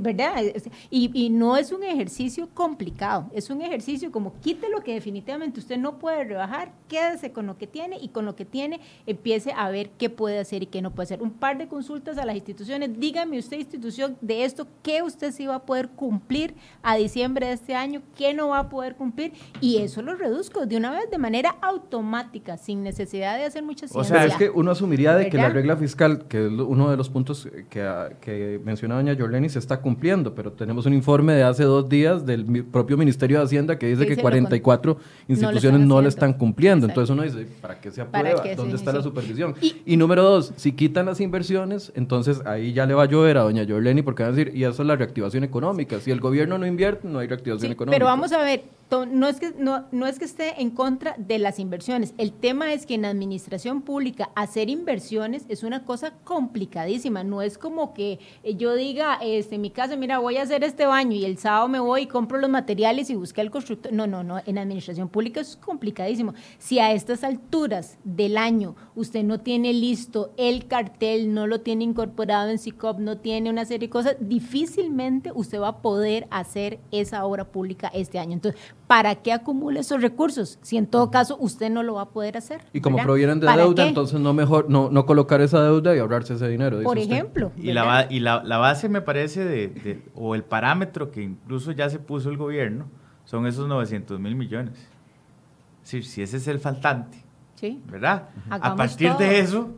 ¿verdad? 0.00 0.42
Y, 0.90 1.10
y 1.14 1.30
no 1.30 1.56
es 1.56 1.72
un 1.72 1.82
ejercicio 1.82 2.48
complicado, 2.54 3.30
es 3.32 3.50
un 3.50 3.62
ejercicio 3.62 4.12
como 4.12 4.38
quite 4.40 4.68
lo 4.68 4.82
que 4.82 4.94
definitivamente 4.94 5.60
usted 5.60 5.78
no 5.78 5.98
puede 5.98 6.24
rebajar, 6.24 6.72
quédese 6.88 7.32
con 7.32 7.46
lo 7.46 7.58
que 7.58 7.66
tiene 7.66 7.98
y 8.00 8.08
con 8.08 8.24
lo 8.24 8.36
que 8.36 8.44
tiene 8.44 8.80
empiece 9.06 9.52
a 9.52 9.70
ver 9.70 9.90
qué 9.90 10.10
puede 10.10 10.38
hacer 10.38 10.62
y 10.62 10.66
qué 10.66 10.82
no 10.82 10.90
puede 10.90 11.04
hacer. 11.04 11.22
Un 11.22 11.32
par 11.32 11.58
de 11.58 11.68
consultas 11.68 12.11
a 12.18 12.24
las 12.24 12.34
instituciones. 12.34 12.98
Dígame 12.98 13.38
usted, 13.38 13.58
institución, 13.58 14.16
de 14.20 14.44
esto, 14.44 14.66
¿qué 14.82 15.02
usted 15.02 15.32
sí 15.32 15.46
va 15.46 15.56
a 15.56 15.62
poder 15.62 15.88
cumplir 15.88 16.54
a 16.82 16.96
diciembre 16.96 17.46
de 17.46 17.52
este 17.52 17.74
año? 17.74 18.02
¿Qué 18.16 18.34
no 18.34 18.48
va 18.48 18.60
a 18.60 18.68
poder 18.68 18.96
cumplir? 18.96 19.32
Y 19.60 19.78
eso 19.78 20.02
lo 20.02 20.14
reduzco 20.14 20.66
de 20.66 20.76
una 20.76 20.90
vez 20.90 21.10
de 21.10 21.18
manera 21.18 21.56
automática, 21.60 22.56
sin 22.56 22.82
necesidad 22.82 23.36
de 23.36 23.44
hacer 23.44 23.62
muchas 23.62 23.90
ciencia. 23.90 24.16
O 24.16 24.18
sea, 24.18 24.26
es 24.26 24.36
que 24.36 24.50
uno 24.50 24.70
asumiría 24.70 25.14
de 25.14 25.28
que 25.28 25.36
la 25.36 25.48
regla 25.48 25.76
fiscal, 25.76 26.24
que 26.28 26.46
es 26.46 26.52
uno 26.52 26.90
de 26.90 26.96
los 26.96 27.08
puntos 27.08 27.48
que, 27.70 28.14
que 28.20 28.60
menciona 28.64 28.96
doña 28.96 29.16
Jorleni, 29.16 29.48
se 29.48 29.58
está 29.58 29.80
cumpliendo, 29.80 30.34
pero 30.34 30.52
tenemos 30.52 30.86
un 30.86 30.94
informe 30.94 31.34
de 31.34 31.42
hace 31.42 31.64
dos 31.64 31.88
días 31.88 32.26
del 32.26 32.64
propio 32.64 32.96
Ministerio 32.96 33.38
de 33.38 33.44
Hacienda 33.44 33.78
que 33.78 33.86
dice 33.86 34.06
que 34.06 34.16
44 34.16 34.98
instituciones 35.28 35.80
no, 35.80 36.00
lo 36.00 36.08
están 36.08 36.32
cumpliendo. 36.32 36.86
Entonces 36.86 37.10
uno 37.10 37.22
dice, 37.22 37.46
¿para 37.60 37.80
qué 37.80 37.90
se 37.90 38.00
aprueba? 38.00 38.42
¿Dónde 38.56 38.76
está 38.76 38.92
la 38.92 39.02
supervisión? 39.02 39.54
Y, 39.84 39.96
número 39.96 40.22
dos, 40.22 40.52
si 40.56 40.72
quitan 40.72 41.06
las 41.06 41.20
inversiones, 41.20 41.92
entonces 42.02 42.42
ahí 42.44 42.72
ya 42.72 42.84
le 42.84 42.94
va 42.94 43.04
a 43.04 43.06
llover 43.06 43.38
a 43.38 43.42
doña 43.42 43.64
Jorleni 43.66 44.02
porque 44.02 44.22
van 44.22 44.32
a 44.32 44.36
decir, 44.36 44.52
y 44.54 44.64
eso 44.64 44.82
es 44.82 44.88
la 44.88 44.96
reactivación 44.96 45.44
económica. 45.44 46.00
Si 46.00 46.10
el 46.10 46.20
gobierno 46.20 46.58
no 46.58 46.66
invierte, 46.66 47.08
no 47.08 47.20
hay 47.20 47.28
reactivación 47.28 47.72
económica. 47.72 47.96
Pero 47.96 48.06
vamos 48.06 48.32
a 48.32 48.38
ver, 48.38 48.64
no 48.92 49.26
es, 49.28 49.40
que, 49.40 49.54
no, 49.58 49.86
no 49.90 50.06
es 50.06 50.18
que 50.18 50.26
esté 50.26 50.60
en 50.60 50.70
contra 50.70 51.14
de 51.16 51.38
las 51.38 51.58
inversiones. 51.58 52.14
El 52.18 52.32
tema 52.32 52.72
es 52.72 52.84
que 52.84 52.94
en 52.94 53.06
administración 53.06 53.82
pública 53.82 54.30
hacer 54.34 54.68
inversiones 54.68 55.44
es 55.48 55.62
una 55.62 55.84
cosa 55.84 56.12
complicadísima. 56.24 57.24
No 57.24 57.40
es 57.40 57.56
como 57.56 57.94
que 57.94 58.18
eh, 58.42 58.54
yo 58.56 58.74
diga 58.74 59.18
este, 59.22 59.54
en 59.54 59.62
mi 59.62 59.70
casa, 59.70 59.96
mira, 59.96 60.18
voy 60.18 60.36
a 60.36 60.42
hacer 60.42 60.62
este 60.62 60.84
baño 60.86 61.16
y 61.16 61.24
el 61.24 61.38
sábado 61.38 61.68
me 61.68 61.80
voy 61.80 62.02
y 62.02 62.06
compro 62.06 62.38
los 62.38 62.50
materiales 62.50 63.08
y 63.08 63.14
busqué 63.14 63.40
al 63.40 63.50
constructor. 63.50 63.92
No, 63.92 64.06
no, 64.06 64.22
no. 64.22 64.40
En 64.44 64.58
administración 64.58 65.08
pública 65.08 65.40
es 65.40 65.56
complicadísimo. 65.56 66.34
Si 66.58 66.78
a 66.78 66.92
estas 66.92 67.24
alturas 67.24 67.98
del 68.04 68.36
año 68.36 68.76
usted 68.94 69.24
no 69.24 69.40
tiene 69.40 69.72
listo 69.72 70.32
el 70.36 70.66
cartel, 70.66 71.32
no 71.32 71.46
lo 71.46 71.62
tiene 71.62 71.84
incorporado 71.84 72.50
en 72.50 72.58
SICOP, 72.58 72.98
no 72.98 73.18
tiene 73.18 73.48
una 73.48 73.64
serie 73.64 73.88
de 73.88 73.90
cosas, 73.90 74.16
difícilmente 74.20 75.32
usted 75.34 75.60
va 75.60 75.68
a 75.68 75.82
poder 75.82 76.26
hacer 76.30 76.78
esa 76.90 77.24
obra 77.24 77.44
pública 77.44 77.90
este 77.94 78.18
año. 78.18 78.34
Entonces, 78.34 78.60
¿para 78.92 79.14
qué 79.14 79.32
acumula 79.32 79.80
esos 79.80 80.02
recursos? 80.02 80.58
Si 80.60 80.76
en 80.76 80.86
todo 80.86 81.10
caso 81.10 81.38
usted 81.40 81.70
no 81.70 81.82
lo 81.82 81.94
va 81.94 82.02
a 82.02 82.08
poder 82.10 82.36
hacer. 82.36 82.60
Y 82.74 82.82
como 82.82 82.98
provienen 82.98 83.40
de 83.40 83.46
deuda, 83.50 83.88
entonces 83.88 84.20
no 84.20 84.34
mejor 84.34 84.68
no, 84.68 84.90
no 84.90 85.06
colocar 85.06 85.40
esa 85.40 85.62
deuda 85.62 85.96
y 85.96 85.98
ahorrarse 85.98 86.34
ese 86.34 86.46
dinero. 86.46 86.82
Por 86.82 86.98
ejemplo. 86.98 87.52
Y, 87.56 87.72
la, 87.72 88.06
y 88.10 88.20
la, 88.20 88.42
base 88.58 88.90
me 88.90 89.00
parece 89.00 89.46
de, 89.46 90.02
o 90.14 90.34
el 90.34 90.44
parámetro 90.44 91.10
que 91.10 91.22
incluso 91.22 91.72
ya 91.72 91.88
se 91.88 92.00
puso 92.00 92.28
el 92.28 92.36
gobierno, 92.36 92.84
son 93.24 93.46
esos 93.46 93.66
900 93.66 94.20
mil 94.20 94.36
millones. 94.36 94.74
Es 94.74 95.90
decir, 95.90 96.04
si 96.04 96.20
ese 96.20 96.36
es 96.36 96.46
el 96.46 96.58
faltante, 96.58 97.16
sí. 97.54 97.80
¿verdad? 97.90 98.28
a 98.50 98.76
partir 98.76 99.14
de 99.14 99.40
eso, 99.40 99.70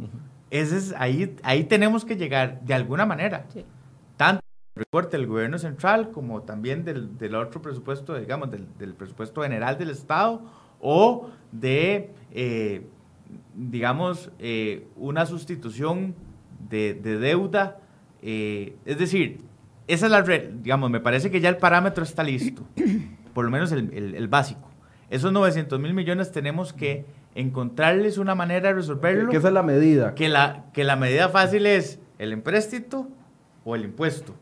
ese 0.51 0.77
es, 0.77 0.95
ahí, 0.99 1.37
ahí 1.45 1.63
tenemos 1.63 2.05
que 2.05 2.17
llegar 2.17 2.61
de 2.63 2.75
alguna 2.75 3.07
manera. 3.07 3.47
Sí. 3.53 3.65
Tanto 4.17 4.43
recorte 4.77 5.17
del 5.17 5.27
gobierno 5.27 5.59
central 5.59 6.11
como 6.11 6.43
también 6.43 6.85
del, 6.85 7.17
del 7.17 7.35
otro 7.37 7.63
presupuesto, 7.63 8.19
digamos, 8.19 8.51
del, 8.51 8.67
del, 8.79 8.95
presupuesto 8.95 9.43
general 9.43 9.79
del 9.79 9.91
Estado 9.91 10.43
o 10.81 11.31
de, 11.53 12.11
eh, 12.33 12.87
digamos, 13.55 14.31
eh, 14.39 14.87
una 14.97 15.27
sustitución 15.27 16.15
de, 16.69 16.95
de 16.95 17.19
deuda. 17.19 17.79
Eh, 18.23 18.77
es 18.85 18.99
decir, 18.99 19.39
esa 19.87 20.07
es 20.07 20.13
la, 20.13 20.23
digamos, 20.23 20.91
me 20.91 21.01
parece 21.01 21.31
que 21.31 21.41
ya 21.41 21.49
el 21.49 21.59
parámetro 21.59 22.03
está 22.03 22.23
listo, 22.23 22.63
por 23.33 23.45
lo 23.45 23.51
menos 23.51 23.71
el, 23.73 23.93
el, 23.93 24.15
el 24.15 24.29
básico. 24.29 24.71
Esos 25.11 25.31
900 25.33 25.79
mil 25.79 25.95
millones 25.95 26.33
tenemos 26.33 26.73
que 26.73 27.05
encontrarles 27.35 28.19
una 28.19 28.35
manera 28.35 28.69
de 28.69 28.75
resolverlo. 28.75 29.31
¿Qué 29.31 29.37
es 29.37 29.45
la 29.45 29.63
medida? 29.63 30.15
Que 30.15 30.29
la, 30.29 30.65
que 30.73 30.83
la 30.83 30.97
medida 30.97 31.29
fácil 31.29 31.67
es 31.67 32.01
el 32.19 32.33
empréstito 32.33 33.09
o 33.65 33.77
el 33.77 33.85
impuesto. 33.85 34.35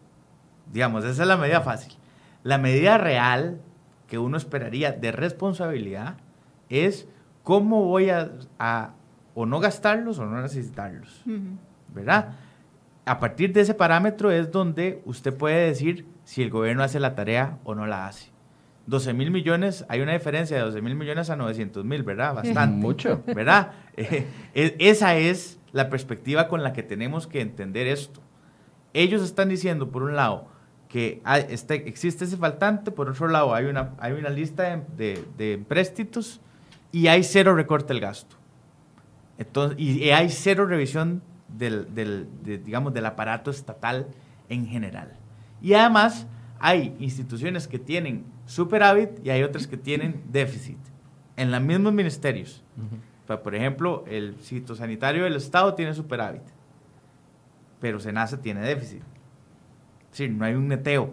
Digamos, 0.71 1.05
esa 1.05 1.23
es 1.23 1.29
la 1.29 1.37
medida 1.37 1.61
fácil. 1.61 1.95
La 2.43 2.59
medida 2.59 2.99
real 2.99 3.61
que 4.09 4.19
uno 4.19 4.37
esperaría 4.37 4.93
de 4.93 5.13
responsabilidad 5.13 6.17
es 6.69 7.09
cómo 7.43 7.85
voy 7.85 8.11
a, 8.11 8.95
o 9.35 9.47
no 9.47 9.61
gastarlos 9.61 10.19
o 10.19 10.27
no 10.27 10.41
necesitarlos. 10.41 11.23
¿Verdad? 11.95 12.35
A 13.05 13.19
partir 13.19 13.53
de 13.53 13.63
ese 13.63 13.75
parámetro 13.75 14.31
es 14.31 14.51
donde 14.51 15.03
usted 15.05 15.35
puede 15.37 15.67
decir 15.67 16.07
si 16.25 16.43
el 16.43 16.51
gobierno 16.51 16.83
hace 16.83 17.01
la 17.01 17.15
tarea 17.15 17.59
o 17.65 17.75
no 17.75 17.87
la 17.87 18.07
hace. 18.07 18.31
12 18.87 19.13
mil 19.15 19.31
millones, 19.31 19.85
hay 19.89 20.01
una 20.01 20.13
diferencia 20.13 20.57
de 20.57 20.63
12 20.65 20.83
mil 20.83 20.95
millones 20.95 21.31
a 21.31 21.37
900 21.37 21.85
mil, 21.85 22.03
¿verdad? 22.03 22.35
Bastante. 22.35 22.77
Mucho. 22.77 23.23
¿Verdad? 23.27 23.73
Eh, 24.55 24.77
esa 24.79 25.17
es 25.17 25.59
la 25.73 25.91
perspectiva 25.91 26.49
con 26.49 26.63
la 26.63 26.73
que 26.73 26.83
tenemos 26.83 27.27
que 27.27 27.43
entender 27.43 27.87
esto. 27.87 28.21
Ellos 28.95 29.23
están 29.23 29.51
diciendo, 29.51 29.91
por 29.91 30.03
un 30.03 30.17
lado, 30.17 30.49
que 30.93 31.23
este, 31.49 31.89
existe 31.89 32.27
ese 32.27 32.37
faltante, 32.37 32.91
por 32.91 33.09
otro 33.09 33.27
lado 33.27 33.55
hay 33.55 33.65
una, 33.65 33.95
hay 33.99 34.13
una 34.13 34.29
lista 34.29 34.85
de, 34.95 35.25
de, 35.39 35.55
empréstitos 35.55 36.39
y 36.93 37.07
hay 37.07 37.25
cero 37.25 37.55
recorte 37.55 37.95
del 37.95 38.01
gasto. 38.01 38.37
Entonces, 39.39 39.79
y 39.81 40.11
hay 40.11 40.29
cero 40.29 40.67
revisión 40.67 41.23
del, 41.49 41.95
del 41.95 42.29
digamos, 42.45 42.93
del 42.93 43.07
aparato 43.07 43.51
estatal 43.51 44.07
en 44.51 44.67
general. 44.67 45.17
Y 45.63 45.73
además 45.73 46.27
hay 46.59 46.95
instituciones 47.01 47.67
que 47.67 47.79
tienen 47.79 48.25
superávit 48.45 49.25
y 49.25 49.31
hay 49.31 49.43
otras 49.43 49.67
que 49.67 49.79
tienen 49.79 50.23
déficit 50.31 50.77
en 51.37 51.51
los 51.51 51.61
mismos 51.63 51.95
ministerios. 51.95 52.63
Por 53.27 53.55
ejemplo, 53.55 54.05
el 54.09 54.37
sitio 54.43 54.75
sanitario 54.75 55.25
del 55.25 55.37
Estado 55.37 55.73
tiene 55.73 55.95
superávit, 55.95 56.43
pero 57.81 57.99
SENASA 57.99 58.43
tiene 58.43 58.61
déficit. 58.61 59.03
Es 60.13 60.31
no 60.31 60.45
hay 60.45 60.55
un 60.55 60.69
neteo, 60.69 61.11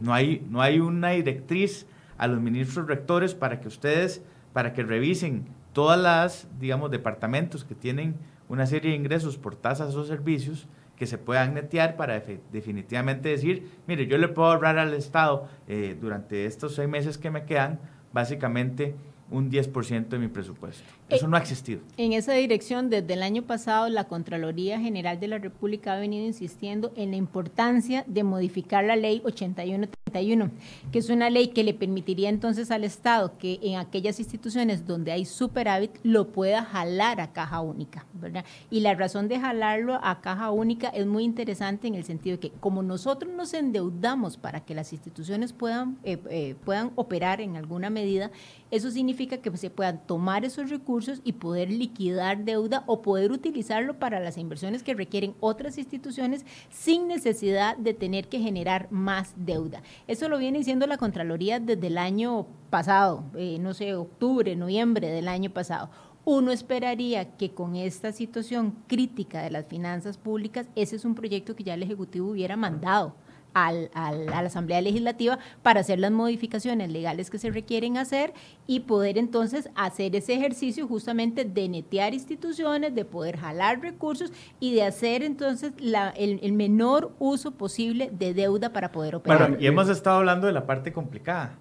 no, 0.00 0.14
hay, 0.14 0.46
no 0.48 0.62
hay 0.62 0.80
una 0.80 1.10
directriz 1.10 1.86
a 2.16 2.26
los 2.26 2.40
ministros 2.40 2.86
rectores 2.86 3.34
para 3.34 3.60
que 3.60 3.68
ustedes, 3.68 4.22
para 4.52 4.72
que 4.72 4.82
revisen 4.82 5.46
todas 5.72 6.00
las, 6.00 6.48
digamos, 6.58 6.90
departamentos 6.90 7.64
que 7.64 7.74
tienen 7.74 8.16
una 8.48 8.66
serie 8.66 8.92
de 8.92 8.96
ingresos 8.96 9.36
por 9.36 9.54
tasas 9.54 9.94
o 9.94 10.04
servicios 10.04 10.66
que 10.96 11.06
se 11.06 11.18
puedan 11.18 11.54
netear 11.54 11.96
para 11.96 12.20
definitivamente 12.50 13.28
decir, 13.28 13.70
mire, 13.86 14.06
yo 14.06 14.18
le 14.18 14.28
puedo 14.28 14.50
ahorrar 14.50 14.78
al 14.78 14.94
Estado 14.94 15.46
eh, 15.68 15.96
durante 16.00 16.46
estos 16.46 16.74
seis 16.74 16.88
meses 16.88 17.18
que 17.18 17.30
me 17.30 17.44
quedan, 17.44 17.78
básicamente 18.12 18.96
un 19.30 19.50
10% 19.50 20.08
de 20.08 20.18
mi 20.18 20.28
presupuesto. 20.28 20.82
Eso 21.08 21.26
no 21.26 21.36
ha 21.36 21.40
existido. 21.40 21.80
En 21.96 22.12
esa 22.12 22.32
dirección, 22.34 22.90
desde 22.90 23.14
el 23.14 23.22
año 23.22 23.42
pasado, 23.42 23.88
la 23.88 24.04
Contraloría 24.04 24.78
General 24.78 25.18
de 25.18 25.28
la 25.28 25.38
República 25.38 25.94
ha 25.94 25.98
venido 25.98 26.26
insistiendo 26.26 26.92
en 26.96 27.10
la 27.10 27.16
importancia 27.16 28.04
de 28.06 28.24
modificar 28.24 28.84
la 28.84 28.96
ley 28.96 29.22
8131, 29.24 30.50
que 30.92 30.98
es 30.98 31.08
una 31.08 31.30
ley 31.30 31.48
que 31.48 31.64
le 31.64 31.72
permitiría 31.72 32.28
entonces 32.28 32.70
al 32.70 32.84
Estado 32.84 33.38
que 33.38 33.58
en 33.62 33.76
aquellas 33.76 34.18
instituciones 34.18 34.86
donde 34.86 35.12
hay 35.12 35.24
superávit 35.24 35.92
lo 36.02 36.28
pueda 36.28 36.62
jalar 36.64 37.20
a 37.20 37.32
caja 37.32 37.60
única, 37.60 38.04
¿verdad? 38.14 38.44
Y 38.70 38.80
la 38.80 38.94
razón 38.94 39.28
de 39.28 39.40
jalarlo 39.40 39.98
a 40.02 40.20
caja 40.20 40.50
única 40.50 40.88
es 40.88 41.06
muy 41.06 41.24
interesante 41.24 41.88
en 41.88 41.94
el 41.94 42.04
sentido 42.04 42.36
de 42.36 42.40
que 42.40 42.56
como 42.60 42.82
nosotros 42.82 43.32
nos 43.32 43.54
endeudamos 43.54 44.36
para 44.36 44.60
que 44.60 44.74
las 44.74 44.92
instituciones 44.92 45.52
puedan, 45.52 45.98
eh, 46.04 46.18
eh, 46.30 46.54
puedan 46.64 46.92
operar 46.96 47.40
en 47.40 47.56
alguna 47.56 47.90
medida, 47.90 48.30
eso 48.70 48.90
significa 48.90 49.38
que 49.38 49.56
se 49.56 49.70
puedan 49.70 50.06
tomar 50.06 50.44
esos 50.44 50.70
recursos 50.70 51.20
y 51.24 51.32
poder 51.32 51.70
liquidar 51.70 52.44
deuda 52.44 52.84
o 52.86 53.02
poder 53.02 53.32
utilizarlo 53.32 53.98
para 53.98 54.20
las 54.20 54.36
inversiones 54.36 54.82
que 54.82 54.94
requieren 54.94 55.34
otras 55.40 55.78
instituciones 55.78 56.44
sin 56.70 57.08
necesidad 57.08 57.76
de 57.76 57.94
tener 57.94 58.28
que 58.28 58.40
generar 58.40 58.88
más 58.90 59.32
deuda. 59.36 59.82
Eso 60.06 60.28
lo 60.28 60.38
viene 60.38 60.58
diciendo 60.58 60.86
la 60.86 60.98
Contraloría 60.98 61.60
desde 61.60 61.86
el 61.86 61.98
año 61.98 62.46
pasado, 62.70 63.24
eh, 63.36 63.58
no 63.58 63.72
sé, 63.72 63.94
octubre, 63.94 64.54
noviembre 64.54 65.08
del 65.08 65.28
año 65.28 65.50
pasado. 65.50 65.90
Uno 66.24 66.52
esperaría 66.52 67.36
que 67.36 67.52
con 67.52 67.74
esta 67.74 68.12
situación 68.12 68.74
crítica 68.86 69.40
de 69.40 69.50
las 69.50 69.66
finanzas 69.66 70.18
públicas, 70.18 70.68
ese 70.74 70.96
es 70.96 71.06
un 71.06 71.14
proyecto 71.14 71.56
que 71.56 71.64
ya 71.64 71.72
el 71.72 71.82
Ejecutivo 71.82 72.30
hubiera 72.30 72.56
mandado 72.56 73.14
al, 73.54 73.90
a 73.94 74.12
la 74.12 74.38
Asamblea 74.38 74.80
Legislativa 74.80 75.38
para 75.62 75.80
hacer 75.80 75.98
las 75.98 76.10
modificaciones 76.10 76.90
legales 76.90 77.30
que 77.30 77.38
se 77.38 77.50
requieren 77.50 77.96
hacer 77.96 78.32
y 78.66 78.80
poder 78.80 79.18
entonces 79.18 79.70
hacer 79.74 80.14
ese 80.14 80.34
ejercicio 80.34 80.86
justamente 80.86 81.44
de 81.44 81.68
netear 81.68 82.14
instituciones, 82.14 82.94
de 82.94 83.04
poder 83.04 83.38
jalar 83.38 83.80
recursos 83.80 84.32
y 84.60 84.74
de 84.74 84.84
hacer 84.84 85.22
entonces 85.22 85.72
la, 85.78 86.10
el, 86.10 86.52
menor 86.52 87.12
uso 87.18 87.52
posible 87.52 88.10
de 88.12 88.34
deuda 88.34 88.72
para 88.72 88.92
poder 88.92 89.14
operar. 89.14 89.56
y 89.60 89.66
hemos 89.66 89.88
estado 89.88 90.18
hablando 90.18 90.46
de 90.46 90.52
la 90.52 90.66
parte 90.66 90.92
complicada, 90.92 91.56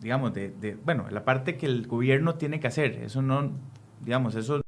digamos, 0.00 0.32
de, 0.32 0.50
de, 0.50 0.74
bueno, 0.74 1.06
la 1.10 1.24
parte 1.24 1.56
que 1.56 1.66
el 1.66 1.86
gobierno 1.86 2.34
tiene 2.36 2.60
que 2.60 2.66
hacer. 2.66 2.92
Eso 3.02 3.22
no, 3.22 3.52
digamos, 4.00 4.34
eso 4.34 4.62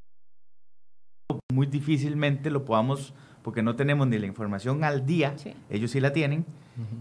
muy 1.53 1.67
difícilmente 1.67 2.51
lo 2.51 2.65
podamos 2.65 3.15
porque 3.45 3.63
no 3.63 3.77
tenemos 3.77 4.09
ni 4.09 4.19
la 4.19 4.27
información 4.27 4.85
al 4.85 5.05
día, 5.05 5.37
ellos 5.69 5.91
sí 5.91 6.01
la 6.01 6.15
tienen, 6.15 6.47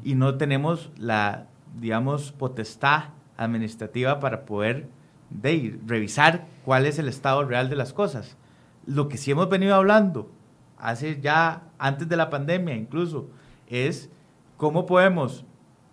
y 0.03 0.15
no 0.15 0.35
tenemos 0.35 0.91
la, 0.97 1.47
digamos, 1.79 2.33
potestad 2.33 3.05
administrativa 3.37 4.19
para 4.19 4.43
poder 4.43 4.89
de, 5.29 5.79
revisar 5.87 6.45
cuál 6.65 6.85
es 6.85 6.99
el 6.99 7.07
estado 7.07 7.45
real 7.45 7.69
de 7.69 7.77
las 7.77 7.93
cosas. 7.93 8.35
Lo 8.85 9.07
que 9.07 9.15
sí 9.15 9.31
hemos 9.31 9.47
venido 9.49 9.73
hablando, 9.73 10.29
hace 10.77 11.21
ya 11.21 11.63
antes 11.79 12.09
de 12.09 12.17
la 12.17 12.29
pandemia 12.29 12.75
incluso, 12.75 13.29
es 13.69 14.09
cómo 14.57 14.85
podemos 14.85 15.45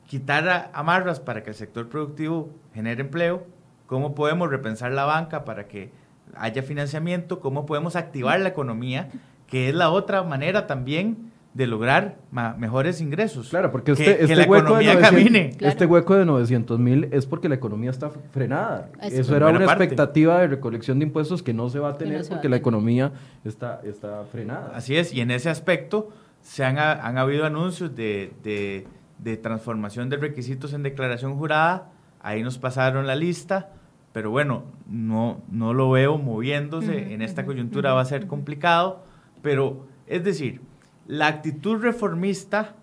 quitar 0.09 0.73
amarras 0.75 1.21
para 1.21 1.45
que 1.45 1.51
el 1.51 1.57
sector 1.57 1.89
productivo 1.89 2.51
genere 2.75 3.03
empleo, 3.03 3.47
cómo 3.87 4.17
podemos 4.17 4.51
repensar 4.51 4.91
la 4.91 5.05
banca 5.05 5.45
para 5.45 5.69
que 5.69 5.93
haya 6.35 6.65
financiamiento, 6.65 7.39
cómo 7.39 7.67
podemos 7.67 7.95
activar 7.95 8.41
la 8.41 8.49
economía 8.49 9.11
que 9.51 9.69
es 9.69 9.75
la 9.75 9.91
otra 9.91 10.23
manera 10.23 10.67
también 10.67 11.31
de 11.53 11.67
lograr 11.67 12.17
mejores 12.31 13.01
ingresos. 13.01 13.49
Claro, 13.49 13.73
porque 13.73 13.93
este, 13.93 14.23
este, 14.23 14.45
hueco 14.45 14.77
de 14.77 14.95
900, 14.95 15.63
este 15.63 15.85
hueco 15.85 16.15
de 16.15 16.25
900 16.25 16.79
mil 16.79 17.09
es 17.11 17.27
porque 17.27 17.49
la 17.49 17.57
economía 17.57 17.91
está 17.91 18.11
frenada. 18.31 18.89
Eso 19.03 19.37
era 19.37 19.49
una 19.49 19.65
expectativa 19.65 20.39
de 20.39 20.47
recolección 20.47 21.01
de 21.01 21.07
impuestos 21.07 21.43
que 21.43 21.53
no 21.53 21.69
se 21.69 21.81
va 21.81 21.91
a 21.91 21.99
tener 21.99 22.25
porque 22.29 22.49
la 22.49 22.57
economía 22.57 23.13
está, 23.45 23.81
está 23.85 24.25
frenada. 24.31 24.71
Así 24.75 24.97
es, 24.97 25.13
y 25.13 25.21
en 25.21 25.33
ese 25.33 25.51
aspecto 25.51 26.11
se 26.41 26.65
han, 26.65 26.79
han 26.79 27.19
habido 27.19 27.45
anuncios 27.45 27.97
de, 27.97 28.33
de, 28.43 29.37
transformación 29.39 30.09
de 30.09 30.19
requisitos 30.19 30.73
en 30.73 30.85
declaración 30.85 31.37
jurada, 31.37 31.91
ahí 32.23 32.45
nos 32.45 32.59
pasaron 32.59 33.09
la 33.09 33.17
lista, 33.17 33.71
pero 34.13 34.31
bueno, 34.31 34.65
no, 34.89 35.43
no 35.51 35.75
lo 35.75 35.91
veo 35.91 36.17
moviéndose, 36.17 37.13
en 37.13 37.23
esta 37.23 37.45
coyuntura 37.45 37.93
va 37.93 38.03
a 38.03 38.05
ser 38.05 38.29
complicado 38.29 39.10
pero, 39.43 39.87
es 40.07 40.25
decir, 40.25 40.61
la 41.07 41.27
actitud 41.27 41.77
reformista 41.77 42.77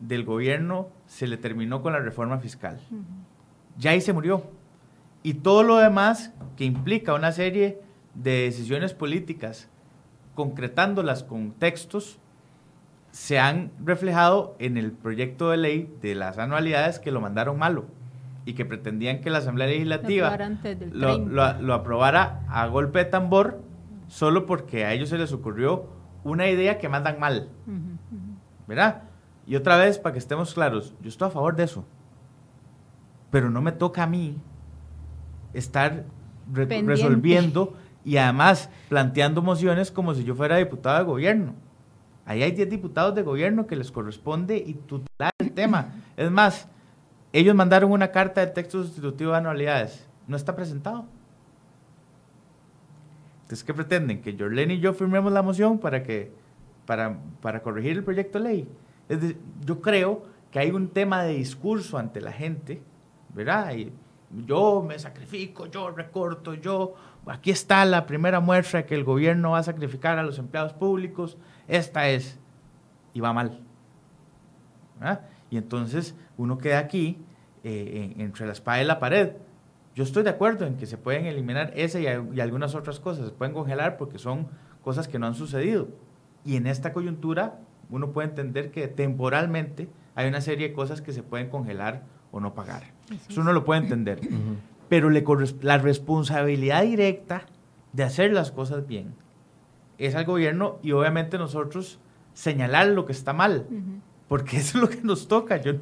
del 0.00 0.24
gobierno 0.24 0.88
se 1.06 1.26
le 1.26 1.36
terminó 1.36 1.82
con 1.82 1.92
la 1.92 2.00
reforma 2.00 2.38
fiscal. 2.38 2.80
Ya 3.78 3.92
ahí 3.92 4.00
se 4.00 4.12
murió. 4.12 4.44
Y 5.22 5.34
todo 5.34 5.62
lo 5.62 5.78
demás 5.78 6.32
que 6.56 6.64
implica 6.64 7.14
una 7.14 7.32
serie 7.32 7.80
de 8.14 8.42
decisiones 8.42 8.94
políticas, 8.94 9.68
concretándolas 10.34 11.24
con 11.24 11.52
textos, 11.52 12.18
se 13.10 13.38
han 13.38 13.70
reflejado 13.82 14.56
en 14.58 14.76
el 14.76 14.92
proyecto 14.92 15.50
de 15.50 15.56
ley 15.56 15.96
de 16.02 16.14
las 16.14 16.38
anualidades 16.38 16.98
que 16.98 17.12
lo 17.12 17.20
mandaron 17.20 17.58
malo 17.58 17.86
y 18.44 18.54
que 18.54 18.64
pretendían 18.64 19.20
que 19.20 19.30
la 19.30 19.38
Asamblea 19.38 19.68
Legislativa 19.68 20.36
lo, 20.90 21.18
lo, 21.18 21.74
aprobara 21.74 22.42
a 22.48 22.66
golpe 22.66 22.98
de 22.98 23.04
tambor 23.06 23.62
solo 24.08 24.46
porque 24.46 24.84
a 24.84 24.92
ellos 24.92 25.08
se 25.08 25.18
les 25.18 25.32
ocurrió 25.32 25.86
una 26.24 26.48
idea 26.48 26.78
que 26.78 26.88
mandan 26.88 27.20
mal. 27.20 27.48
¿Verdad? 28.66 29.02
Y 29.46 29.56
otra 29.56 29.76
vez, 29.76 29.98
para 29.98 30.14
que 30.14 30.18
estemos 30.18 30.54
claros, 30.54 30.94
yo 31.00 31.08
estoy 31.08 31.28
a 31.28 31.30
favor 31.30 31.54
de 31.54 31.64
eso. 31.64 31.84
Pero 33.30 33.50
no 33.50 33.60
me 33.60 33.72
toca 33.72 34.02
a 34.02 34.06
mí 34.06 34.38
estar 35.52 36.04
resolviendo 36.52 37.74
y 38.04 38.16
además 38.16 38.70
planteando 38.88 39.42
mociones 39.42 39.90
como 39.90 40.14
si 40.14 40.24
yo 40.24 40.34
fuera 40.34 40.56
diputado 40.56 40.98
de 40.98 41.04
gobierno. 41.04 41.54
Ahí 42.26 42.42
hay 42.42 42.52
10 42.52 42.70
diputados 42.70 43.14
de 43.14 43.22
gobierno 43.22 43.66
que 43.66 43.76
les 43.76 43.90
corresponde 43.90 44.56
y 44.56 44.74
tutelar 44.74 45.32
el 45.38 45.52
tema. 45.52 45.92
Es 46.16 46.30
más, 46.30 46.68
ellos 47.32 47.54
mandaron 47.54 47.92
una 47.92 48.08
carta 48.08 48.40
de 48.40 48.46
texto 48.46 48.82
sustitutivo 48.82 49.32
de 49.32 49.38
anualidades. 49.38 50.06
No 50.26 50.36
está 50.36 50.56
presentado. 50.56 51.04
Entonces, 53.44 53.62
¿qué 53.62 53.74
pretenden? 53.74 54.22
Que 54.22 54.36
Jorlen 54.38 54.70
y 54.70 54.80
yo 54.80 54.94
firmemos 54.94 55.30
la 55.32 55.42
moción 55.42 55.78
para, 55.78 56.02
que, 56.02 56.32
para, 56.86 57.18
para 57.42 57.62
corregir 57.62 57.92
el 57.92 58.04
proyecto 58.04 58.38
de 58.38 58.44
ley. 58.44 58.68
Es 59.08 59.18
yo 59.64 59.82
creo 59.82 60.24
que 60.50 60.58
hay 60.58 60.70
un 60.70 60.88
tema 60.88 61.22
de 61.22 61.34
discurso 61.34 61.98
ante 61.98 62.22
la 62.22 62.32
gente, 62.32 62.82
¿verdad? 63.34 63.74
Y 63.74 63.92
yo 64.46 64.82
me 64.86 64.98
sacrifico, 64.98 65.66
yo 65.66 65.90
recorto, 65.90 66.54
yo... 66.54 66.94
Aquí 67.26 67.50
está 67.50 67.84
la 67.86 68.04
primera 68.04 68.40
muestra 68.40 68.84
que 68.84 68.94
el 68.94 69.02
gobierno 69.02 69.52
va 69.52 69.58
a 69.58 69.62
sacrificar 69.62 70.18
a 70.18 70.22
los 70.22 70.38
empleados 70.38 70.74
públicos. 70.74 71.38
Esta 71.68 72.08
es. 72.10 72.38
Y 73.14 73.20
va 73.20 73.32
mal. 73.32 73.60
Y 75.50 75.56
entonces 75.56 76.14
uno 76.36 76.58
queda 76.58 76.78
aquí 76.80 77.18
eh, 77.62 78.14
entre 78.18 78.44
la 78.46 78.52
espada 78.52 78.82
y 78.82 78.84
la 78.84 78.98
pared. 78.98 79.32
Yo 79.94 80.02
estoy 80.02 80.24
de 80.24 80.30
acuerdo 80.30 80.66
en 80.66 80.76
que 80.76 80.86
se 80.86 80.98
pueden 80.98 81.26
eliminar 81.26 81.72
ese 81.76 82.02
y, 82.02 82.40
algunas 82.40 82.74
otras 82.74 82.98
cosas, 82.98 83.26
se 83.26 83.32
pueden 83.32 83.54
congelar 83.54 83.96
porque 83.96 84.18
son 84.18 84.48
cosas 84.82 85.06
que 85.06 85.18
no 85.18 85.26
han 85.26 85.34
sucedido. 85.34 85.88
Y 86.44 86.56
en 86.56 86.66
esta 86.66 86.92
coyuntura 86.92 87.60
uno 87.90 88.10
puede 88.10 88.28
entender 88.28 88.70
que 88.70 88.88
temporalmente 88.88 89.88
hay 90.14 90.28
una 90.28 90.40
serie 90.40 90.68
de 90.68 90.74
cosas 90.74 91.00
que 91.00 91.12
se 91.12 91.22
pueden 91.22 91.48
congelar 91.48 92.02
o 92.32 92.40
no 92.40 92.54
pagar. 92.54 92.82
Eso 93.28 93.40
uno 93.40 93.52
lo 93.52 93.64
puede 93.64 93.82
entender. 93.82 94.20
Pero 94.88 95.10
le 95.10 95.24
la 95.62 95.78
responsabilidad 95.78 96.82
directa 96.82 97.46
de 97.92 98.02
hacer 98.02 98.32
las 98.32 98.50
cosas 98.50 98.86
bien 98.86 99.14
es 99.98 100.14
al 100.14 100.24
gobierno 100.24 100.78
y 100.82 100.92
obviamente 100.92 101.38
nosotros 101.38 102.00
señalar 102.32 102.88
lo 102.88 103.06
que 103.06 103.12
está 103.12 103.32
mal. 103.32 103.66
Porque 104.28 104.56
eso 104.58 104.78
es 104.78 104.82
lo 104.82 104.88
que 104.88 105.02
nos 105.02 105.28
toca. 105.28 105.60
Yo, 105.60 105.74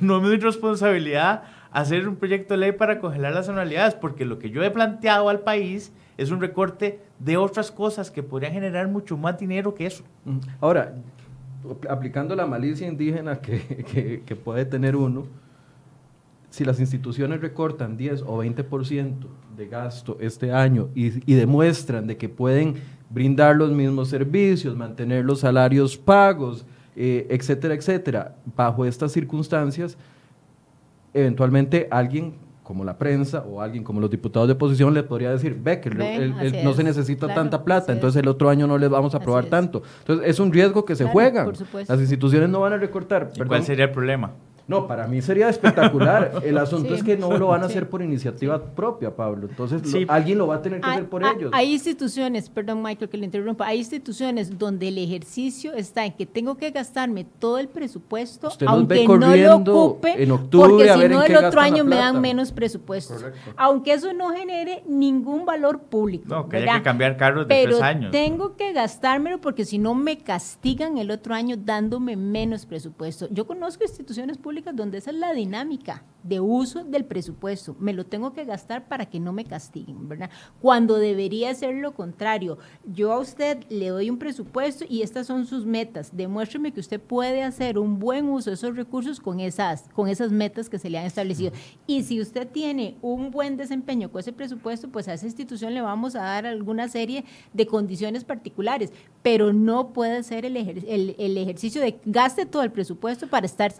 no 0.00 0.16
es 0.18 0.22
mi 0.22 0.36
responsabilidad 0.36 1.44
hacer 1.70 2.08
un 2.08 2.16
proyecto 2.16 2.54
de 2.54 2.58
ley 2.58 2.72
para 2.72 2.98
congelar 2.98 3.34
las 3.34 3.48
anualidades, 3.48 3.94
porque 3.94 4.24
lo 4.24 4.38
que 4.38 4.50
yo 4.50 4.62
he 4.62 4.70
planteado 4.70 5.28
al 5.28 5.40
país 5.40 5.92
es 6.16 6.30
un 6.30 6.40
recorte 6.40 7.00
de 7.18 7.36
otras 7.36 7.70
cosas 7.70 8.10
que 8.10 8.22
podrían 8.22 8.52
generar 8.52 8.88
mucho 8.88 9.16
más 9.16 9.38
dinero 9.38 9.74
que 9.74 9.86
eso. 9.86 10.02
Ahora, 10.60 10.94
aplicando 11.88 12.34
la 12.34 12.46
malicia 12.46 12.88
indígena 12.88 13.40
que, 13.40 14.22
que, 14.24 14.36
puede 14.36 14.64
tener 14.64 14.96
uno, 14.96 15.26
si 16.50 16.64
las 16.64 16.80
instituciones 16.80 17.40
recortan 17.40 17.96
10 17.96 18.22
o 18.22 18.42
20% 18.42 19.14
de 19.56 19.68
gasto 19.68 20.16
este 20.20 20.52
año 20.52 20.88
y, 20.94 21.30
y, 21.30 21.34
demuestran 21.34 22.06
de 22.06 22.16
que 22.16 22.28
pueden 22.28 22.76
brindar 23.10 23.56
los 23.56 23.70
mismos 23.70 24.08
servicios, 24.08 24.76
mantener 24.76 25.24
los 25.24 25.40
salarios 25.40 25.96
pagos, 25.96 26.64
eh, 27.00 27.28
etcétera, 27.30 27.74
etcétera, 27.74 28.34
bajo 28.56 28.84
estas 28.84 29.12
circunstancias, 29.12 29.96
eventualmente 31.14 31.86
alguien 31.92 32.34
como 32.64 32.84
la 32.84 32.98
prensa 32.98 33.44
o 33.48 33.62
alguien 33.62 33.84
como 33.84 34.00
los 34.00 34.10
diputados 34.10 34.48
de 34.48 34.54
oposición 34.54 34.92
le 34.92 35.04
podría 35.04 35.30
decir, 35.30 35.56
ve 35.62 35.80
que 35.80 35.90
no 36.64 36.74
se 36.74 36.82
necesita 36.82 37.32
tanta 37.32 37.62
plata, 37.62 37.92
entonces 37.92 38.20
el 38.20 38.28
otro 38.28 38.50
año 38.50 38.66
no 38.66 38.78
les 38.78 38.90
vamos 38.90 39.14
a 39.14 39.18
aprobar 39.18 39.46
tanto. 39.46 39.84
Entonces 40.00 40.28
es 40.28 40.40
un 40.40 40.52
riesgo 40.52 40.84
que 40.84 40.96
se 40.96 41.04
juega. 41.04 41.46
Las 41.86 42.00
instituciones 42.00 42.48
no 42.48 42.60
van 42.60 42.72
a 42.72 42.78
recortar. 42.78 43.30
¿Cuál 43.46 43.62
sería 43.62 43.84
el 43.84 43.92
problema? 43.92 44.32
No, 44.68 44.86
para 44.86 45.08
mí 45.08 45.22
sería 45.22 45.48
espectacular. 45.48 46.30
El 46.44 46.58
asunto 46.58 46.94
es 46.94 47.02
que 47.02 47.16
no 47.16 47.36
lo 47.38 47.48
van 47.48 47.62
a 47.62 47.66
hacer 47.66 47.88
por 47.88 48.02
iniciativa 48.02 48.62
propia, 48.62 49.16
Pablo. 49.16 49.48
Entonces, 49.48 49.82
alguien 50.06 50.36
lo 50.36 50.46
va 50.46 50.56
a 50.56 50.62
tener 50.62 50.82
que 50.82 50.86
hacer 50.86 51.08
por 51.08 51.24
ellos. 51.24 51.50
Hay 51.54 51.72
instituciones, 51.72 52.50
perdón, 52.50 52.82
Michael, 52.82 53.08
que 53.08 53.16
le 53.16 53.24
interrumpa, 53.24 53.66
hay 53.66 53.78
instituciones 53.78 54.58
donde 54.58 54.88
el 54.88 54.98
ejercicio 54.98 55.72
está 55.72 56.04
en 56.04 56.12
que 56.12 56.26
tengo 56.26 56.56
que 56.58 56.70
gastarme 56.70 57.24
todo 57.24 57.58
el 57.58 57.68
presupuesto, 57.68 58.50
aunque 58.66 59.08
no 59.08 59.34
lo 59.34 59.56
ocupe, 59.56 60.22
en 60.22 60.32
octubre, 60.32 60.68
porque 60.68 60.92
si 60.92 61.08
no, 61.08 61.22
el 61.22 61.36
otro 61.36 61.60
año 61.62 61.84
me 61.84 61.96
dan 61.96 62.20
menos 62.20 62.52
presupuesto. 62.52 63.14
Aunque 63.56 63.94
eso 63.94 64.12
no 64.12 64.30
genere 64.30 64.82
ningún 64.86 65.46
valor 65.46 65.80
público. 65.80 66.26
No, 66.28 66.46
que 66.46 66.58
haya 66.58 66.74
que 66.74 66.82
cambiar 66.82 67.16
carros 67.16 67.48
de 67.48 67.54
Pero 67.54 67.70
tres 67.78 67.82
años. 67.82 68.12
Tengo 68.12 68.54
que 68.54 68.74
gastármelo 68.74 69.40
porque 69.40 69.64
si 69.64 69.78
no 69.78 69.94
me 69.94 70.18
castigan 70.18 70.98
el 70.98 71.10
otro 71.10 71.34
año 71.34 71.56
dándome 71.56 72.16
menos 72.16 72.66
presupuesto. 72.66 73.28
Yo 73.30 73.46
conozco 73.46 73.82
instituciones 73.82 74.36
públicas 74.36 74.57
donde 74.72 74.98
esa 74.98 75.10
es 75.10 75.16
la 75.16 75.32
dinámica 75.32 76.04
de 76.22 76.40
uso 76.40 76.84
del 76.84 77.04
presupuesto. 77.04 77.76
Me 77.78 77.92
lo 77.92 78.04
tengo 78.04 78.32
que 78.32 78.44
gastar 78.44 78.88
para 78.88 79.06
que 79.06 79.20
no 79.20 79.32
me 79.32 79.44
castiguen, 79.44 80.08
¿verdad? 80.08 80.30
Cuando 80.60 80.96
debería 80.96 81.54
ser 81.54 81.76
lo 81.76 81.94
contrario. 81.94 82.58
Yo 82.84 83.12
a 83.12 83.18
usted 83.18 83.64
le 83.68 83.88
doy 83.88 84.10
un 84.10 84.18
presupuesto 84.18 84.84
y 84.88 85.02
estas 85.02 85.26
son 85.26 85.46
sus 85.46 85.64
metas. 85.64 86.16
Demuéstreme 86.16 86.72
que 86.72 86.80
usted 86.80 87.00
puede 87.00 87.42
hacer 87.42 87.78
un 87.78 87.98
buen 87.98 88.28
uso 88.28 88.50
de 88.50 88.54
esos 88.54 88.76
recursos 88.76 89.20
con 89.20 89.40
esas, 89.40 89.88
con 89.94 90.08
esas 90.08 90.30
metas 90.32 90.68
que 90.68 90.78
se 90.78 90.90
le 90.90 90.98
han 90.98 91.06
establecido. 91.06 91.52
Y 91.86 92.02
si 92.02 92.20
usted 92.20 92.48
tiene 92.48 92.96
un 93.00 93.30
buen 93.30 93.56
desempeño 93.56 94.10
con 94.10 94.20
ese 94.20 94.32
presupuesto, 94.32 94.88
pues 94.88 95.08
a 95.08 95.14
esa 95.14 95.26
institución 95.26 95.72
le 95.72 95.80
vamos 95.80 96.14
a 96.14 96.22
dar 96.22 96.46
alguna 96.46 96.88
serie 96.88 97.24
de 97.52 97.66
condiciones 97.66 98.24
particulares, 98.24 98.92
pero 99.22 99.52
no 99.52 99.92
puede 99.92 100.22
ser 100.22 100.44
el, 100.44 100.56
el, 100.56 101.38
ejercicio 101.38 101.80
de 101.80 101.98
gaste 102.04 102.46
todo 102.46 102.62
el 102.62 102.72
presupuesto 102.72 103.28
para 103.28 103.46
estar 103.46 103.72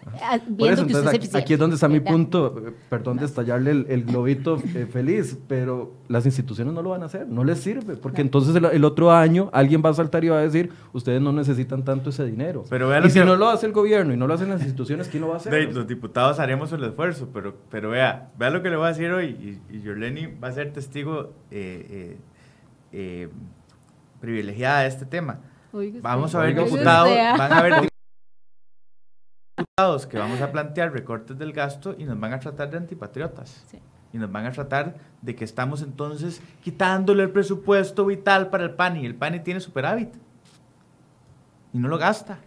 viendo 0.47 0.68
que 0.75 0.93
usted 0.93 1.07
aquí, 1.07 1.29
aquí 1.33 1.53
es 1.53 1.59
donde 1.59 1.75
está 1.75 1.87
mi 1.87 1.99
punto 1.99 2.55
perdón 2.89 3.17
de 3.17 3.25
estallarle 3.25 3.71
el, 3.71 4.03
globito 4.03 4.61
eh, 4.75 4.87
feliz, 4.91 5.37
pero 5.47 5.93
las 6.07 6.25
instituciones 6.25 6.73
no 6.73 6.81
lo 6.81 6.89
van 6.89 7.03
a 7.03 7.05
hacer, 7.05 7.27
no 7.27 7.43
les 7.43 7.59
sirve, 7.59 7.95
porque 7.95 8.21
entonces 8.21 8.55
el, 8.55 8.85
otro 8.85 9.11
año 9.11 9.49
alguien 9.53 9.81
va 9.83 9.89
a 9.89 9.93
saltar 9.93 10.23
y 10.23 10.29
va 10.29 10.39
a 10.39 10.41
decir, 10.41 10.71
ustedes 10.93 11.21
no 11.21 11.31
necesitan 11.31 11.83
tanto 11.83 12.09
ese 12.09 12.25
dinero. 12.25 12.63
Pero 12.69 12.89
y 13.05 13.09
si 13.09 13.19
no 13.19 13.35
lo 13.35 13.49
hace 13.49 13.65
el 13.65 13.71
gobierno 13.71 14.13
y 14.13 14.17
no 14.17 14.27
lo 14.27 14.33
hacen 14.33 14.49
las 14.49 14.61
instituciones, 14.61 15.07
¿quién 15.07 15.21
lo 15.21 15.29
va 15.29 15.35
a 15.35 15.37
hacer? 15.37 15.73
los 15.73 15.87
diputados 15.87 16.39
haremos 16.39 16.71
el 16.71 16.83
esfuerzo, 16.83 17.29
pero, 17.33 17.55
pero 17.69 17.89
vea, 17.89 18.31
vea 18.37 18.49
lo 18.49 18.61
que 18.61 18.69
le 18.69 18.75
voy 18.75 18.85
a 18.85 18.89
decir 18.89 19.11
hoy, 19.11 19.59
y, 19.69 19.75
y 19.75 19.83
Jorleni 19.85 20.27
va 20.41 20.49
a 20.49 20.51
ser 20.51 20.73
testigo 20.73 21.33
eh, 21.51 22.17
eh, 22.91 23.29
privilegiada 24.19 24.81
de 24.81 24.87
este 24.87 25.05
tema. 25.05 25.39
Vamos 26.01 26.33
a 26.35 26.39
ver 26.39 26.55
diputados, 26.55 27.15
van 27.37 27.53
a 27.53 27.81
que 30.09 30.17
vamos 30.17 30.41
a 30.41 30.51
plantear 30.51 30.91
recortes 30.91 31.37
del 31.37 31.53
gasto 31.53 31.95
y 31.97 32.03
nos 32.03 32.19
van 32.19 32.33
a 32.33 32.39
tratar 32.39 32.69
de 32.69 32.77
antipatriotas. 32.77 33.65
Y 34.11 34.17
nos 34.17 34.31
van 34.31 34.45
a 34.45 34.51
tratar 34.51 34.95
de 35.21 35.35
que 35.35 35.45
estamos 35.45 35.81
entonces 35.81 36.41
quitándole 36.61 37.23
el 37.23 37.31
presupuesto 37.31 38.05
vital 38.05 38.49
para 38.49 38.65
el 38.65 38.71
PANI. 38.71 39.05
El 39.05 39.15
PANI 39.15 39.39
tiene 39.39 39.59
superávit. 39.59 40.09
Y 41.71 41.77
no 41.77 41.87
lo 41.87 41.97
gasta. 41.97 42.39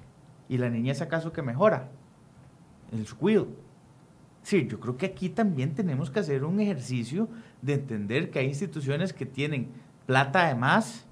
Y 0.49 0.59
la 0.59 0.69
niñez 0.69 1.01
acaso 1.01 1.33
que 1.33 1.41
mejora. 1.41 1.89
El 2.93 3.09
cuido. 3.15 3.49
Sí, 4.43 4.67
yo 4.69 4.81
creo 4.81 4.97
que 4.97 5.07
aquí 5.07 5.29
también 5.29 5.75
tenemos 5.75 6.11
que 6.11 6.21
hacer 6.21 6.45
un 6.45 6.61
ejercicio 6.61 7.29
de 7.63 7.75
entender 7.75 8.31
que 8.31 8.41
hay 8.41 8.47
instituciones 8.47 9.13
que 9.13 9.25
tienen 9.25 9.71
plata 10.05 10.49
de 10.49 10.55
más 10.57 11.07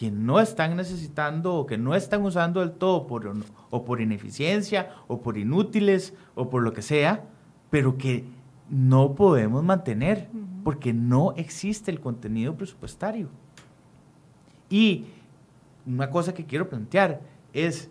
que 0.00 0.10
no 0.10 0.40
están 0.40 0.76
necesitando 0.76 1.56
o 1.56 1.66
que 1.66 1.76
no 1.76 1.94
están 1.94 2.22
usando 2.22 2.60
del 2.60 2.70
todo 2.70 3.06
por, 3.06 3.30
o 3.68 3.84
por 3.84 4.00
ineficiencia 4.00 4.94
o 5.08 5.20
por 5.20 5.36
inútiles 5.36 6.14
o 6.34 6.48
por 6.48 6.62
lo 6.62 6.72
que 6.72 6.80
sea, 6.80 7.24
pero 7.68 7.98
que 7.98 8.24
no 8.70 9.14
podemos 9.14 9.62
mantener 9.62 10.30
porque 10.64 10.94
no 10.94 11.34
existe 11.36 11.90
el 11.90 12.00
contenido 12.00 12.56
presupuestario. 12.56 13.28
Y 14.70 15.04
una 15.84 16.08
cosa 16.08 16.32
que 16.32 16.46
quiero 16.46 16.70
plantear 16.70 17.20
es 17.52 17.90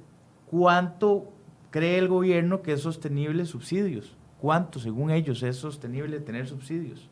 cuánto 0.49 1.32
cree 1.70 1.99
el 1.99 2.07
gobierno 2.07 2.64
que 2.64 2.74
es 2.74 2.82
sostenible 2.82 3.45
subsidios. 3.45 4.18
¿Cuánto, 4.41 4.80
según 4.80 5.12
ellos, 5.12 5.43
es 5.43 5.57
sostenible 5.57 6.20
tener 6.22 6.47
subsidios? 6.47 7.07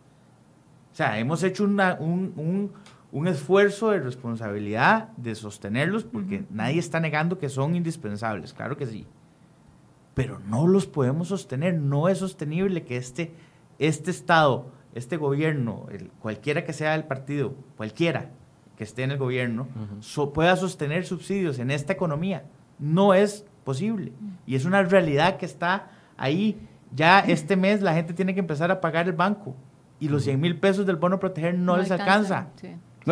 O 0.91 0.95
sea, 0.95 1.20
hemos 1.20 1.43
hecho 1.43 1.66
una, 1.66 1.98
un, 2.00 2.34
un 2.36 2.72
esfuerzo 3.28 3.91
de 3.91 3.99
responsabilidad 3.99 5.10
de 5.18 5.36
sostenerlos, 5.36 6.03
porque 6.03 6.43
nadie 6.49 6.80
está 6.80 6.99
negando 6.99 7.39
que 7.39 7.49
son 7.49 7.76
indispensables, 7.76 8.53
claro 8.53 8.78
que 8.78 8.86
sí. 8.86 9.08
Pero 10.14 10.39
no 10.39 10.68
los 10.68 10.88
podemos 10.88 11.30
sostener, 11.30 11.76
no 11.76 12.10
es 12.10 12.18
sostenible 12.18 12.84
que 12.84 12.97
este, 12.97 13.34
este 13.80 14.12
Estado, 14.12 14.72
este 14.93 15.16
gobierno, 15.16 15.86
el, 15.91 16.10
cualquiera 16.20 16.64
que 16.64 16.74
sea 16.74 16.95
el 16.95 17.05
partido, 17.05 17.53
cualquiera 17.78 18.32
que 18.78 18.84
esté 18.84 19.03
en 19.03 19.12
el 19.12 19.18
gobierno, 19.18 19.68
pueda 20.34 20.55
sostener 20.55 21.05
subsidios 21.05 21.60
en 21.60 21.72
esta 21.72 21.93
economía. 21.93 22.43
No 22.78 23.14
es 23.14 23.45
posible. 23.64 24.12
Y 24.45 24.55
es 24.55 24.66
una 24.66 24.84
realidad 24.84 25.38
que 25.38 25.45
está 25.45 25.89
ahí. 26.16 26.60
Ya 26.93 27.20
este 27.20 27.55
mes 27.58 27.82
la 27.82 27.93
gente 27.93 28.14
tiene 28.14 28.34
que 28.34 28.39
empezar 28.39 28.70
a 28.70 28.82
pagar 28.82 29.08
el 29.08 29.14
banco 29.14 29.55
y 29.99 30.10
los 30.10 30.24
100 30.24 30.39
mil 30.39 30.60
pesos 30.60 30.86
del 30.86 30.97
bono 30.97 31.20
proteger 31.20 31.58
no, 31.58 31.78
les 31.78 31.89
alcanza 31.89 32.49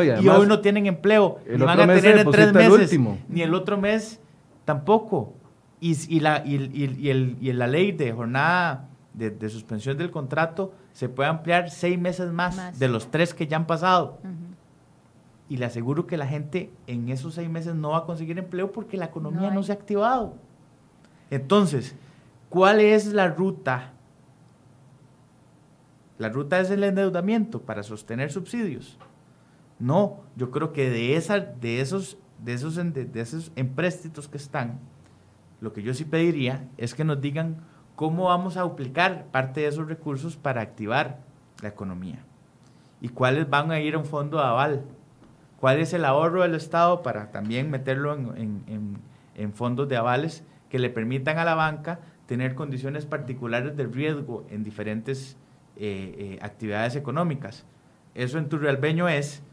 y, 0.03 0.27
hoy 0.27 0.47
no 0.47 0.59
tienen 0.59 0.85
empleo. 0.85 1.39
Y 1.45 1.57
van 1.57 1.79
a 1.79 1.95
tener 1.95 2.19
en 2.19 2.31
tres 2.31 2.53
meses. 2.53 2.99
Ni 3.29 3.41
el 3.41 3.53
otro 3.53 3.77
mes 3.77 4.19
tampoco. 4.65 5.33
Y, 5.79 6.19
la, 6.19 6.43
y, 6.45 7.53
la 7.53 7.67
ley 7.67 7.91
de 7.91 8.11
jornada 8.11 8.89
de, 9.13 9.49
suspensión 9.49 9.97
del 9.97 10.09
contrato 10.09 10.73
se 10.93 11.09
puede 11.09 11.29
ampliar 11.29 11.69
seis 11.69 11.99
meses 11.99 12.31
más, 12.31 12.79
de 12.79 12.87
los 12.87 13.11
tres 13.11 13.33
que 13.33 13.47
ya 13.47 13.57
han 13.57 13.67
pasado. 13.67 14.19
Y 15.47 15.57
le 15.57 15.65
aseguro 15.65 16.07
que 16.07 16.17
la 16.17 16.25
gente 16.25 16.71
en 16.87 17.09
esos 17.09 17.35
seis 17.35 17.49
meses 17.49 17.75
no 17.75 17.91
va 17.91 17.99
a 17.99 18.05
conseguir 18.05 18.37
empleo 18.39 18.71
porque 18.71 18.97
la 18.97 19.05
economía 19.05 19.49
no, 19.49 19.55
no 19.55 19.63
se 19.63 19.71
ha 19.71 19.75
activado. 19.75 20.33
Entonces, 21.29 21.95
¿cuál 22.49 22.79
es 22.79 23.07
la 23.07 23.27
ruta? 23.27 23.91
La 26.17 26.29
ruta 26.29 26.59
es 26.59 26.71
el 26.71 26.83
endeudamiento 26.83 27.61
para 27.61 27.83
sostener 27.83 28.31
subsidios. 28.31 28.97
No, 29.79 30.21
yo 30.35 30.51
creo 30.51 30.71
que 30.73 30.89
de, 30.89 31.15
esa, 31.15 31.39
de, 31.39 31.81
esos, 31.81 32.17
de, 32.39 32.53
esos, 32.53 32.75
de 32.75 33.21
esos 33.21 33.51
empréstitos 33.55 34.27
que 34.27 34.37
están, 34.37 34.79
lo 35.61 35.73
que 35.73 35.81
yo 35.81 35.93
sí 35.93 36.05
pediría 36.05 36.67
es 36.77 36.93
que 36.93 37.03
nos 37.03 37.19
digan 37.19 37.57
cómo 37.95 38.25
vamos 38.25 38.57
a 38.57 38.61
aplicar 38.61 39.25
parte 39.31 39.61
de 39.61 39.67
esos 39.67 39.87
recursos 39.87 40.35
para 40.35 40.61
activar 40.61 41.19
la 41.61 41.69
economía 41.69 42.19
y 43.01 43.09
cuáles 43.09 43.49
van 43.49 43.71
a 43.71 43.79
ir 43.79 43.95
a 43.95 43.97
un 43.97 44.05
fondo 44.05 44.37
de 44.37 44.43
aval, 44.43 44.81
cuál 45.59 45.79
es 45.79 45.93
el 45.93 46.05
ahorro 46.05 46.41
del 46.41 46.55
Estado 46.55 47.01
para 47.01 47.31
también 47.31 47.69
meterlo 47.69 48.13
en, 48.35 49.53
fondos 49.53 49.87
de 49.89 49.97
avales 49.97 50.43
que 50.69 50.79
le 50.79 50.89
permitan 50.89 51.37
a 51.37 51.45
la 51.45 51.55
banca 51.55 51.99
tener 52.25 52.55
condiciones 52.55 53.05
particulares 53.05 53.75
de 53.77 53.85
riesgo 53.85 54.45
en 54.49 54.63
diferentes 54.63 55.37
eh, 55.75 56.15
eh, 56.17 56.39
actividades 56.41 56.95
económicas. 56.95 57.65
Eso 58.15 58.37
en 58.37 58.49
Turrialbeño 58.49 59.07
es 59.07 59.43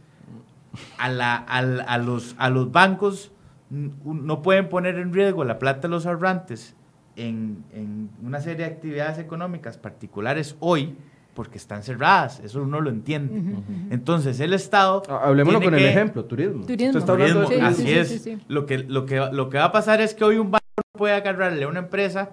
a, 0.98 1.08
la, 1.08 1.36
a, 1.36 1.98
los, 1.98 2.34
a 2.38 2.50
los 2.50 2.72
bancos 2.72 3.32
no 3.70 4.42
pueden 4.42 4.68
poner 4.68 4.98
en 4.98 5.12
riesgo 5.12 5.44
la 5.44 5.58
plata 5.58 5.82
de 5.82 5.88
los 5.88 6.06
ahorrantes 6.06 6.76
en, 7.16 7.64
en, 7.72 8.10
una 8.22 8.40
serie 8.40 8.66
de 8.66 8.72
actividades 8.72 9.18
económicas 9.18 9.78
particulares 9.78 10.56
hoy 10.60 10.96
porque 11.34 11.56
están 11.56 11.82
cerradas, 11.82 12.40
eso 12.40 12.62
uno 12.62 12.80
lo 12.82 12.90
entiende. 12.90 13.40
Entonces 13.88 14.38
el 14.40 14.52
Estado... 14.52 15.02
Hablemoslo 15.08 15.62
con 15.62 15.74
el 15.74 15.84
ejemplo, 15.84 16.26
turismo. 16.26 16.66
Turismo, 16.66 17.48
así 17.62 17.90
es. 17.90 18.28
Lo, 18.48 18.66
que, 18.66 18.78
lo, 18.78 19.06
que, 19.06 19.16
lo 19.32 19.48
que 19.48 19.56
va 19.56 19.64
a 19.64 19.72
pasar 19.72 20.02
es 20.02 20.12
que 20.12 20.24
hoy 20.24 20.36
un 20.36 20.50
banco 20.50 20.66
no 20.76 20.98
puede 20.98 21.14
agarrarle 21.14 21.64
a 21.64 21.68
una 21.68 21.78
empresa 21.78 22.32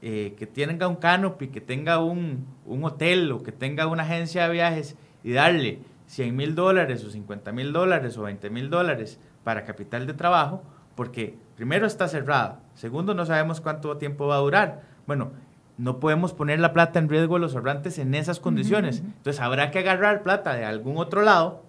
eh, 0.00 0.34
que 0.36 0.48
tenga 0.48 0.88
un 0.88 0.96
canopy, 0.96 1.48
que 1.48 1.60
tenga 1.60 2.02
un, 2.02 2.44
un, 2.66 2.84
hotel 2.84 3.30
o 3.30 3.44
que 3.44 3.52
tenga 3.52 3.86
una 3.86 4.02
agencia 4.02 4.48
de 4.48 4.52
viajes 4.52 4.96
y 5.22 5.32
darle 5.32 5.78
100 6.12 6.36
mil 6.36 6.54
dólares 6.54 7.02
o 7.04 7.10
50 7.10 7.52
mil 7.52 7.72
dólares 7.72 8.18
o 8.18 8.22
20 8.24 8.50
mil 8.50 8.68
dólares 8.68 9.18
para 9.44 9.64
capital 9.64 10.06
de 10.06 10.12
trabajo, 10.12 10.62
porque 10.94 11.38
primero 11.56 11.86
está 11.86 12.06
cerrada, 12.06 12.60
segundo 12.74 13.14
no 13.14 13.24
sabemos 13.24 13.62
cuánto 13.62 13.96
tiempo 13.96 14.26
va 14.26 14.36
a 14.36 14.40
durar. 14.40 14.82
Bueno, 15.06 15.32
no 15.78 16.00
podemos 16.00 16.34
poner 16.34 16.60
la 16.60 16.74
plata 16.74 16.98
en 16.98 17.08
riesgo 17.08 17.36
de 17.36 17.40
los 17.40 17.54
ahorrantes 17.54 17.98
en 17.98 18.14
esas 18.14 18.40
condiciones. 18.40 18.98
Entonces 19.00 19.40
habrá 19.40 19.70
que 19.70 19.78
agarrar 19.78 20.22
plata 20.22 20.52
de 20.52 20.66
algún 20.66 20.98
otro 20.98 21.22
lado, 21.22 21.62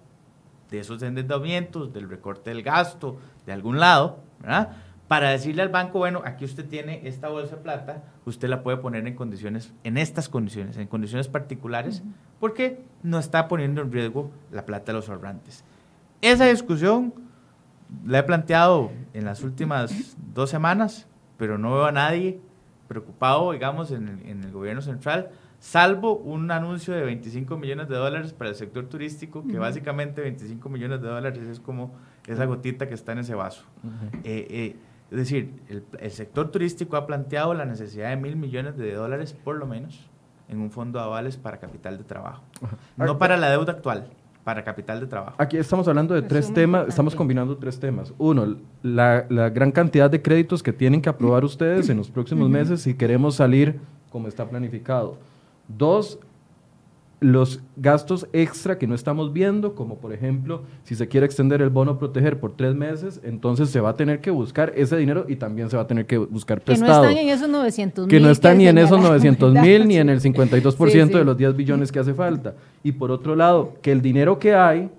de 0.70 0.80
esos 0.80 1.02
endeudamientos, 1.02 1.94
del 1.94 2.10
recorte 2.10 2.50
del 2.50 2.62
gasto, 2.62 3.16
de 3.46 3.52
algún 3.52 3.80
lado, 3.80 4.18
¿verdad? 4.40 4.76
Para 5.14 5.30
decirle 5.30 5.62
al 5.62 5.68
banco, 5.68 6.00
bueno, 6.00 6.22
aquí 6.24 6.44
usted 6.44 6.66
tiene 6.66 7.02
esta 7.04 7.28
bolsa 7.28 7.54
de 7.54 7.62
plata, 7.62 8.02
usted 8.24 8.48
la 8.48 8.64
puede 8.64 8.78
poner 8.78 9.06
en 9.06 9.14
condiciones, 9.14 9.72
en 9.84 9.96
estas 9.96 10.28
condiciones, 10.28 10.76
en 10.76 10.88
condiciones 10.88 11.28
particulares, 11.28 12.02
porque 12.40 12.82
no 13.04 13.20
está 13.20 13.46
poniendo 13.46 13.80
en 13.80 13.92
riesgo 13.92 14.32
la 14.50 14.66
plata 14.66 14.86
de 14.86 14.94
los 14.94 15.08
ahorrantes. 15.08 15.62
Esa 16.20 16.46
discusión 16.46 17.14
la 18.04 18.18
he 18.18 18.22
planteado 18.24 18.90
en 19.12 19.24
las 19.24 19.44
últimas 19.44 20.16
dos 20.34 20.50
semanas, 20.50 21.06
pero 21.36 21.58
no 21.58 21.74
veo 21.74 21.84
a 21.84 21.92
nadie 21.92 22.40
preocupado, 22.88 23.52
digamos, 23.52 23.92
en 23.92 24.08
el, 24.08 24.28
en 24.28 24.42
el, 24.42 24.50
gobierno 24.50 24.82
central, 24.82 25.30
salvo 25.60 26.16
un 26.16 26.50
anuncio 26.50 26.92
de 26.92 27.04
25 27.04 27.56
millones 27.56 27.88
de 27.88 27.94
dólares 27.94 28.32
para 28.32 28.50
el 28.50 28.56
sector 28.56 28.86
turístico, 28.86 29.46
que 29.46 29.60
básicamente 29.60 30.22
25 30.22 30.68
millones 30.68 31.00
de 31.00 31.06
dólares 31.06 31.44
es 31.44 31.60
como 31.60 31.94
esa 32.26 32.46
gotita 32.46 32.88
que 32.88 32.94
está 32.94 33.12
en 33.12 33.18
ese 33.20 33.36
vaso. 33.36 33.64
eh, 34.24 34.48
eh, 34.50 34.76
es 35.10 35.18
decir, 35.18 35.60
el, 35.68 35.84
el, 35.98 36.10
sector 36.10 36.50
turístico 36.50 36.96
ha 36.96 37.06
planteado 37.06 37.54
la 37.54 37.64
necesidad 37.64 38.10
de 38.10 38.16
mil 38.16 38.36
millones 38.36 38.76
de 38.76 38.94
dólares, 38.94 39.32
por 39.32 39.56
lo 39.56 39.66
menos, 39.66 40.08
en 40.48 40.60
un 40.60 40.70
fondo 40.70 40.98
de 40.98 41.04
avales 41.04 41.36
para 41.36 41.58
capital 41.58 41.98
de 41.98 42.04
trabajo. 42.04 42.42
No 42.96 43.18
para 43.18 43.36
la 43.36 43.50
deuda 43.50 43.72
actual, 43.72 44.08
para 44.44 44.62
capital 44.62 45.00
de 45.00 45.06
trabajo. 45.06 45.36
Aquí 45.38 45.56
estamos 45.56 45.88
hablando 45.88 46.14
de 46.14 46.20
es 46.20 46.28
tres 46.28 46.52
temas, 46.52 46.88
estamos 46.88 47.14
combinando 47.14 47.56
tres 47.56 47.80
temas. 47.80 48.12
Uno, 48.18 48.56
la, 48.82 49.26
la, 49.28 49.50
gran 49.50 49.72
cantidad 49.72 50.10
de 50.10 50.20
créditos 50.20 50.62
que 50.62 50.72
tienen 50.72 51.00
que 51.00 51.08
aprobar 51.08 51.44
ustedes 51.44 51.88
en 51.88 51.96
los 51.96 52.10
próximos 52.10 52.48
meses 52.48 52.82
si 52.82 52.94
queremos 52.94 53.36
salir 53.36 53.80
como 54.10 54.28
está 54.28 54.48
planificado. 54.48 55.18
Dos, 55.66 56.18
los 57.24 57.62
gastos 57.76 58.28
extra 58.34 58.76
que 58.76 58.86
no 58.86 58.94
estamos 58.94 59.32
viendo, 59.32 59.74
como 59.74 59.96
por 59.96 60.12
ejemplo, 60.12 60.64
si 60.82 60.94
se 60.94 61.08
quiere 61.08 61.24
extender 61.24 61.62
el 61.62 61.70
bono 61.70 61.98
proteger 61.98 62.38
por 62.38 62.54
tres 62.54 62.74
meses, 62.74 63.18
entonces 63.24 63.70
se 63.70 63.80
va 63.80 63.90
a 63.90 63.96
tener 63.96 64.20
que 64.20 64.30
buscar 64.30 64.74
ese 64.76 64.98
dinero 64.98 65.24
y 65.26 65.36
también 65.36 65.70
se 65.70 65.76
va 65.78 65.84
a 65.84 65.86
tener 65.86 66.04
que 66.04 66.18
buscar 66.18 66.60
prestado. 66.60 67.00
Que 67.02 67.06
no 67.06 67.10
están 67.10 67.24
en 67.26 67.34
esos 67.34 67.48
900 67.48 68.06
mil. 68.06 68.10
Que 68.10 68.20
no 68.20 68.28
están 68.30 68.58
ni 68.58 68.68
en 68.68 68.76
esos 68.76 69.00
900 69.00 69.54
mil 69.54 69.88
ni 69.88 69.96
en 69.96 70.10
el 70.10 70.20
52% 70.20 70.90
sí, 70.90 71.00
sí. 71.00 71.08
de 71.18 71.24
los 71.24 71.36
10 71.38 71.56
billones 71.56 71.90
que 71.92 71.98
hace 71.98 72.12
falta. 72.12 72.56
Y 72.82 72.92
por 72.92 73.10
otro 73.10 73.34
lado, 73.34 73.72
que 73.80 73.90
el 73.90 74.02
dinero 74.02 74.38
que 74.38 74.54
hay 74.54 74.90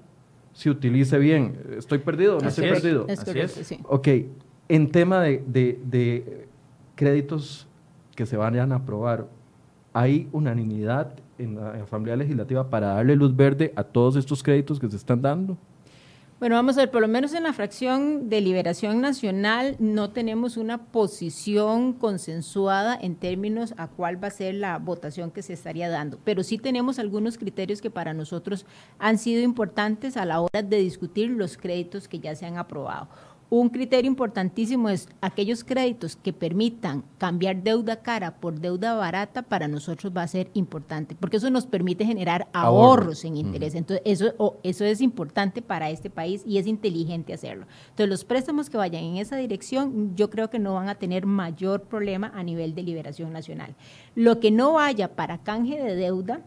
se 0.53 0.71
utilice 0.71 1.19
bien. 1.19 1.55
¿Estoy 1.77 1.99
perdido 1.99 2.37
o 2.37 2.39
no 2.41 2.47
Así 2.47 2.61
estoy 2.61 2.75
es. 2.75 2.81
perdido? 2.81 3.05
Es 3.07 3.23
correcto, 3.23 3.59
sí. 3.61 3.79
Ok, 3.83 4.07
en 4.67 4.89
tema 4.89 5.21
de, 5.21 5.43
de, 5.45 5.79
de 5.85 6.47
créditos 6.95 7.67
que 8.15 8.25
se 8.25 8.35
vayan 8.35 8.71
a 8.71 8.77
aprobar, 8.77 9.27
¿hay 9.95 10.27
unanimidad 10.33 11.13
en 11.37 11.55
la 11.55 11.71
Asamblea 11.71 12.17
Legislativa 12.17 12.69
para 12.69 12.87
darle 12.87 13.15
luz 13.15 13.33
verde 13.33 13.71
a 13.77 13.83
todos 13.85 14.17
estos 14.17 14.43
créditos 14.43 14.77
que 14.77 14.89
se 14.89 14.97
están 14.97 15.21
dando? 15.21 15.57
Bueno, 16.37 16.57
vamos 16.57 16.77
a 16.77 16.81
ver, 16.81 16.91
por 16.91 16.99
lo 17.01 17.07
menos 17.07 17.33
en 17.33 17.43
la 17.43 17.53
fracción 17.53 18.27
de 18.27 18.41
Liberación 18.41 18.99
Nacional 18.99 19.77
no 19.79 20.09
tenemos 20.09 20.57
una 20.57 20.87
posición 20.87 21.93
consensuada 21.93 22.99
en 23.01 23.15
términos 23.15 23.73
a 23.77 23.87
cuál 23.87 24.21
va 24.21 24.27
a 24.27 24.31
ser 24.31 24.55
la 24.55 24.77
votación 24.79 25.31
que 25.31 25.41
se 25.41 25.53
estaría 25.53 25.87
dando, 25.87 26.19
pero 26.25 26.43
sí 26.43 26.57
tenemos 26.57 26.99
algunos 26.99 27.37
criterios 27.37 27.79
que 27.79 27.89
para 27.89 28.13
nosotros 28.13 28.65
han 28.99 29.17
sido 29.17 29.43
importantes 29.43 30.17
a 30.17 30.25
la 30.25 30.41
hora 30.41 30.61
de 30.61 30.77
discutir 30.77 31.29
los 31.29 31.55
créditos 31.55 32.09
que 32.09 32.19
ya 32.19 32.35
se 32.35 32.45
han 32.45 32.57
aprobado. 32.57 33.07
Un 33.57 33.69
criterio 33.69 34.11
importantísimo 34.11 34.89
es 34.89 35.07
aquellos 35.21 35.63
créditos 35.63 36.17
que 36.17 36.33
permitan 36.33 37.05
cambiar 37.17 37.63
deuda 37.63 38.01
cara 38.01 38.35
por 38.35 38.59
deuda 38.59 38.95
barata, 38.95 39.43
para 39.43 39.69
nosotros 39.69 40.11
va 40.13 40.23
a 40.23 40.27
ser 40.27 40.49
importante, 40.55 41.15
porque 41.17 41.37
eso 41.37 41.49
nos 41.49 41.65
permite 41.65 42.03
generar 42.03 42.49
ahorros 42.51 43.23
Ahorro. 43.23 43.27
en 43.29 43.37
interés. 43.37 43.73
Entonces, 43.75 44.01
eso, 44.03 44.33
oh, 44.39 44.57
eso 44.63 44.83
es 44.83 44.99
importante 44.99 45.61
para 45.61 45.89
este 45.89 46.09
país 46.09 46.43
y 46.45 46.57
es 46.57 46.67
inteligente 46.67 47.31
hacerlo. 47.31 47.65
Entonces, 47.91 48.09
los 48.09 48.25
préstamos 48.25 48.69
que 48.69 48.75
vayan 48.75 49.05
en 49.05 49.15
esa 49.15 49.37
dirección, 49.37 50.17
yo 50.17 50.29
creo 50.29 50.49
que 50.49 50.59
no 50.59 50.73
van 50.73 50.89
a 50.89 50.95
tener 50.95 51.25
mayor 51.25 51.83
problema 51.83 52.33
a 52.35 52.43
nivel 52.43 52.75
de 52.75 52.83
liberación 52.83 53.31
nacional. 53.31 53.73
Lo 54.15 54.41
que 54.41 54.51
no 54.51 54.73
vaya 54.73 55.15
para 55.15 55.37
canje 55.37 55.81
de 55.81 55.95
deuda, 55.95 56.41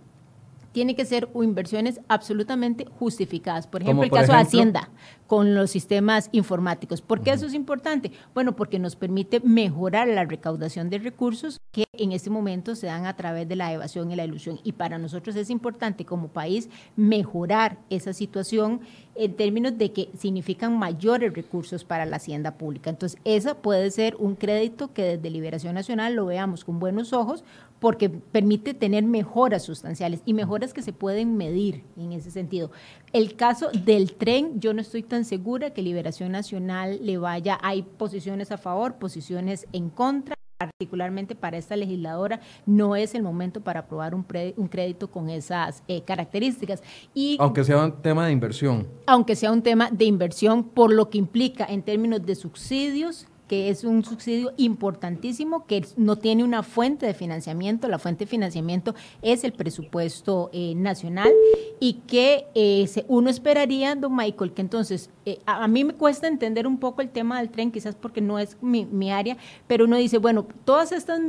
tiene 0.79 0.95
que 0.95 1.05
ser 1.05 1.29
inversiones 1.35 2.01
absolutamente 2.07 2.87
justificadas. 3.01 3.67
Por 3.67 3.83
ejemplo, 3.83 4.05
el 4.05 4.11
por 4.11 4.21
caso 4.21 4.31
ejemplo? 4.33 4.49
de 4.49 4.59
Hacienda 4.59 4.91
con 5.27 5.57
los 5.57 5.73
sistemas 5.73 6.29
informáticos. 6.31 7.03
¿Por 7.03 7.21
qué 7.21 7.31
uh 7.31 7.33
-huh. 7.33 7.37
eso 7.37 7.47
es 7.47 7.55
importante? 7.55 8.13
Bueno, 8.33 8.55
porque 8.55 8.79
nos 8.79 8.95
permite 8.95 9.41
mejorar 9.41 10.07
la 10.07 10.25
recaudación 10.25 10.89
de 10.89 10.99
recursos 10.99 11.61
que 11.73 11.85
en 11.93 12.13
este 12.13 12.31
momento 12.31 12.77
se 12.77 12.87
dan 12.87 13.07
a 13.07 13.17
través 13.17 13.49
de 13.49 13.57
la 13.57 13.73
evasión 13.73 14.13
y 14.13 14.17
la 14.17 14.25
ilusión. 14.25 14.61
Y 14.63 14.73
para 14.73 14.99
nosotros 14.99 15.35
es 15.35 15.51
importante 15.51 16.05
como 16.05 16.29
país 16.29 16.71
mejorar 16.95 17.79
esa 17.91 18.13
situación 18.13 18.81
en 19.17 19.35
términos 19.35 19.77
de 19.77 19.93
que 19.93 20.11
significan 20.17 20.79
mayores 20.79 21.35
recursos 21.35 21.83
para 21.83 22.07
la 22.07 22.17
hacienda 22.17 22.53
pública. 22.53 22.89
Entonces, 22.89 23.21
esa 23.25 23.57
puede 23.57 23.91
ser 23.91 24.15
un 24.21 24.37
crédito 24.37 24.93
que 24.93 25.03
desde 25.03 25.29
Liberación 25.29 25.75
Nacional 25.75 26.15
lo 26.15 26.27
veamos 26.27 26.65
con 26.65 26.79
buenos 26.79 27.13
ojos 27.13 27.43
porque 27.81 28.09
permite 28.09 28.75
tener 28.75 29.05
mejoras 29.05 29.63
sustanciales 29.63 30.21
y 30.25 30.35
mejoras 30.35 30.75
que 30.75 30.83
se 30.83 30.93
pueden 30.93 31.37
medir 31.37 31.85
en 31.97 32.13
ese 32.13 32.31
sentido. 32.31 32.71
El 33.13 33.37
caso 33.37 33.71
del 33.71 34.15
tren, 34.15 34.61
yo 34.61 34.75
no 34.75 34.81
estoy 34.81 35.03
tan 35.03 35.25
segura 35.25 35.71
que 35.71 35.83
Liberación 35.83 36.33
Nacional 36.33 37.01
le 37.03 37.19
vaya, 37.19 37.59
hay 37.63 37.83
posiciones 37.83 38.53
a 38.53 38.59
favor, 38.59 38.97
posiciones 38.97 39.67
en 39.73 39.91
contra 39.91 40.39
particularmente 40.59 41.37
para 41.37 41.57
esta 41.57 41.77
legisladora, 41.77 42.41
no 42.67 42.97
es 42.97 43.15
el 43.15 43.23
momento 43.23 43.61
para 43.61 43.81
aprobar 43.81 44.13
un, 44.13 44.25
pre, 44.25 44.55
un 44.57 44.67
crédito 44.67 45.09
con 45.09 45.31
esas 45.31 45.85
eh, 45.87 46.03
características. 46.03 46.83
Y, 47.15 47.37
aunque 47.39 47.63
sea 47.63 47.85
un 47.85 48.03
tema 48.03 48.27
de 48.27 48.33
inversión. 48.33 48.89
Aunque 49.07 49.37
sea 49.37 49.53
un 49.53 49.63
tema 49.63 49.89
de 49.93 50.05
inversión, 50.05 50.65
por 50.65 50.93
lo 50.93 51.11
que 51.11 51.19
implica 51.19 51.65
en 51.65 51.83
términos 51.83 52.27
de 52.27 52.35
subsidios, 52.35 53.29
que 53.49 53.71
es 53.71 53.83
un 53.83 54.05
subsidio 54.05 54.53
importantísimo 54.57 55.67
que 55.67 55.85
no 55.97 56.17
tiene 56.17 56.45
una 56.45 56.63
fuente 56.63 57.07
de 57.07 57.15
financiamiento, 57.15 57.89
la 57.89 57.99
fuente 57.99 58.25
de 58.25 58.31
financiamiento 58.31 58.95
es 59.23 59.43
el 59.43 59.53
presupuesto 59.53 60.51
eh, 60.53 60.75
nacional 60.77 61.33
y 61.81 61.95
que 62.07 62.47
eh, 62.55 62.87
uno 63.09 63.31
esperaría, 63.31 63.95
don 63.95 64.15
Michael, 64.15 64.53
que 64.53 64.63
entonces, 64.63 65.11
eh, 65.25 65.39
a, 65.47 65.65
a, 65.65 65.69
mí 65.69 65.83
me 65.85 65.95
cuesta 65.95 66.29
entender 66.29 66.67
un 66.67 66.79
poco 66.79 67.01
el 67.01 67.09
tema 67.09 67.39
del 67.39 67.51
tren, 67.51 67.73
quizás 67.73 67.95
porque 67.95 68.21
no 68.21 68.39
es 68.39 68.57
mi, 68.61 68.85
mi 68.85 69.11
área, 69.11 69.37
pero 69.67 69.87
uno 69.87 69.97
dice, 69.97 70.19
bueno, 70.19 70.47
todas 70.65 70.93
estas 70.93 71.21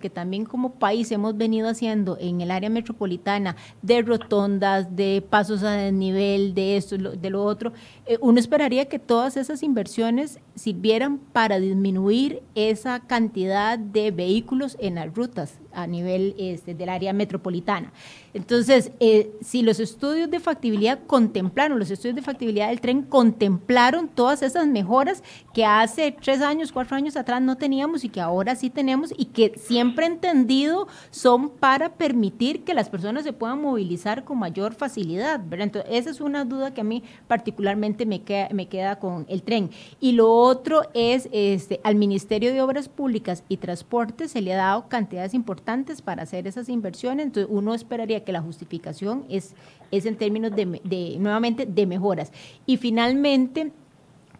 que 0.00 0.10
también 0.10 0.44
como 0.44 0.74
país 0.74 1.12
hemos 1.12 1.36
venido 1.36 1.68
haciendo 1.68 2.18
en 2.18 2.40
el 2.40 2.50
área 2.50 2.68
metropolitana, 2.68 3.54
de 3.80 4.02
rotondas, 4.02 4.96
de 4.96 5.24
pasos 5.30 5.62
a 5.62 5.70
desnivel, 5.70 6.52
de 6.52 6.76
esto, 6.76 6.98
de 6.98 7.30
lo 7.30 7.44
otro, 7.44 7.72
eh, 8.06 8.18
uno 8.20 8.40
esperaría 8.40 8.88
que 8.88 8.98
todas 8.98 9.36
esas 9.36 9.62
inversiones 9.62 10.40
sirvieran 10.56 11.18
para 11.18 11.60
disminuir 11.60 12.42
esa 12.56 13.06
cantidad 13.06 13.78
de 13.78 14.10
vehículos 14.10 14.76
en 14.80 14.96
las 14.96 15.14
rutas 15.14 15.61
a 15.74 15.86
nivel 15.86 16.34
este, 16.38 16.74
del 16.74 16.88
área 16.88 17.12
metropolitana. 17.12 17.92
Entonces, 18.34 18.92
eh, 19.00 19.30
si 19.42 19.62
los 19.62 19.78
estudios 19.78 20.30
de 20.30 20.40
factibilidad 20.40 21.00
contemplaron, 21.06 21.78
los 21.78 21.90
estudios 21.90 22.16
de 22.16 22.22
factibilidad 22.22 22.68
del 22.68 22.80
tren 22.80 23.02
contemplaron 23.02 24.08
todas 24.08 24.42
esas 24.42 24.66
mejoras 24.66 25.22
que 25.52 25.64
hace 25.64 26.12
tres 26.12 26.40
años, 26.40 26.72
cuatro 26.72 26.96
años 26.96 27.16
atrás 27.16 27.42
no 27.42 27.56
teníamos 27.56 28.04
y 28.04 28.08
que 28.08 28.20
ahora 28.20 28.54
sí 28.56 28.70
tenemos 28.70 29.12
y 29.16 29.26
que 29.26 29.52
siempre 29.56 30.06
entendido 30.06 30.88
son 31.10 31.50
para 31.50 31.94
permitir 31.94 32.64
que 32.64 32.74
las 32.74 32.88
personas 32.88 33.24
se 33.24 33.32
puedan 33.32 33.60
movilizar 33.60 34.24
con 34.24 34.38
mayor 34.38 34.74
facilidad. 34.74 35.42
Entonces, 35.52 35.90
esa 35.92 36.10
es 36.10 36.20
una 36.20 36.44
duda 36.44 36.72
que 36.72 36.80
a 36.80 36.84
mí 36.84 37.02
particularmente 37.28 38.06
me 38.06 38.22
queda, 38.22 38.48
me 38.52 38.66
queda 38.66 38.98
con 38.98 39.26
el 39.28 39.42
tren. 39.42 39.70
Y 40.00 40.12
lo 40.12 40.32
otro 40.32 40.82
es, 40.94 41.28
este, 41.32 41.80
al 41.84 41.96
Ministerio 41.96 42.52
de 42.52 42.62
Obras 42.62 42.88
Públicas 42.88 43.44
y 43.48 43.58
Transportes 43.58 44.32
se 44.32 44.40
le 44.40 44.54
ha 44.54 44.56
dado 44.56 44.88
cantidades 44.88 45.34
importantes 45.34 45.61
para 46.02 46.22
hacer 46.22 46.46
esas 46.46 46.68
inversiones, 46.68 47.26
entonces 47.26 47.50
uno 47.52 47.74
esperaría 47.74 48.24
que 48.24 48.32
la 48.32 48.42
justificación 48.42 49.24
es, 49.28 49.54
es 49.90 50.06
en 50.06 50.16
términos 50.16 50.54
de, 50.54 50.80
de, 50.84 51.16
nuevamente, 51.18 51.66
de 51.66 51.86
mejoras. 51.86 52.32
Y 52.66 52.76
finalmente, 52.76 53.72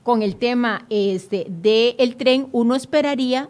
con 0.02 0.22
el 0.22 0.36
tema 0.36 0.86
este, 0.90 1.46
del 1.48 2.16
tren, 2.16 2.48
uno 2.52 2.74
esperaría 2.74 3.48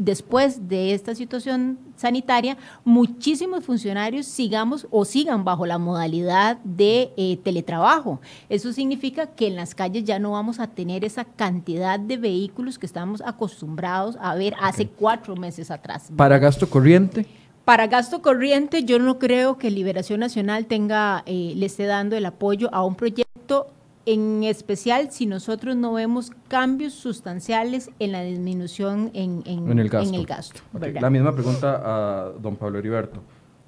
después 0.00 0.68
de 0.68 0.94
esta 0.94 1.14
situación 1.14 1.78
sanitaria, 1.94 2.56
muchísimos 2.84 3.64
funcionarios 3.64 4.26
sigamos 4.26 4.88
o 4.90 5.04
sigan 5.04 5.44
bajo 5.44 5.66
la 5.66 5.78
modalidad 5.78 6.56
de 6.64 7.12
eh, 7.16 7.38
teletrabajo. 7.44 8.20
Eso 8.48 8.72
significa 8.72 9.26
que 9.26 9.46
en 9.46 9.56
las 9.56 9.74
calles 9.74 10.04
ya 10.04 10.18
no 10.18 10.32
vamos 10.32 10.58
a 10.58 10.68
tener 10.68 11.04
esa 11.04 11.24
cantidad 11.24 12.00
de 12.00 12.16
vehículos 12.16 12.78
que 12.78 12.86
estamos 12.86 13.22
acostumbrados 13.24 14.16
a 14.20 14.34
ver 14.34 14.54
hace 14.60 14.86
cuatro 14.88 15.36
meses 15.36 15.70
atrás. 15.70 16.10
¿Para 16.16 16.38
gasto 16.38 16.68
corriente? 16.68 17.26
Para 17.66 17.86
gasto 17.86 18.22
corriente, 18.22 18.84
yo 18.84 18.98
no 18.98 19.18
creo 19.18 19.58
que 19.58 19.70
Liberación 19.70 20.20
Nacional 20.20 20.64
tenga, 20.66 21.22
eh, 21.26 21.52
le 21.54 21.66
esté 21.66 21.84
dando 21.84 22.16
el 22.16 22.24
apoyo 22.24 22.72
a 22.72 22.84
un 22.84 22.94
proyecto 22.94 23.68
en 24.12 24.42
especial 24.42 25.12
si 25.12 25.26
nosotros 25.26 25.76
no 25.76 25.92
vemos 25.92 26.32
cambios 26.48 26.94
sustanciales 26.94 27.90
en 28.00 28.12
la 28.12 28.22
disminución 28.22 29.10
en, 29.14 29.42
el 29.78 29.88
gasto. 30.26 30.60
la 31.00 31.10
misma 31.10 31.32
pregunta 31.32 31.80
a 31.84 32.32
don 32.40 32.56
Pablo 32.56 32.80
Heriberto. 32.80 33.22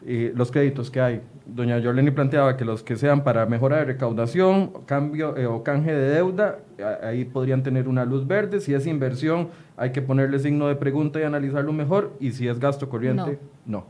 los 0.04 0.50
créditos 0.50 0.90
que 0.90 1.00
hay. 1.00 1.20
Doña 1.46 1.78
Yoleni 1.78 2.10
planteaba 2.10 2.56
que 2.56 2.64
los 2.64 2.82
que 2.82 2.96
sean 2.96 3.22
para 3.22 3.46
mejora 3.46 3.76
de 3.78 3.84
recaudación, 3.84 4.72
cambio 4.86 5.36
eh, 5.36 5.46
o 5.46 5.62
canje 5.62 5.92
de 5.92 6.14
deuda, 6.14 6.58
ahí 7.02 7.24
podrían 7.24 7.62
tener 7.62 7.86
una 7.86 8.04
luz 8.04 8.26
verde. 8.26 8.60
Si 8.60 8.74
es 8.74 8.86
inversión, 8.86 9.48
hay 9.76 9.92
que 9.92 10.02
ponerle 10.02 10.40
signo 10.40 10.66
de 10.66 10.74
pregunta 10.74 11.20
y 11.20 11.22
analizarlo 11.22 11.72
mejor. 11.72 12.14
Y 12.18 12.32
si 12.32 12.48
es 12.48 12.58
gasto 12.58 12.88
corriente, 12.88 13.38
no. 13.64 13.86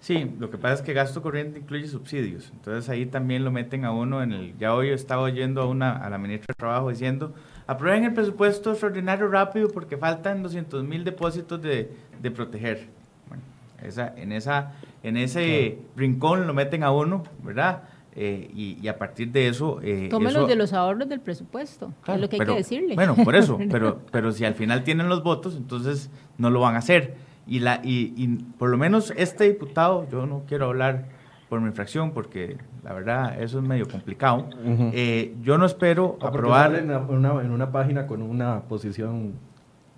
Sí, 0.00 0.30
lo 0.38 0.50
que 0.50 0.56
pasa 0.56 0.74
es 0.74 0.82
que 0.82 0.94
gasto 0.94 1.20
corriente 1.20 1.58
incluye 1.58 1.86
subsidios. 1.86 2.50
Entonces 2.54 2.88
ahí 2.88 3.04
también 3.04 3.44
lo 3.44 3.50
meten 3.50 3.84
a 3.84 3.92
uno 3.92 4.22
en 4.22 4.32
el... 4.32 4.56
Ya 4.56 4.74
hoy 4.74 4.88
estaba 4.88 5.22
oyendo 5.22 5.60
a, 5.60 5.66
una, 5.66 5.92
a 5.92 6.08
la 6.08 6.16
ministra 6.16 6.46
de 6.48 6.54
Trabajo 6.54 6.88
diciendo, 6.88 7.34
aprueben 7.66 8.04
el 8.04 8.14
presupuesto 8.14 8.70
extraordinario 8.70 9.28
rápido 9.28 9.68
porque 9.68 9.98
faltan 9.98 10.42
200 10.42 10.84
mil 10.84 11.04
depósitos 11.04 11.60
de, 11.60 11.92
de, 12.20 12.30
proteger. 12.30 12.88
Bueno, 13.28 13.42
esa, 13.82 14.14
en, 14.16 14.32
esa, 14.32 14.72
en 15.02 15.18
ese 15.18 15.78
rincón 15.96 16.46
lo 16.46 16.54
meten 16.54 16.82
a 16.82 16.92
uno, 16.92 17.22
¿verdad? 17.42 17.82
Eh, 18.16 18.50
y, 18.54 18.88
a 18.88 18.96
partir 18.96 19.30
de 19.30 19.48
eso... 19.48 19.80
Eh, 19.82 20.08
Tómelos 20.10 20.48
de 20.48 20.56
los 20.56 20.72
ahorros 20.72 21.10
del 21.10 21.20
presupuesto, 21.20 21.92
es 22.08 22.18
lo 22.18 22.26
que 22.30 22.36
hay 22.36 22.46
que 22.46 22.54
decirle. 22.54 22.94
Bueno, 22.94 23.16
por 23.16 23.36
eso, 23.36 23.58
pero, 23.70 24.00
pero 24.10 24.32
si 24.32 24.46
al 24.46 24.54
final 24.54 24.82
tienen 24.82 25.10
los 25.10 25.22
votos, 25.22 25.56
entonces 25.56 26.10
no 26.38 26.48
lo 26.48 26.60
van 26.60 26.74
a 26.74 26.78
hacer. 26.78 27.16
Y, 27.50 27.58
la, 27.58 27.80
y, 27.82 28.28
por 28.58 28.70
lo 28.70 28.78
menos 28.78 29.12
este 29.16 29.42
diputado, 29.42 30.08
yo 30.08 30.24
no 30.24 30.44
quiero 30.46 30.66
hablar 30.66 31.06
por 31.48 31.60
mi 31.60 31.72
fracción 31.72 32.12
porque 32.12 32.58
la 32.84 32.92
verdad 32.92 33.42
eso 33.42 33.58
es 33.58 33.64
medio 33.66 33.88
complicado. 33.88 34.48
Eh, 34.92 35.34
yo 35.42 35.58
no 35.58 35.66
espero 35.66 36.16
ah, 36.20 36.28
aprobar... 36.28 36.76
En 36.76 36.92
una, 36.92 37.42
en 37.42 37.50
una 37.50 37.72
página 37.72 38.06
con 38.06 38.22
una 38.22 38.60
posición... 38.68 39.32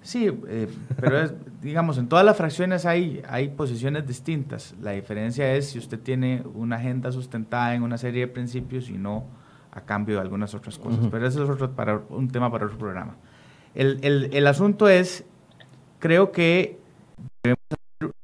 Sí, 0.00 0.30
eh, 0.48 0.66
pero 0.98 1.20
es, 1.20 1.34
digamos, 1.60 1.98
en 1.98 2.08
todas 2.08 2.24
las 2.24 2.38
fracciones 2.38 2.86
hay, 2.86 3.20
hay 3.28 3.50
posiciones 3.50 4.06
distintas. 4.06 4.74
La 4.80 4.92
diferencia 4.92 5.54
es 5.54 5.68
si 5.68 5.78
usted 5.78 6.00
tiene 6.00 6.42
una 6.54 6.76
agenda 6.76 7.12
sustentada 7.12 7.74
en 7.74 7.82
una 7.82 7.98
serie 7.98 8.22
de 8.22 8.28
principios 8.28 8.88
y 8.88 8.94
no 8.94 9.26
a 9.72 9.82
cambio 9.82 10.14
de 10.14 10.22
algunas 10.22 10.54
otras 10.54 10.78
cosas. 10.78 11.06
Pero 11.10 11.26
eso 11.26 11.44
es 11.44 11.50
otro, 11.50 11.70
para, 11.72 12.00
un 12.08 12.28
tema 12.28 12.50
para 12.50 12.64
otro 12.64 12.78
programa. 12.78 13.16
El, 13.74 13.98
el, 14.00 14.30
el 14.32 14.46
asunto 14.46 14.88
es, 14.88 15.26
creo 15.98 16.32
que 16.32 16.80
Debemos 17.42 17.64
hacer 17.70 18.14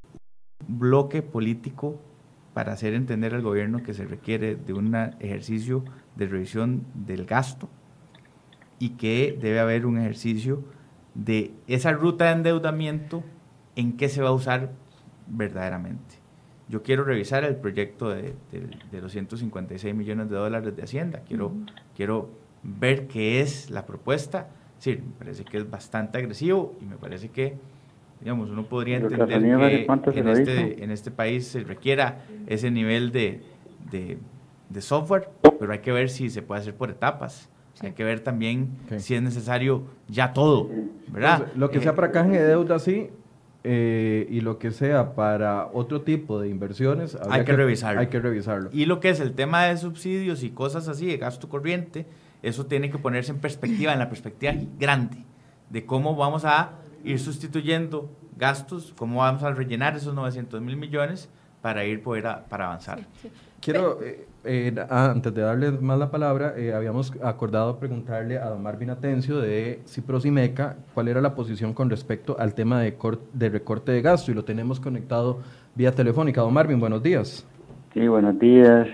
un 0.68 0.78
bloque 0.78 1.22
político 1.22 2.00
para 2.54 2.72
hacer 2.72 2.94
entender 2.94 3.34
al 3.34 3.42
gobierno 3.42 3.82
que 3.82 3.94
se 3.94 4.04
requiere 4.04 4.54
de 4.54 4.72
un 4.72 4.94
ejercicio 4.94 5.84
de 6.16 6.26
revisión 6.26 6.84
del 6.94 7.24
gasto 7.24 7.68
y 8.78 8.90
que 8.90 9.36
debe 9.40 9.58
haber 9.60 9.86
un 9.86 9.98
ejercicio 9.98 10.62
de 11.14 11.52
esa 11.66 11.92
ruta 11.92 12.26
de 12.26 12.32
endeudamiento 12.32 13.24
en 13.74 13.96
qué 13.96 14.08
se 14.08 14.22
va 14.22 14.28
a 14.28 14.32
usar 14.32 14.70
verdaderamente. 15.26 16.16
Yo 16.68 16.82
quiero 16.82 17.02
revisar 17.02 17.44
el 17.44 17.56
proyecto 17.56 18.10
de, 18.10 18.34
los 18.92 19.10
156 19.10 19.94
millones 19.94 20.28
de 20.30 20.36
dólares 20.36 20.76
de 20.76 20.82
Hacienda, 20.82 21.22
quiero, 21.26 21.52
quiero 21.96 22.30
ver 22.62 23.08
qué 23.08 23.40
es 23.40 23.70
la 23.70 23.86
propuesta. 23.86 24.48
Sí, 24.78 24.96
me 24.96 25.12
parece 25.18 25.44
que 25.44 25.56
es 25.56 25.68
bastante 25.68 26.18
agresivo 26.18 26.76
y 26.80 26.84
me 26.84 26.96
parece 26.96 27.30
que 27.30 27.56
Digamos, 28.20 28.50
uno 28.50 28.64
podría 28.64 28.96
entender 28.96 29.28
que 30.12 30.20
en 30.20 30.28
este, 30.28 30.84
en 30.84 30.90
este 30.90 31.10
país 31.10 31.46
se 31.46 31.60
requiera 31.60 32.24
ese 32.46 32.70
nivel 32.70 33.12
de, 33.12 33.42
de, 33.90 34.80
software, 34.80 35.28
pero 35.58 35.72
hay 35.72 35.78
que 35.78 35.92
ver 35.92 36.08
si 36.08 36.30
se 36.30 36.42
puede 36.42 36.60
hacer 36.60 36.74
por 36.74 36.90
etapas. 36.90 37.48
Hay 37.80 37.92
que 37.92 38.02
ver 38.02 38.20
también 38.20 38.70
si 38.96 39.14
es 39.14 39.22
necesario 39.22 39.84
ya 40.08 40.32
todo, 40.32 40.68
¿verdad? 41.08 41.46
lo 41.54 41.70
que 41.70 41.80
sea 41.80 41.94
para 41.94 42.10
canje 42.10 42.40
de 42.40 42.48
deuda, 42.48 42.80
sí, 42.80 43.10
eh, 43.62 44.26
y 44.30 44.40
lo 44.40 44.58
que 44.58 44.70
sea 44.72 45.14
para 45.14 45.68
otro 45.72 46.02
tipo 46.02 46.40
de 46.40 46.48
inversiones, 46.48 47.16
hay 47.28 47.44
que, 47.44 47.52
revisarlo. 47.52 48.00
hay 48.00 48.08
que 48.08 48.18
revisarlo. 48.18 48.70
Y 48.72 48.86
lo 48.86 48.98
que 48.98 49.10
es 49.10 49.20
el 49.20 49.32
tema 49.32 49.66
de 49.66 49.76
subsidios 49.76 50.42
y 50.42 50.50
cosas 50.50 50.88
así, 50.88 51.06
de 51.06 51.18
gasto 51.18 51.48
corriente, 51.48 52.06
eso 52.42 52.66
tiene 52.66 52.90
que 52.90 52.98
ponerse 52.98 53.32
en 53.32 53.38
perspectiva, 53.38 53.92
en 53.92 53.98
la 53.98 54.08
perspectiva 54.08 54.54
grande, 54.78 55.24
de 55.70 55.84
cómo 55.84 56.16
vamos 56.16 56.44
a 56.44 56.72
ir 57.04 57.18
sustituyendo 57.18 58.10
gastos, 58.36 58.94
cómo 58.96 59.20
vamos 59.20 59.42
a 59.42 59.52
rellenar 59.52 59.96
esos 59.96 60.14
900 60.14 60.60
mil 60.60 60.76
millones 60.76 61.28
para 61.60 61.84
ir 61.84 62.02
poder 62.02 62.24
para 62.48 62.66
avanzar. 62.66 63.00
Quiero, 63.60 64.00
eh, 64.02 64.26
eh, 64.44 64.74
antes 64.88 65.34
de 65.34 65.42
darle 65.42 65.72
más 65.72 65.98
la 65.98 66.10
palabra, 66.10 66.54
eh, 66.56 66.72
habíamos 66.72 67.12
acordado 67.22 67.78
preguntarle 67.78 68.38
a 68.38 68.46
don 68.50 68.62
Marvin 68.62 68.90
Atencio 68.90 69.40
de 69.40 69.80
Cipros 69.86 70.24
y 70.24 70.30
Meca 70.30 70.76
cuál 70.94 71.08
era 71.08 71.20
la 71.20 71.34
posición 71.34 71.74
con 71.74 71.90
respecto 71.90 72.36
al 72.38 72.54
tema 72.54 72.80
de, 72.80 72.96
de 73.32 73.48
recorte 73.48 73.92
de 73.92 74.00
gasto 74.00 74.30
y 74.30 74.34
lo 74.34 74.44
tenemos 74.44 74.78
conectado 74.78 75.40
vía 75.74 75.92
telefónica. 75.92 76.40
Don 76.40 76.54
Marvin, 76.54 76.78
buenos 76.78 77.02
días. 77.02 77.44
Sí, 77.92 78.06
buenos 78.06 78.38
días. 78.38 78.86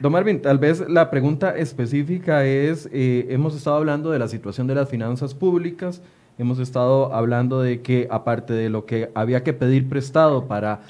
Don 0.00 0.12
Marvin, 0.12 0.42
tal 0.42 0.58
vez 0.58 0.86
la 0.88 1.10
pregunta 1.10 1.56
específica 1.56 2.44
es, 2.44 2.88
hemos 2.92 3.56
estado 3.56 3.76
hablando 3.76 4.10
de 4.10 4.18
la 4.20 4.28
situación 4.28 4.68
de 4.68 4.76
las 4.76 4.88
finanzas 4.88 5.34
públicas, 5.34 6.02
hemos 6.38 6.60
estado 6.60 7.12
hablando 7.12 7.60
de 7.60 7.82
que 7.82 8.06
aparte 8.10 8.54
de 8.54 8.70
lo 8.70 8.86
que 8.86 9.10
había 9.14 9.42
que 9.42 9.52
pedir 9.52 9.88
prestado 9.88 10.46
para 10.46 10.80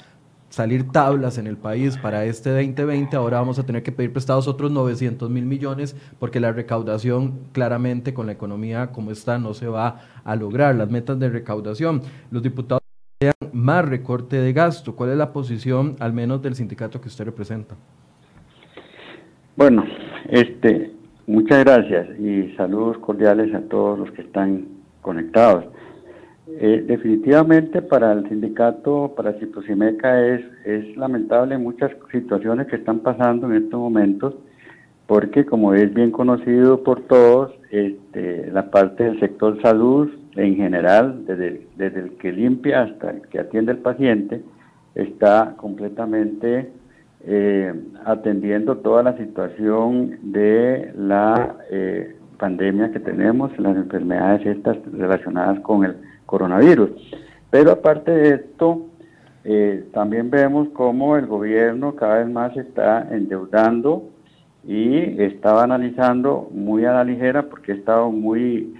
salir 0.49 0.91
tablas 0.91 1.37
en 1.37 1.47
el 1.47 1.57
país 1.57 1.97
para 1.97 2.25
este 2.25 2.49
2020, 2.51 3.15
ahora 3.15 3.39
vamos 3.39 3.59
a 3.59 3.65
tener 3.65 3.83
que 3.83 3.91
pedir 3.91 4.11
prestados 4.11 4.47
otros 4.47 4.71
900 4.71 5.29
mil 5.29 5.45
millones 5.45 5.95
porque 6.19 6.39
la 6.39 6.51
recaudación 6.51 7.39
claramente 7.51 8.13
con 8.13 8.25
la 8.25 8.31
economía 8.31 8.87
como 8.87 9.11
está 9.11 9.37
no 9.37 9.53
se 9.53 9.67
va 9.67 10.01
a 10.23 10.35
lograr, 10.35 10.75
las 10.75 10.89
metas 10.89 11.19
de 11.19 11.29
recaudación. 11.29 12.01
Los 12.31 12.41
diputados 12.41 12.81
desean 13.19 13.51
más 13.53 13.87
recorte 13.87 14.37
de 14.37 14.53
gasto. 14.53 14.95
¿Cuál 14.95 15.11
es 15.11 15.17
la 15.17 15.33
posición 15.33 15.95
al 15.99 16.13
menos 16.13 16.41
del 16.41 16.55
sindicato 16.55 16.99
que 16.99 17.09
usted 17.09 17.25
representa? 17.25 17.75
Bueno, 19.55 19.83
este, 20.29 20.91
muchas 21.27 21.59
gracias 21.59 22.19
y 22.19 22.55
saludos 22.55 22.97
cordiales 22.99 23.53
a 23.53 23.61
todos 23.61 23.99
los 23.99 24.11
que 24.11 24.21
están 24.21 24.78
conectados. 25.09 25.65
Eh, 26.47 26.83
definitivamente 26.85 27.81
para 27.81 28.11
el 28.11 28.29
sindicato, 28.29 29.13
para 29.15 29.33
Ciprosimeca 29.39 30.09
es, 30.23 30.41
es 30.65 30.97
lamentable 30.97 31.57
muchas 31.57 31.91
situaciones 32.11 32.67
que 32.67 32.75
están 32.75 32.99
pasando 32.99 33.47
en 33.47 33.63
estos 33.63 33.79
momentos, 33.79 34.35
porque 35.07 35.45
como 35.45 35.73
es 35.73 35.91
bien 35.91 36.11
conocido 36.11 36.83
por 36.83 37.01
todos, 37.07 37.51
este, 37.71 38.51
la 38.51 38.69
parte 38.69 39.03
del 39.03 39.19
sector 39.19 39.59
salud 39.63 40.09
en 40.35 40.55
general, 40.57 41.25
desde, 41.25 41.67
desde 41.75 42.01
el 42.01 42.11
que 42.17 42.31
limpia 42.31 42.83
hasta 42.83 43.09
el 43.09 43.21
que 43.29 43.39
atiende 43.39 43.71
al 43.71 43.79
paciente, 43.79 44.43
está 44.93 45.55
completamente 45.57 46.69
eh, 47.25 47.73
atendiendo 48.05 48.77
toda 48.77 49.01
la 49.01 49.17
situación 49.17 50.19
de 50.21 50.93
la 50.95 51.57
eh, 51.71 52.15
pandemia 52.39 52.91
que 52.91 52.99
tenemos, 52.99 53.51
las 53.59 53.75
enfermedades 53.75 54.45
estas 54.45 54.77
relacionadas 54.91 55.59
con 55.59 55.85
el 55.85 55.95
coronavirus. 56.25 56.89
Pero 57.51 57.71
aparte 57.71 58.11
de 58.11 58.29
esto, 58.35 58.87
eh, 59.43 59.87
también 59.93 60.29
vemos 60.29 60.69
cómo 60.69 61.17
el 61.17 61.27
gobierno 61.27 61.95
cada 61.95 62.19
vez 62.19 62.29
más 62.29 62.55
está 62.57 63.07
endeudando 63.11 64.09
y 64.67 65.21
estaba 65.21 65.63
analizando 65.63 66.49
muy 66.51 66.85
a 66.85 66.93
la 66.93 67.03
ligera 67.03 67.43
porque 67.43 67.71
he 67.71 67.75
estado 67.75 68.11
muy 68.11 68.73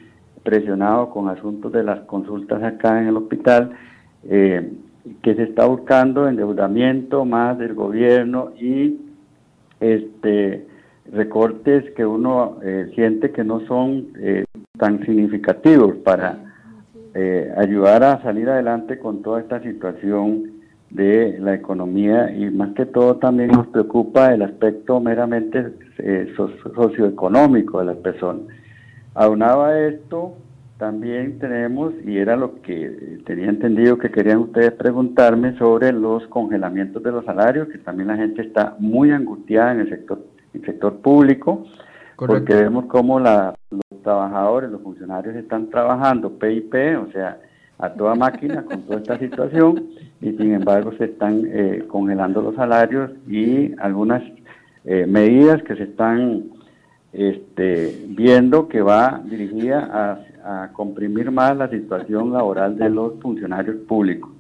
presionado 0.44 1.10
con 1.10 1.30
asuntos 1.30 1.72
de 1.72 1.84
las 1.84 2.00
consultas 2.02 2.64
acá 2.64 3.02
en 3.02 3.08
el 3.08 3.18
hospital, 3.18 3.72
eh, 4.30 4.74
que 5.22 5.36
se 5.36 5.44
está 5.44 5.66
buscando 5.66 6.28
endeudamiento 6.28 7.26
más 7.26 7.58
del 7.58 7.74
gobierno 7.74 8.52
y 8.60 9.00
este 9.80 10.68
recortes 11.12 11.92
que 11.96 12.06
uno 12.06 12.58
eh, 12.64 12.92
siente 12.96 13.32
que 13.32 13.44
no 13.44 13.62
son 13.68 14.08
eh, 14.20 14.46
tan 14.78 15.06
significativos 15.06 15.96
para 16.04 16.38
eh, 17.14 17.52
ayudar 17.58 18.04
a 18.04 18.22
salir 18.22 18.50
adelante 18.50 19.00
con 19.00 19.22
toda 19.22 19.42
esta 19.42 19.62
situación 19.62 20.60
de 20.90 21.38
la 21.40 21.54
economía 21.54 22.32
y 22.32 22.50
más 22.50 22.74
que 22.74 22.86
todo 22.86 23.18
también 23.18 23.52
nos 23.52 23.68
preocupa 23.68 24.34
el 24.34 24.42
aspecto 24.42 25.00
meramente 25.00 25.74
socioeconómico 26.76 27.80
de 27.80 27.86
las 27.86 27.98
personas. 27.98 28.44
Aunado 29.14 29.66
a 29.66 29.80
esto, 29.80 30.36
también 30.80 31.40
tenemos, 31.40 31.94
y 32.06 32.18
era 32.18 32.38
lo 32.38 32.62
que 32.62 33.20
tenía 33.26 33.50
entendido 33.50 33.98
que 33.98 34.10
querían 34.10 34.38
ustedes 34.38 34.72
preguntarme 34.72 35.58
sobre 35.58 35.92
los 35.92 36.26
congelamientos 36.28 37.04
de 37.04 37.12
los 37.12 37.26
salarios, 37.26 37.68
que 37.68 37.80
también 37.80 38.08
la 38.08 38.16
gente 38.16 38.42
está 38.42 38.78
muy 38.80 39.12
angustiada 39.12 39.74
en 39.74 39.82
el 39.82 39.90
sector, 39.90 40.24
el 40.54 40.66
sector 40.66 40.98
público, 40.98 41.66
porque 42.16 42.54
vemos 42.54 42.86
cómo 42.86 43.20
la, 43.20 43.56
los 43.70 44.04
trabajadores, 44.04 44.70
los 44.70 44.82
funcionarios 44.82 45.36
están 45.36 45.70
trabajando 45.70 46.38
PIP, 46.38 46.74
o 47.02 47.12
sea, 47.12 47.38
a 47.78 47.90
toda 47.94 48.14
máquina 48.16 48.64
con 48.64 48.82
toda 48.82 49.00
esta 49.00 49.18
situación, 49.18 49.90
y 50.22 50.32
sin 50.34 50.54
embargo 50.54 50.92
se 50.98 51.06
están 51.06 51.44
eh, 51.46 51.86
congelando 51.88 52.42
los 52.42 52.56
salarios 52.56 53.12
y 53.28 53.74
algunas 53.80 54.22
eh, 54.84 55.06
medidas 55.08 55.64
que 55.64 55.76
se 55.76 55.84
están 55.84 56.46
este, 57.14 58.06
viendo 58.10 58.68
que 58.68 58.82
va 58.82 59.22
dirigida 59.26 59.90
a, 59.92 60.26
comprimir 60.74 61.30
más 61.30 61.56
la 61.56 61.70
situación 61.70 62.32
laboral 62.32 62.76
de 62.76 62.90
los 62.90 63.20
funcionarios 63.22 63.76
públicos. 63.88 64.32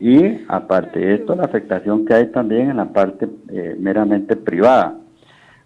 Y 0.00 0.40
aparte 0.48 0.98
de 0.98 1.14
esto, 1.14 1.36
la 1.36 1.44
afectación 1.44 2.04
que 2.04 2.14
hay 2.14 2.26
también 2.32 2.70
en 2.70 2.78
la 2.78 2.92
parte 2.92 3.28
eh, 3.50 3.76
meramente 3.78 4.34
privada. 4.34 4.98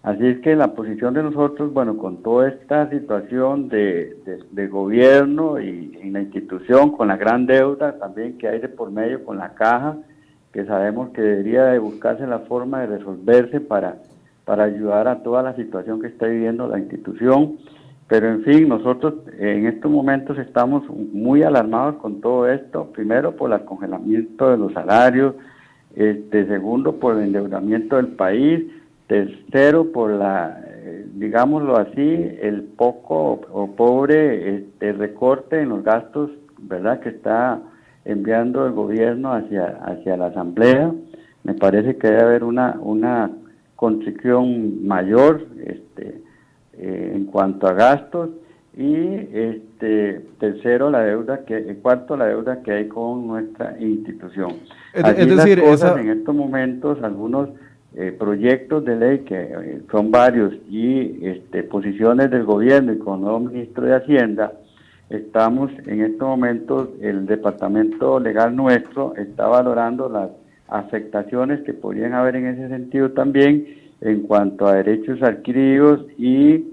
Así 0.01 0.25
es 0.25 0.39
que 0.39 0.55
la 0.55 0.73
posición 0.73 1.13
de 1.13 1.23
nosotros, 1.23 1.73
bueno, 1.73 1.97
con 1.97 2.23
toda 2.23 2.49
esta 2.49 2.89
situación 2.89 3.67
de, 3.67 4.15
gobierno 4.69 5.59
y 5.59 5.97
en 6.01 6.13
la 6.13 6.21
institución, 6.21 6.91
con 6.91 7.09
la 7.09 7.17
gran 7.17 7.45
deuda 7.45 7.97
también 7.99 8.37
que 8.37 8.47
hay 8.47 8.59
de 8.59 8.69
por 8.69 8.91
medio 8.91 9.25
con 9.25 9.37
la 9.37 9.53
caja, 9.55 9.97
que 10.53 10.65
sabemos 10.65 11.09
que 11.09 11.21
debería 11.21 11.65
de 11.65 11.79
buscarse 11.79 12.25
la 12.25 12.39
forma 12.39 12.81
de 12.81 12.97
resolverse 12.97 13.59
para 13.59 13.97
para 14.49 14.63
ayudar 14.63 15.07
a 15.07 15.21
toda 15.21 15.43
la 15.43 15.55
situación 15.55 16.01
que 16.01 16.07
está 16.07 16.25
viviendo 16.25 16.67
la 16.67 16.79
institución. 16.79 17.57
Pero 18.07 18.29
en 18.29 18.43
fin, 18.43 18.67
nosotros 18.67 19.13
en 19.37 19.67
estos 19.67 19.91
momentos 19.91 20.39
estamos 20.39 20.89
muy 20.89 21.43
alarmados 21.43 21.97
con 21.97 22.19
todo 22.19 22.49
esto, 22.49 22.89
primero 22.91 23.35
por 23.35 23.53
el 23.53 23.63
congelamiento 23.63 24.49
de 24.49 24.57
los 24.57 24.73
salarios, 24.73 25.35
este, 25.95 26.47
segundo 26.47 26.95
por 26.95 27.15
el 27.15 27.25
endeudamiento 27.25 27.97
del 27.97 28.07
país, 28.07 28.63
tercero 29.09 29.91
por 29.91 30.11
la, 30.11 30.61
eh, 30.67 31.05
digámoslo 31.15 31.77
así, 31.77 32.37
el 32.41 32.61
poco 32.63 33.41
o 33.51 33.75
pobre 33.75 34.55
este, 34.55 34.93
recorte 34.93 35.59
en 35.59 35.69
los 35.69 35.83
gastos, 35.83 36.29
¿verdad?, 36.59 36.99
que 36.99 37.09
está 37.09 37.59
enviando 38.05 38.67
el 38.67 38.73
gobierno 38.73 39.33
hacia, 39.33 39.65
hacia 39.83 40.15
la 40.15 40.27
Asamblea. 40.27 40.93
Me 41.43 41.55
parece 41.55 41.97
que 41.97 42.07
debe 42.07 42.21
haber 42.21 42.43
una, 42.43 42.77
una 42.79 43.31
constricción 43.75 44.85
mayor 44.85 45.47
este, 45.65 46.21
eh, 46.73 47.13
en 47.15 47.25
cuanto 47.25 47.65
a 47.67 47.73
gastos 47.73 48.29
y 48.77 48.95
este 49.33 50.27
tercero 50.39 50.91
la 50.91 51.01
deuda 51.01 51.43
que 51.43 51.75
cuarto 51.81 52.15
la 52.15 52.27
deuda 52.27 52.61
que 52.61 52.71
hay 52.71 52.87
con 52.87 53.25
nuestra 53.25 53.75
institución 53.79 54.51
es, 54.93 55.03
decir 55.17 55.59
en 55.59 56.09
estos 56.09 56.35
momentos 56.35 57.01
algunos 57.01 57.49
eh, 57.95 58.15
proyectos 58.17 58.85
de 58.85 58.95
ley 58.95 59.19
que 59.19 59.41
eh, 59.41 59.81
son 59.91 60.11
varios 60.11 60.53
y 60.69 61.25
este, 61.25 61.63
posiciones 61.63 62.29
del 62.29 62.43
gobierno 62.43 62.93
y 62.93 62.99
con 62.99 63.15
el 63.15 63.21
nuevo 63.21 63.39
ministro 63.39 63.85
de 63.85 63.95
hacienda 63.95 64.53
estamos 65.09 65.71
en 65.87 66.01
estos 66.01 66.27
momentos 66.27 66.89
el 67.01 67.25
departamento 67.25 68.19
legal 68.19 68.55
nuestro 68.55 69.15
está 69.15 69.47
valorando 69.47 70.07
las 70.07 70.29
afectaciones 70.67 71.61
que 71.61 71.73
podrían 71.73 72.13
haber 72.13 72.35
en 72.35 72.45
ese 72.45 72.69
sentido 72.69 73.09
también 73.11 73.65
en 74.01 74.21
cuanto 74.21 74.67
a 74.67 74.75
derechos 74.75 75.21
adquiridos 75.23 76.05
y 76.17 76.65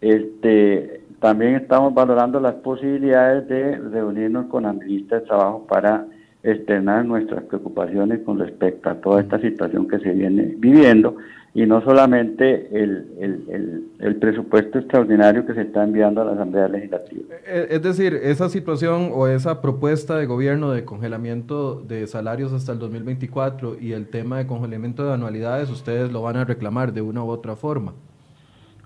este 0.00 1.00
también 1.18 1.56
estamos 1.56 1.92
valorando 1.94 2.38
las 2.38 2.54
posibilidades 2.56 3.48
de 3.48 3.76
reunirnos 3.76 4.46
con 4.46 4.64
la 4.64 4.72
ministra 4.72 5.18
de 5.18 5.26
Trabajo 5.26 5.66
para 5.66 6.06
externar 6.44 7.04
nuestras 7.06 7.42
preocupaciones 7.44 8.20
con 8.20 8.38
respecto 8.38 8.90
a 8.90 8.94
toda 8.96 9.22
esta 9.22 9.40
situación 9.40 9.88
que 9.88 9.98
se 9.98 10.10
viene 10.10 10.54
viviendo 10.58 11.16
y 11.54 11.66
no 11.66 11.80
solamente 11.82 12.68
el, 12.72 13.06
el, 13.20 13.84
el, 14.00 14.16
presupuesto 14.16 14.80
extraordinario 14.80 15.46
que 15.46 15.54
se 15.54 15.62
está 15.62 15.84
enviando 15.84 16.20
a 16.20 16.24
la 16.24 16.32
Asamblea 16.32 16.66
Legislativa. 16.66 17.22
Eh, 17.46 17.68
es 17.70 17.80
decir, 17.80 18.18
esa 18.22 18.48
situación 18.48 19.10
o 19.14 19.28
esa 19.28 19.62
propuesta 19.62 20.18
de 20.18 20.26
gobierno 20.26 20.72
de 20.72 20.84
congelamiento 20.84 21.80
de 21.80 22.08
salarios 22.08 22.52
hasta 22.52 22.72
el 22.72 22.80
2024 22.80 23.76
y 23.80 23.92
el 23.92 24.08
tema 24.08 24.38
de 24.38 24.48
congelamiento 24.48 25.06
de 25.06 25.14
anualidades, 25.14 25.70
ustedes 25.70 26.12
lo 26.12 26.22
van 26.22 26.36
a 26.36 26.44
reclamar 26.44 26.92
de 26.92 27.02
una 27.02 27.22
u 27.22 27.28
otra 27.28 27.54
forma. 27.54 27.92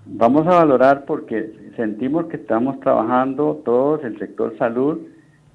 Vamos 0.05 0.45
a 0.45 0.51
valorar 0.51 1.05
porque 1.05 1.51
sentimos 1.75 2.27
que 2.27 2.37
estamos 2.37 2.79
trabajando 2.81 3.61
todos 3.65 4.03
el 4.03 4.17
sector 4.19 4.55
salud 4.59 4.99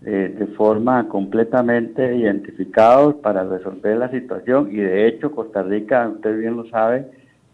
eh, 0.07 0.35
de 0.39 0.47
forma 0.49 1.09
completamente 1.09 2.15
identificados 2.17 3.15
para 3.17 3.45
resolver 3.45 3.97
la 3.97 4.11
situación. 4.11 4.69
Y 4.71 4.77
de 4.77 5.07
hecho 5.09 5.33
Costa 5.33 5.63
Rica, 5.63 6.09
usted 6.09 6.39
bien 6.39 6.57
lo 6.57 6.69
sabe, 6.69 7.07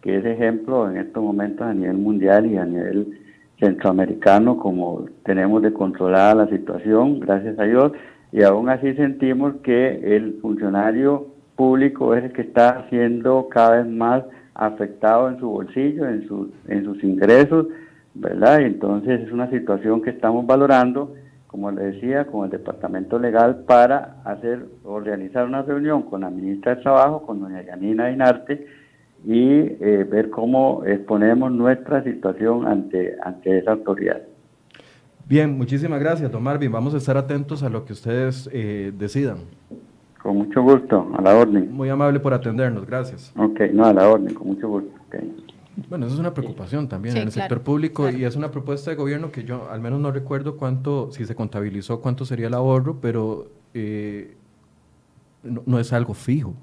que 0.03 0.17
es 0.17 0.25
ejemplo 0.25 0.91
en 0.91 0.97
estos 0.97 1.23
momentos 1.23 1.67
a 1.67 1.75
nivel 1.75 1.99
mundial 1.99 2.47
y 2.47 2.57
a 2.57 2.65
nivel 2.65 3.19
centroamericano 3.61 4.57
como 4.57 5.07
tenemos 5.25 5.63
de 5.63 5.73
controlada 5.73 6.35
la 6.35 6.49
situación, 6.49 7.21
gracias 7.21 7.59
a 7.59 7.65
Dios, 7.65 7.93
y 8.33 8.43
aún 8.43 8.69
así 8.69 8.95
sentimos 8.95 9.55
que 9.63 10.17
el 10.17 10.39
funcionario 10.41 11.27
público 11.57 12.15
es 12.15 12.25
el 12.25 12.33
que 12.33 12.43
está 12.43 12.87
siendo 12.89 13.49
cada 13.49 13.83
vez 13.83 13.87
más 13.87 14.25
afectado 14.55 15.29
en 15.29 15.39
su 15.39 15.49
bolsillo, 15.49 16.09
en, 16.09 16.27
su, 16.27 16.51
en 16.69 16.85
sus 16.85 17.05
ingresos, 17.05 17.67
¿verdad? 18.15 18.61
Y 18.61 18.65
entonces 18.65 19.21
es 19.21 19.31
una 19.31 19.51
situación 19.51 20.03
que 20.03 20.11
estamos 20.11 20.47
valorando 20.47 21.15
como 21.51 21.73
le 21.73 21.83
decía, 21.83 22.27
con 22.27 22.45
el 22.45 22.51
departamento 22.51 23.19
legal 23.19 23.65
para 23.67 24.23
hacer 24.25 24.67
o 24.85 25.01
realizar 25.01 25.47
una 25.47 25.63
reunión 25.63 26.03
con 26.03 26.21
la 26.21 26.31
ministra 26.31 26.77
de 26.77 26.83
Trabajo, 26.83 27.27
con 27.27 27.41
doña 27.41 27.61
Yanina 27.63 28.07
Dinarte, 28.07 28.69
y 29.27 29.43
eh, 29.81 30.07
ver 30.09 30.31
cómo 30.31 30.85
exponemos 30.87 31.51
nuestra 31.51 32.05
situación 32.05 32.69
ante, 32.69 33.17
ante 33.25 33.59
esa 33.59 33.73
autoridad. 33.73 34.23
Bien, 35.27 35.59
muchísimas 35.59 35.99
gracias, 35.99 36.31
don 36.31 36.41
Marvin. 36.41 36.71
Vamos 36.71 36.95
a 36.95 36.99
estar 36.99 37.17
atentos 37.17 37.65
a 37.65 37.69
lo 37.69 37.85
que 37.85 37.95
ustedes 37.95 38.49
eh, 38.53 38.93
decidan. 38.97 39.39
Con 40.23 40.37
mucho 40.37 40.63
gusto, 40.63 41.11
a 41.19 41.21
la 41.21 41.35
orden. 41.35 41.73
Muy 41.73 41.89
amable 41.89 42.21
por 42.21 42.33
atendernos, 42.33 42.87
gracias. 42.87 43.33
Ok, 43.37 43.61
no, 43.73 43.87
a 43.87 43.93
la 43.93 44.09
orden, 44.09 44.33
con 44.35 44.47
mucho 44.47 44.69
gusto. 44.69 44.93
Bueno, 45.89 46.07
eso 46.07 46.15
es 46.15 46.21
una 46.21 46.35
preocupación 46.35 46.89
también 46.89 47.17
en 47.17 47.23
el 47.25 47.33
sector 47.33 47.63
público 47.63 48.11
y 48.11 48.25
es 48.25 48.37
una 48.37 48.51
propuesta 48.51 48.91
de 48.91 48.97
gobierno 48.97 49.31
que 49.31 49.45
yo 49.45 49.71
al 49.71 49.81
menos 49.81 50.01
no 50.01 50.11
recuerdo 50.11 50.57
cuánto, 50.57 51.11
si 51.13 51.25
se 51.25 51.35
contabilizó 51.35 52.01
cuánto 52.01 52.25
sería 52.25 52.49
el 52.49 52.55
ahorro, 52.55 53.01
pero 53.01 53.49
eh, 53.75 54.37
no, 55.43 55.79
es 55.79 55.93
algo 55.93 56.15
fijo. 56.15 56.55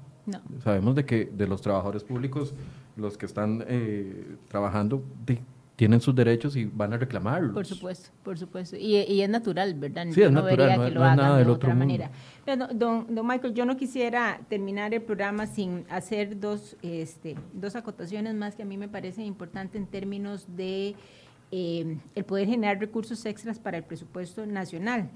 Sabemos 0.62 0.94
de 0.94 1.06
que 1.06 1.24
de 1.24 1.46
los 1.46 1.62
trabajadores 1.62 2.04
públicos, 2.04 2.54
los 2.96 3.16
que 3.16 3.26
están 3.26 3.64
eh, 3.66 4.36
trabajando, 4.48 5.02
de, 5.24 5.40
tienen 5.78 6.00
sus 6.00 6.12
derechos 6.12 6.56
y 6.56 6.64
van 6.64 6.92
a 6.92 6.96
reclamarlos. 6.96 7.52
Por 7.52 7.64
supuesto, 7.64 8.10
por 8.24 8.36
supuesto. 8.36 8.76
Y, 8.76 8.96
es 8.96 9.28
natural, 9.28 9.74
¿verdad? 9.74 10.08
Sí, 10.10 10.22
es 10.22 10.32
natural, 10.32 10.76
no, 10.76 10.86
es 11.08 11.16
nada 11.16 11.38
del 11.38 11.48
otro 11.48 11.72
manera. 11.72 12.10
don, 12.74 13.06
don, 13.14 13.24
Michael, 13.24 13.54
yo 13.54 13.64
no 13.64 13.76
quisiera 13.76 14.40
terminar 14.48 14.92
el 14.92 15.02
programa 15.02 15.46
sin 15.46 15.84
hacer 15.88 16.40
dos, 16.40 16.76
este, 16.82 17.36
dos 17.52 17.76
acotaciones 17.76 18.34
más 18.34 18.56
que 18.56 18.64
a 18.64 18.66
mí 18.66 18.76
me 18.76 18.88
parecen 18.88 19.24
importantes 19.24 19.80
en 19.80 19.86
términos 19.86 20.48
de 20.56 20.96
eh, 21.52 21.96
el 22.16 22.24
poder 22.24 22.48
generar 22.48 22.80
recursos 22.80 23.24
extras 23.24 23.60
para 23.60 23.76
el 23.76 23.84
presupuesto 23.84 24.44
nacional. 24.46 25.08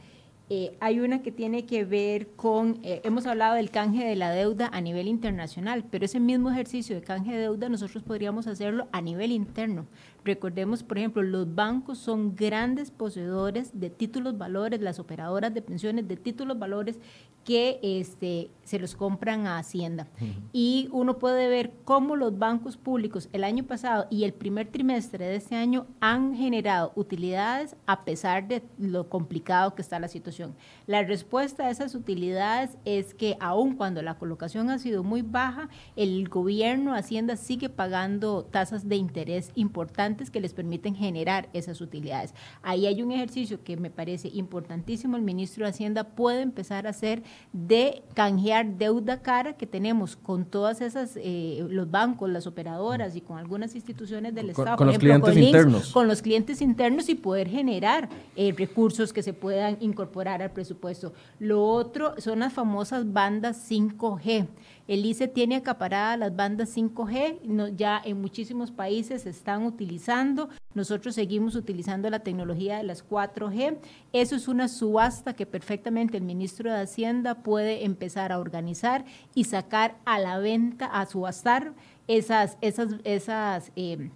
Eh, 0.55 0.77
hay 0.81 1.01
una 1.01 1.23
que 1.23 1.33
tiene 1.33 1.65
que 1.65 1.87
ver 1.87 2.29
con, 2.37 2.79
eh, 2.83 3.01
hemos 3.05 3.25
hablado 3.25 3.55
del 3.55 3.71
canje 3.71 4.05
de 4.05 4.17
la 4.17 4.33
deuda 4.33 4.69
a 4.71 4.83
nivel 4.83 5.09
internacional, 5.09 5.83
pero 5.91 6.05
ese 6.05 6.21
mismo 6.21 6.51
ejercicio 6.51 6.95
de 6.95 7.01
canje 7.01 7.33
de 7.33 7.39
deuda 7.39 7.71
nosotros 7.71 8.03
podríamos 8.03 8.47
hacerlo 8.47 8.87
a 8.93 9.01
nivel 9.01 9.33
interno. 9.33 9.87
Recordemos, 10.27 10.83
por 10.83 10.99
ejemplo, 10.99 11.23
los 11.23 11.55
bancos 11.55 11.97
son 11.97 12.37
grandes 12.37 12.91
poseedores 12.91 13.81
de 13.81 13.89
títulos 13.89 14.37
valores, 14.37 14.83
las 14.83 14.99
operadoras 14.99 15.55
de 15.55 15.63
pensiones 15.63 16.07
de 16.07 16.19
títulos 16.19 16.59
valores 16.59 17.01
que 17.45 17.81
este, 17.83 18.51
se 18.65 18.79
los 18.79 18.95
compran 18.95 19.47
a 19.47 19.59
Hacienda. 19.59 20.07
Y 20.53 20.89
uno 20.93 21.19
puede 21.19 21.49
ver 21.49 21.73
cómo 21.85 22.17
los 22.17 22.39
bancos 22.39 22.77
públicos 22.77 23.29
el 23.33 23.45
año 23.45 23.65
pasado 23.65 24.07
y 24.11 24.25
el 24.25 24.33
primer 24.33 24.69
trimestre 24.69 25.27
de 25.27 25.37
este 25.37 25.57
año 25.57 25.87
han 26.01 26.35
generado 26.35 26.93
utilidades 26.95 27.77
a 27.87 28.05
pesar 28.05 28.47
de 28.47 28.63
lo 28.79 29.09
complicado 29.09 29.75
que 29.75 29.83
está 29.83 29.99
la 29.99 30.09
situación. 30.09 30.55
La 30.87 31.03
respuesta 31.03 31.67
a 31.67 31.71
esas 31.71 31.95
utilidades 31.95 32.79
es 32.85 33.15
que 33.15 33.37
aun 33.41 33.77
cuando 33.77 34.03
la 34.03 34.19
colocación 34.19 34.71
ha 34.71 34.79
sido 34.79 35.03
muy 35.03 35.23
baja, 35.23 35.69
el 35.97 36.29
gobierno 36.29 36.95
Hacienda 36.95 37.37
sigue 37.37 37.69
pagando 37.69 38.45
tasas 38.45 38.89
de 38.89 38.97
interés 38.97 39.51
importantes 39.55 40.31
que 40.31 40.41
les 40.41 40.55
permiten 40.55 40.95
generar 40.95 41.49
esas 41.53 41.81
utilidades. 41.81 42.35
Ahí 42.63 42.87
hay 42.87 43.03
un 43.03 43.13
ejercicio 43.13 43.63
que 43.65 43.77
me 43.77 43.91
parece 43.91 44.29
importantísimo, 44.29 45.17
el 45.17 45.23
ministro 45.23 45.65
de 45.65 45.71
Hacienda 45.71 46.05
puede 46.05 46.43
empezar 46.43 46.87
a 46.87 46.91
hacer 46.91 47.23
de 47.53 48.03
canjear 48.15 48.79
deuda 48.79 49.21
cara 49.21 49.53
que 49.55 49.67
tenemos 49.67 50.17
con 50.17 50.45
todas 50.45 50.81
esas, 50.81 51.17
eh, 51.17 51.65
los 51.69 51.91
bancos, 51.91 52.31
las 52.31 52.47
operadoras 52.47 53.15
y 53.15 53.21
con 53.21 53.39
algunas 53.39 53.75
instituciones 53.75 54.35
del 54.35 54.51
Estado. 54.51 54.77
Con 54.77 54.87
los 54.87 54.99
clientes 54.99 55.37
internos. 55.37 55.93
Con 55.93 56.09
los 56.09 56.23
clientes 56.23 56.63
internos 56.63 57.09
y 57.09 57.15
poder 57.15 57.49
generar 57.49 58.09
eh, 58.37 58.55
recursos 58.57 59.13
que 59.13 59.23
se 59.23 59.35
puedan 59.35 59.77
incorporar 59.81 60.43
al 60.43 60.51
presupuesto. 60.51 61.13
Lo 61.39 61.65
otro 61.65 62.15
son 62.19 62.41
las 62.41 62.53
famosas 62.53 63.13
bandas 63.13 63.71
5G. 63.71 64.47
El 64.89 65.07
ICE 65.07 65.29
tiene 65.29 65.57
acaparadas 65.57 66.19
las 66.19 66.35
bandas 66.35 66.77
5G, 66.77 67.77
ya 67.77 68.03
en 68.05 68.21
muchísimos 68.21 68.73
países 68.73 69.23
se 69.23 69.31
están 69.31 69.65
utilizando. 69.65 70.49
Nosotros 70.75 71.15
seguimos 71.15 71.55
utilizando 71.55 72.11
la 72.11 72.21
tecnología 72.21 72.79
de 72.79 72.83
las 72.83 73.09
4G. 73.09 73.79
Eso 74.13 74.35
es 74.35 74.49
una 74.49 74.69
subasta 74.69 75.35
que 75.35 75.47
perfectamente 75.47 76.17
el 76.17 76.25
ministro 76.25 76.73
de 76.73 76.81
Hacienda 76.81 77.43
puede 77.43 77.85
empezar 77.85 78.33
a 78.33 78.41
organizar 78.41 79.05
y 79.35 79.45
sacar 79.45 79.97
a 80.05 80.19
la 80.19 80.39
venta, 80.39 80.87
a 80.87 81.07
subastar 81.07 81.75
esas, 82.09 82.59
esas, 82.61 82.97
esas, 83.05 83.71
eh, 83.77 84.11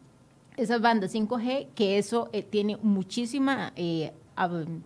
esas 0.57 0.81
bandas 0.81 1.15
5G, 1.15 1.69
que 1.75 1.99
eso 1.99 2.29
eh, 2.33 2.43
tiene 2.43 2.77
muchísima... 2.79 3.73
Eh, 3.77 4.13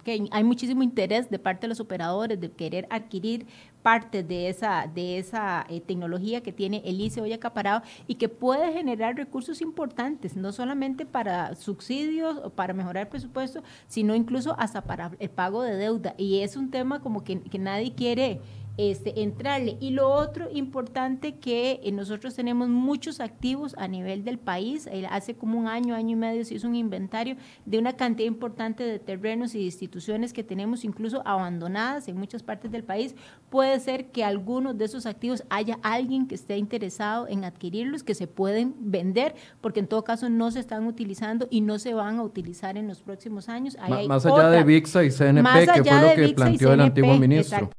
que 0.05 0.29
hay 0.31 0.45
muchísimo 0.45 0.83
interés 0.83 1.29
de 1.31 1.39
parte 1.39 1.63
de 1.63 1.69
los 1.69 1.81
operadores 1.81 2.41
de 2.41 2.51
querer 2.53 2.87
adquirir 2.91 3.47
parte 3.83 4.23
de 4.23 4.49
esa, 4.49 4.87
de 4.95 5.19
esa 5.19 5.67
eh, 5.69 5.81
tecnología 5.81 6.43
que 6.43 6.53
tiene 6.53 6.83
el 6.85 7.01
ICE 7.01 7.21
hoy 7.21 7.33
acaparado 7.33 7.83
y 8.07 8.17
que 8.17 8.29
puede 8.29 8.73
generar 8.73 9.17
recursos 9.17 9.61
importantes, 9.61 10.37
no 10.37 10.53
solamente 10.53 11.07
para 11.07 11.55
subsidios 11.55 12.37
o 12.45 12.51
para 12.51 12.75
mejorar 12.75 13.05
el 13.05 13.09
presupuesto, 13.09 13.63
sino 13.89 14.15
incluso 14.15 14.55
hasta 14.59 14.83
para 14.83 15.13
el 15.19 15.31
pago 15.31 15.63
de 15.63 15.77
deuda. 15.77 16.15
Y 16.19 16.41
es 16.41 16.57
un 16.57 16.71
tema 16.71 17.01
como 17.01 17.25
que, 17.25 17.41
que 17.41 17.59
nadie 17.59 17.95
quiere 17.95 18.41
este, 18.81 19.21
entrarle. 19.23 19.77
Y 19.79 19.91
lo 19.91 20.09
otro 20.09 20.49
importante 20.51 21.35
que 21.35 21.81
eh, 21.83 21.93
nosotros 21.93 22.35
tenemos 22.35 22.71
muchos 22.71 23.21
activos 23.21 23.75
a 23.77 23.87
nivel 23.89 24.25
del 24.25 24.39
país. 24.39 24.89
Eh, 24.91 25.07
hace 25.11 25.35
como 25.35 25.59
un 25.59 25.69
año, 25.69 25.95
año 25.95 26.13
y 26.13 26.17
medio 26.17 26.45
se 26.47 26.55
hizo 26.55 26.67
un 26.67 26.75
inventario 26.75 27.37
de 27.67 27.79
una 27.79 27.93
cantidad 27.93 28.27
importante 28.27 28.83
de 28.83 28.99
terrenos 28.99 29.55
y 29.55 29.67
instituciones 29.67 30.33
que 30.33 30.43
tenemos 30.43 30.85
incluso 30.85 31.21
abandonadas 31.27 32.09
en 32.09 32.17
muchas 32.17 32.43
partes 32.43 32.71
del 32.71 32.83
país. 32.83 33.15
Puede 33.51 33.79
ser 33.81 34.07
que 34.07 34.25
algunos 34.25 34.79
de 34.79 34.87
esos 34.87 35.05
activos 35.05 35.45
haya 35.51 35.79
alguien 35.83 36.27
que 36.27 36.35
esté 36.35 36.57
interesado 36.57 37.29
en 37.29 37.45
adquirirlos, 37.45 38.03
que 38.03 38.15
se 38.15 38.29
pueden 38.29 38.75
vender, 38.79 39.35
porque 39.61 39.81
en 39.81 39.89
todo 39.89 40.05
caso 40.05 40.31
no 40.31 40.51
se 40.51 40.61
están 40.61 40.87
utilizando 40.87 41.49
y 41.51 41.61
no 41.61 41.79
se 41.79 41.93
van 41.93 42.19
a 42.19 42.23
utilizar 42.23 42.79
en 42.79 42.89
los 42.89 43.03
próximos 43.03 43.51
años. 43.51 43.77
más 44.09 44.25
allá 44.25 44.49
de 44.49 44.65
VIXA 44.65 45.05
y 45.05 45.11
CNP, 45.11 45.67
que 45.75 45.85
fue 45.85 46.01
lo 46.01 46.15
que 46.15 46.35
planteó 46.35 46.73
el 46.73 46.81
antiguo 46.81 47.19
ministro 47.19 47.71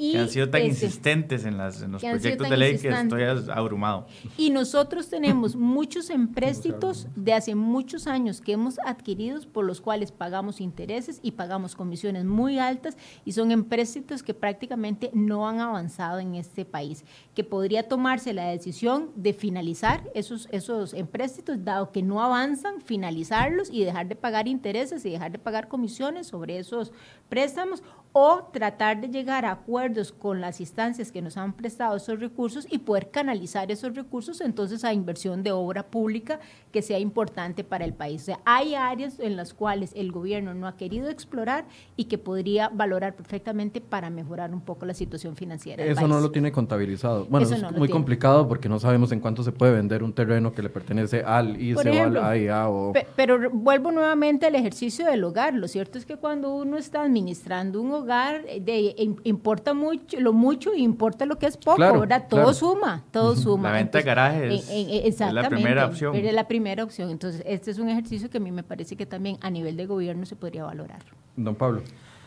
que 0.00 0.18
han 0.18 0.28
sido 0.28 0.48
tan 0.48 0.64
insistentes 0.64 1.44
en, 1.44 1.58
las, 1.58 1.80
los 1.82 2.02
proyectos 2.02 2.48
de 2.48 2.56
ley 2.56 2.78
que 2.78 2.88
estoy 2.88 3.22
abrumado. 3.22 4.06
Y 4.36 4.50
nosotros 4.50 5.08
tenemos 5.08 5.54
muchos 5.54 6.10
empréstitos 6.10 7.06
de 7.14 7.34
hace 7.34 7.54
muchos 7.54 8.06
años 8.06 8.40
que 8.40 8.52
hemos 8.52 8.78
adquirido 8.80 9.40
por 9.52 9.64
los 9.64 9.80
cuales 9.80 10.12
pagamos 10.12 10.60
intereses 10.60 11.20
y 11.22 11.32
pagamos 11.32 11.76
comisiones 11.76 12.24
muy 12.24 12.58
altas 12.58 12.96
y 13.24 13.32
son 13.32 13.50
empréstitos 13.50 14.22
que 14.22 14.34
prácticamente 14.34 15.10
no 15.12 15.48
han 15.48 15.60
avanzado 15.60 16.18
en 16.18 16.34
este 16.34 16.64
país, 16.64 17.04
que 17.34 17.44
podría 17.44 17.88
tomarse 17.88 18.32
la 18.32 18.46
decisión 18.46 19.10
de 19.14 19.32
finalizar 19.32 20.10
esos, 20.14 20.48
esos 20.50 20.94
empréstitos, 20.94 21.64
dado 21.64 21.92
que 21.92 22.02
no 22.02 22.22
avanzan, 22.22 22.80
finalizarlos 22.80 23.70
y 23.70 23.84
dejar 23.84 24.08
de 24.08 24.16
pagar 24.16 24.48
intereses 24.48 25.04
y 25.04 25.10
dejar 25.10 25.32
de 25.32 25.38
pagar 25.38 25.68
comisiones 25.68 26.28
sobre 26.28 26.58
esos 26.58 26.92
préstamos 27.28 27.82
o 28.12 28.44
tratar 28.52 29.00
de 29.00 29.08
llegar 29.08 29.44
a 29.44 29.52
acuerdos 29.52 30.12
con 30.12 30.40
las 30.40 30.60
instancias 30.60 31.12
que 31.12 31.22
nos 31.22 31.36
han 31.36 31.52
prestado 31.52 31.96
esos 31.96 32.18
recursos 32.18 32.66
y 32.68 32.78
poder 32.78 33.10
canalizar 33.10 33.70
esos 33.70 33.94
recursos 33.94 34.40
entonces 34.40 34.84
a 34.84 34.92
inversión 34.92 35.42
de 35.42 35.52
obra 35.52 35.86
pública 35.86 36.40
que 36.70 36.82
sea 36.82 36.98
importante 36.98 37.64
para 37.64 37.84
el 37.84 37.94
país. 37.94 38.22
O 38.22 38.24
sea, 38.26 38.40
hay 38.44 38.74
áreas 38.74 39.18
en 39.18 39.36
las 39.36 39.54
cuales 39.54 39.92
el 39.96 40.12
gobierno 40.12 40.54
no 40.54 40.66
ha 40.66 40.76
querido 40.76 41.08
explorar 41.08 41.64
y 41.96 42.04
que 42.04 42.18
podría 42.18 42.68
valorar 42.68 43.14
perfectamente 43.14 43.80
para 43.80 44.10
mejorar 44.10 44.52
un 44.52 44.60
poco 44.60 44.86
la 44.86 44.94
situación 44.94 45.36
financiera. 45.36 45.84
Eso 45.84 46.06
no 46.06 46.20
lo 46.20 46.30
tiene 46.30 46.52
contabilizado. 46.52 47.26
Bueno, 47.26 47.48
es 47.48 47.72
muy 47.72 47.88
complicado 47.88 48.46
porque 48.46 48.68
no 48.68 48.78
sabemos 48.78 49.12
en 49.12 49.20
cuánto 49.20 49.42
se 49.42 49.52
puede 49.52 49.72
vender 49.72 50.02
un 50.02 50.12
terreno 50.12 50.52
que 50.52 50.62
le 50.62 50.70
pertenece 50.70 51.22
al 51.22 51.60
ICE 51.60 51.90
o 51.90 52.02
al 52.04 52.16
AIA. 52.16 52.68
O... 52.68 52.92
Pero 53.16 53.50
vuelvo 53.50 53.90
nuevamente 53.90 54.46
al 54.46 54.54
ejercicio 54.54 55.06
del 55.06 55.24
hogar. 55.24 55.54
Lo 55.54 55.66
cierto 55.68 55.98
es 55.98 56.06
que 56.06 56.16
cuando 56.16 56.54
uno 56.54 56.76
está 56.76 57.02
administrando 57.02 57.80
un 57.80 57.92
hogar, 57.92 58.44
eh, 58.46 58.60
de, 58.60 58.94
importa 59.24 59.74
mucho, 59.74 60.20
lo 60.20 60.32
mucho 60.32 60.74
y 60.74 60.82
importa 60.82 61.26
lo 61.26 61.36
que 61.36 61.46
es 61.46 61.56
poco, 61.56 61.78
¿verdad? 61.78 62.26
Todo 62.28 62.54
suma, 62.54 63.04
todo 63.10 63.34
suma. 63.34 63.70
La 63.70 63.76
venta 63.76 63.98
de 63.98 64.04
garaje 64.04 64.54
es, 64.54 65.20
la 65.20 65.48
primera 65.48 65.86
opción. 65.86 66.14
Es 66.14 66.32
la 66.32 66.46
primera 66.46 66.59
opción. 66.82 67.10
Entonces, 67.10 67.42
este 67.46 67.70
es 67.70 67.78
un 67.78 67.88
ejercicio 67.88 68.30
que 68.30 68.38
a 68.38 68.40
mí 68.40 68.52
me 68.52 68.62
parece 68.62 68.96
que 68.96 69.06
también 69.06 69.38
a 69.40 69.50
nivel 69.50 69.76
de 69.76 69.86
gobierno 69.86 70.26
se 70.26 70.36
podría 70.36 70.64
valorar. 70.64 71.00
Don 71.36 71.54
Pablo. 71.54 71.82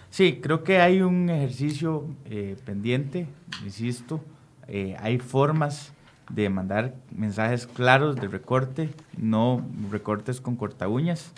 Sí, 0.10 0.40
creo 0.42 0.64
que 0.64 0.80
hay 0.80 1.02
un 1.02 1.30
ejercicio 1.30 2.06
eh, 2.26 2.56
pendiente, 2.66 3.28
insisto, 3.64 4.22
eh, 4.68 4.96
hay 5.00 5.18
formas 5.18 5.94
de 6.30 6.50
mandar 6.50 6.96
mensajes 7.12 7.68
claros 7.68 8.16
de 8.16 8.28
recorte, 8.28 8.90
no 9.18 9.66
recortes 9.92 10.40
con 10.40 10.56
corta 10.56 10.88
uñas. 10.88 11.32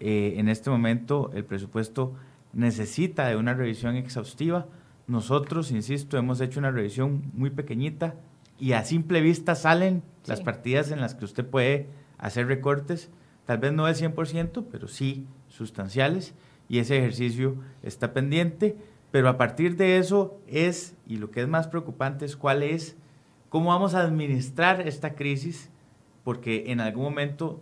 en 0.00 0.48
este 0.48 0.70
momento 0.70 1.30
el 1.34 1.44
presupuesto 1.44 2.14
necesita 2.52 3.26
de 3.28 3.36
una 3.36 3.54
revisión 3.54 3.96
exhaustiva. 3.96 4.66
Nosotros, 5.06 5.70
insisto, 5.70 6.16
hemos 6.16 6.40
hecho 6.40 6.60
una 6.60 6.70
revisión 6.70 7.22
muy 7.34 7.50
pequeñita 7.50 8.14
y 8.58 8.72
a 8.72 8.84
simple 8.84 9.20
vista 9.20 9.54
salen 9.54 10.02
las 10.26 10.40
partidas 10.40 10.90
en 10.90 11.00
las 11.00 11.14
que 11.14 11.24
usted 11.24 11.44
puede 11.44 11.88
hacer 12.22 12.46
recortes, 12.46 13.10
tal 13.44 13.58
vez 13.58 13.72
no 13.72 13.84
del 13.84 13.96
100%, 13.96 14.64
pero 14.70 14.88
sí 14.88 15.26
sustanciales, 15.48 16.34
y 16.68 16.78
ese 16.78 16.96
ejercicio 16.96 17.56
está 17.82 18.14
pendiente, 18.14 18.76
pero 19.10 19.28
a 19.28 19.36
partir 19.36 19.76
de 19.76 19.98
eso 19.98 20.40
es, 20.46 20.94
y 21.06 21.16
lo 21.16 21.30
que 21.30 21.42
es 21.42 21.48
más 21.48 21.66
preocupante 21.66 22.24
es 22.24 22.36
cuál 22.36 22.62
es, 22.62 22.96
cómo 23.50 23.70
vamos 23.70 23.94
a 23.94 24.00
administrar 24.00 24.86
esta 24.86 25.14
crisis, 25.14 25.68
porque 26.24 26.70
en 26.70 26.80
algún 26.80 27.04
momento 27.04 27.60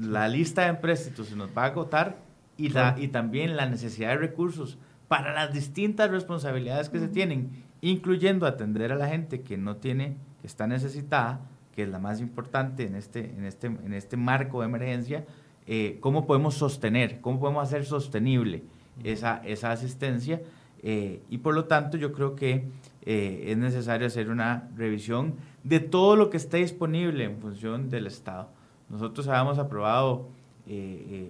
la 0.00 0.26
lista 0.26 0.62
de 0.62 0.68
empréstitos 0.68 1.28
se 1.28 1.36
nos 1.36 1.50
va 1.56 1.64
a 1.64 1.66
agotar 1.66 2.16
y, 2.56 2.70
la, 2.70 2.96
y 2.98 3.08
también 3.08 3.56
la 3.56 3.66
necesidad 3.66 4.08
de 4.08 4.16
recursos 4.16 4.78
para 5.06 5.34
las 5.34 5.52
distintas 5.52 6.10
responsabilidades 6.10 6.88
que 6.88 6.98
se 6.98 7.08
tienen, 7.08 7.50
incluyendo 7.82 8.46
atender 8.46 8.90
a 8.90 8.96
la 8.96 9.08
gente 9.08 9.42
que 9.42 9.58
no 9.58 9.76
tiene, 9.76 10.16
que 10.40 10.46
está 10.46 10.66
necesitada, 10.66 11.42
que 11.78 11.84
es 11.84 11.90
la 11.90 12.00
más 12.00 12.20
importante 12.20 12.86
en 12.86 12.96
este, 12.96 13.20
en 13.20 13.44
este, 13.44 13.68
en 13.68 13.94
este 13.94 14.16
marco 14.16 14.62
de 14.62 14.66
emergencia, 14.66 15.24
eh, 15.68 15.98
cómo 16.00 16.26
podemos 16.26 16.56
sostener, 16.56 17.20
cómo 17.20 17.38
podemos 17.38 17.62
hacer 17.62 17.84
sostenible 17.84 18.64
esa, 19.04 19.40
esa 19.44 19.70
asistencia. 19.70 20.42
Eh, 20.82 21.22
y 21.30 21.38
por 21.38 21.54
lo 21.54 21.66
tanto 21.66 21.96
yo 21.96 22.12
creo 22.12 22.34
que 22.34 22.64
eh, 23.02 23.44
es 23.46 23.56
necesario 23.56 24.08
hacer 24.08 24.28
una 24.28 24.68
revisión 24.74 25.34
de 25.62 25.78
todo 25.78 26.16
lo 26.16 26.30
que 26.30 26.36
esté 26.38 26.56
disponible 26.56 27.22
en 27.22 27.38
función 27.38 27.90
del 27.90 28.08
Estado. 28.08 28.48
Nosotros 28.88 29.28
habíamos 29.28 29.60
aprobado 29.60 30.30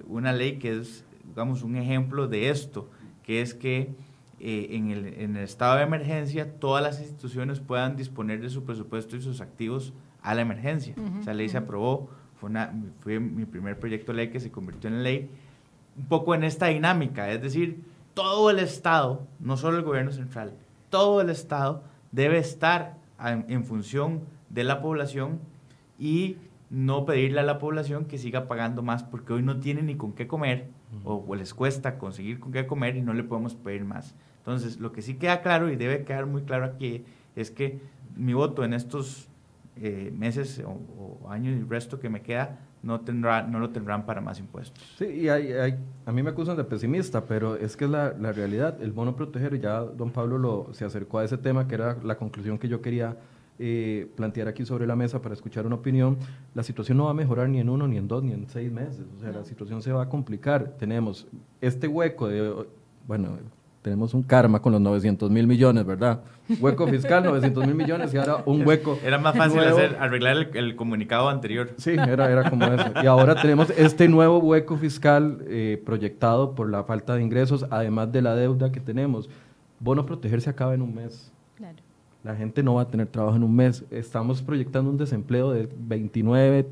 una 0.07 0.32
ley 0.32 0.59
que 0.59 0.78
es 0.78 1.05
digamos, 1.24 1.62
un 1.62 1.76
ejemplo 1.76 2.26
de 2.26 2.49
esto, 2.49 2.88
que 3.22 3.42
es 3.42 3.53
que 3.53 3.90
en, 4.40 4.92
el, 4.92 5.07
en, 5.09 5.36
el, 5.36 5.44
estado 5.44 5.76
de 5.76 5.82
emergencia 5.82 6.59
todas 6.59 6.82
las 6.82 7.01
instituciones 7.01 7.61
puedan 7.61 7.96
disponer 7.96 8.40
de 8.40 8.49
su 8.49 8.64
presupuesto 8.64 9.14
y 9.14 9.20
sus 9.20 9.42
activos 9.42 9.92
a 10.22 10.34
la 10.34 10.42
emergencia. 10.42 10.94
Esa 11.20 11.34
ley 11.34 11.48
se 11.48 11.58
aprobó, 11.58 12.10
fue, 12.34 12.50
una, 12.50 12.72
fue 13.00 13.20
mi 13.20 13.44
primer 13.44 13.78
proyecto 13.78 14.12
de 14.12 14.16
ley 14.16 14.30
que 14.30 14.40
se 14.40 14.50
convirtió 14.50 14.88
en 14.88 15.02
ley, 15.02 15.30
un 15.96 16.06
poco 16.06 16.34
en 16.34 16.44
esta 16.44 16.66
dinámica, 16.66 17.30
es 17.30 17.42
decir, 17.42 17.84
todo 18.14 18.50
el 18.50 18.58
Estado, 18.58 19.26
no 19.40 19.56
solo 19.56 19.78
el 19.78 19.84
gobierno 19.84 20.12
central, 20.12 20.54
todo 20.90 21.20
el 21.20 21.30
Estado 21.30 21.82
debe 22.12 22.38
estar 22.38 22.96
en, 23.24 23.44
en 23.48 23.64
función 23.64 24.22
de 24.48 24.64
la 24.64 24.80
población 24.80 25.40
y 25.98 26.36
no 26.70 27.06
pedirle 27.06 27.40
a 27.40 27.44
la 27.44 27.58
población 27.58 28.04
que 28.04 28.18
siga 28.18 28.46
pagando 28.46 28.82
más 28.82 29.02
porque 29.02 29.32
hoy 29.32 29.42
no 29.42 29.58
tiene 29.60 29.82
ni 29.82 29.96
con 29.96 30.12
qué 30.12 30.26
comer 30.26 30.68
o, 31.04 31.34
les 31.34 31.54
cuesta 31.54 31.98
conseguir 31.98 32.40
con 32.40 32.52
qué 32.52 32.66
comer 32.66 32.96
y 32.96 33.02
no 33.02 33.12
le 33.12 33.24
podemos 33.24 33.54
pedir 33.54 33.84
más. 33.84 34.14
Entonces, 34.38 34.78
lo 34.78 34.92
que 34.92 35.02
sí 35.02 35.14
queda 35.14 35.42
claro 35.42 35.70
y 35.70 35.76
debe 35.76 36.04
quedar 36.04 36.26
muy 36.26 36.42
claro 36.42 36.64
aquí 36.64 37.04
es 37.36 37.50
que 37.50 37.80
mi 38.16 38.32
voto 38.32 38.64
en 38.64 38.72
estos 38.72 39.28
eh, 39.83 40.12
meses 40.16 40.62
o, 40.64 41.29
años 41.31 41.57
y 41.57 41.61
el 41.61 41.68
resto 41.68 41.99
que 42.01 42.09
me 42.09 42.22
queda 42.22 42.59
no, 42.83 43.01
tendrá, 43.01 43.43
no 43.43 43.59
lo 43.59 43.70
tendrán 43.70 44.07
para 44.07 44.20
más 44.20 44.39
impuestos. 44.39 44.83
Sí, 44.97 45.05
y 45.05 45.29
hay, 45.29 45.76
a 46.07 46.12
mí 46.12 46.22
me 46.22 46.31
acusan 46.31 46.57
de 46.57 46.64
pesimista, 46.64 47.24
pero 47.24 47.57
es 47.57 47.76
que 47.76 47.85
es 47.85 47.91
la, 47.91 48.12
la, 48.12 48.33
realidad. 48.33 48.81
El 48.81 48.93
bono 48.93 49.16
proteger, 49.16 49.61
ya 49.61 49.81
don 49.81 50.11
Pablo 50.11 50.39
lo, 50.39 50.68
se 50.72 50.85
acercó 50.85 51.18
a 51.18 51.24
ese 51.24 51.39
tema, 51.39 51.66
que 51.66 51.74
era 51.74 51.97
la 52.03 52.16
conclusión 52.16 52.59
que 52.59 52.68
yo 52.68 52.81
quería 52.81 53.16
eh, 53.61 54.09
plantear 54.14 54.47
aquí 54.47 54.64
sobre 54.64 54.87
la 54.87 54.95
mesa 54.95 55.20
para 55.20 55.35
escuchar 55.35 55.66
una 55.66 55.74
opinión, 55.74 56.16
la 56.55 56.62
situación 56.62 56.97
no 56.97 57.07
va 57.07 57.11
a 57.11 57.14
mejorar 57.14 57.49
ni 57.49 57.59
en 57.59 57.68
uno, 57.68 57.89
ni 57.89 57.97
en 57.97 58.07
dos, 58.07 58.22
ni 58.22 58.33
en 58.33 58.49
seis 58.49 58.70
meses. 58.70 59.05
O 59.16 59.20
sea, 59.20 59.33
la 59.33 59.45
situación 59.45 59.83
se 59.83 59.91
va 59.91 60.05
a 60.05 60.09
complicar. 60.09 60.76
Tenemos 60.79 61.26
este 61.61 61.89
hueco 61.89 62.29
de, 62.29 62.55
bueno, 63.09 63.37
tenemos 63.83 64.14
un 64.14 64.22
karma 64.22 64.61
con 64.61 64.72
los 64.72 64.81
900 64.81 65.31
mil 65.31 65.47
millones, 65.47 65.85
¿verdad? 65.85 66.20
Hueco 66.61 66.87
fiscal, 66.87 67.24
900 67.24 67.66
mil 67.66 67.74
millones 67.74 68.12
y 68.12 68.16
ahora 68.16 68.43
un 68.47 68.66
hueco. 68.66 68.99
Era 69.05 69.18
más 69.18 69.37
fácil 69.37 69.61
hacer, 69.61 69.97
arreglar 70.01 70.49
el, 70.55 70.76
comunicado 70.76 71.29
anterior. 71.29 71.70
Sí, 71.76 71.91
era, 71.91 72.31
era 72.31 72.51
como 72.51 72.64
eso. 72.66 72.93
Y 73.03 73.07
ahora 73.07 73.35
tenemos 73.41 73.70
este 73.70 74.09
nuevo 74.09 74.39
hueco 74.39 74.76
fiscal 74.76 75.45
eh, 75.47 75.83
proyectado 75.85 76.55
por 76.55 76.70
la 76.70 76.85
falta 76.85 77.14
de 77.14 77.22
ingresos, 77.22 77.66
además 77.70 78.11
de 78.12 78.22
la 78.22 78.35
deuda 78.35 78.72
que 78.72 78.81
tenemos. 78.81 79.29
Bono 79.81 80.05
proteger 80.07 80.41
se 80.41 80.51
acaba 80.51 80.74
en 80.74 80.83
un 80.83 80.95
mes. 80.95 81.33
Claro. 81.57 81.76
La 82.24 82.35
gente 82.35 82.62
no 82.62 82.74
va 82.74 82.83
a 82.83 82.89
tener 82.89 83.07
trabajo 83.07 83.37
en 83.37 83.45
un 83.45 83.55
mes. 83.55 83.85
Estamos 83.91 84.43
proyectando 84.43 84.91
un 84.91 84.99
desempleo 84.99 85.53
de 85.53 85.68
29, 85.79 86.68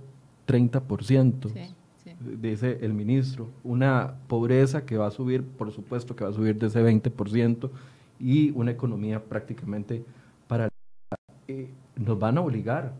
30%. 0.47 1.53
Sí 1.53 1.75
dice 2.21 2.79
el 2.83 2.95
ministro, 2.95 3.49
una 3.63 4.15
pobreza 4.27 4.85
que 4.85 4.97
va 4.97 5.07
a 5.07 5.11
subir, 5.11 5.45
por 5.45 5.71
supuesto 5.73 6.17
que 6.17 6.25
va 6.25 6.31
a 6.31 6.33
subir 6.33 6.59
de 6.59 6.67
ese 6.67 6.83
20%, 6.83 7.71
y 8.19 8.51
una 8.51 8.71
economía 8.71 9.23
prácticamente 9.23 10.05
para... 10.49 10.69
Eh, 11.49 11.71
nos 11.97 12.19
van 12.19 12.39
a 12.39 12.41
obligar. 12.41 12.95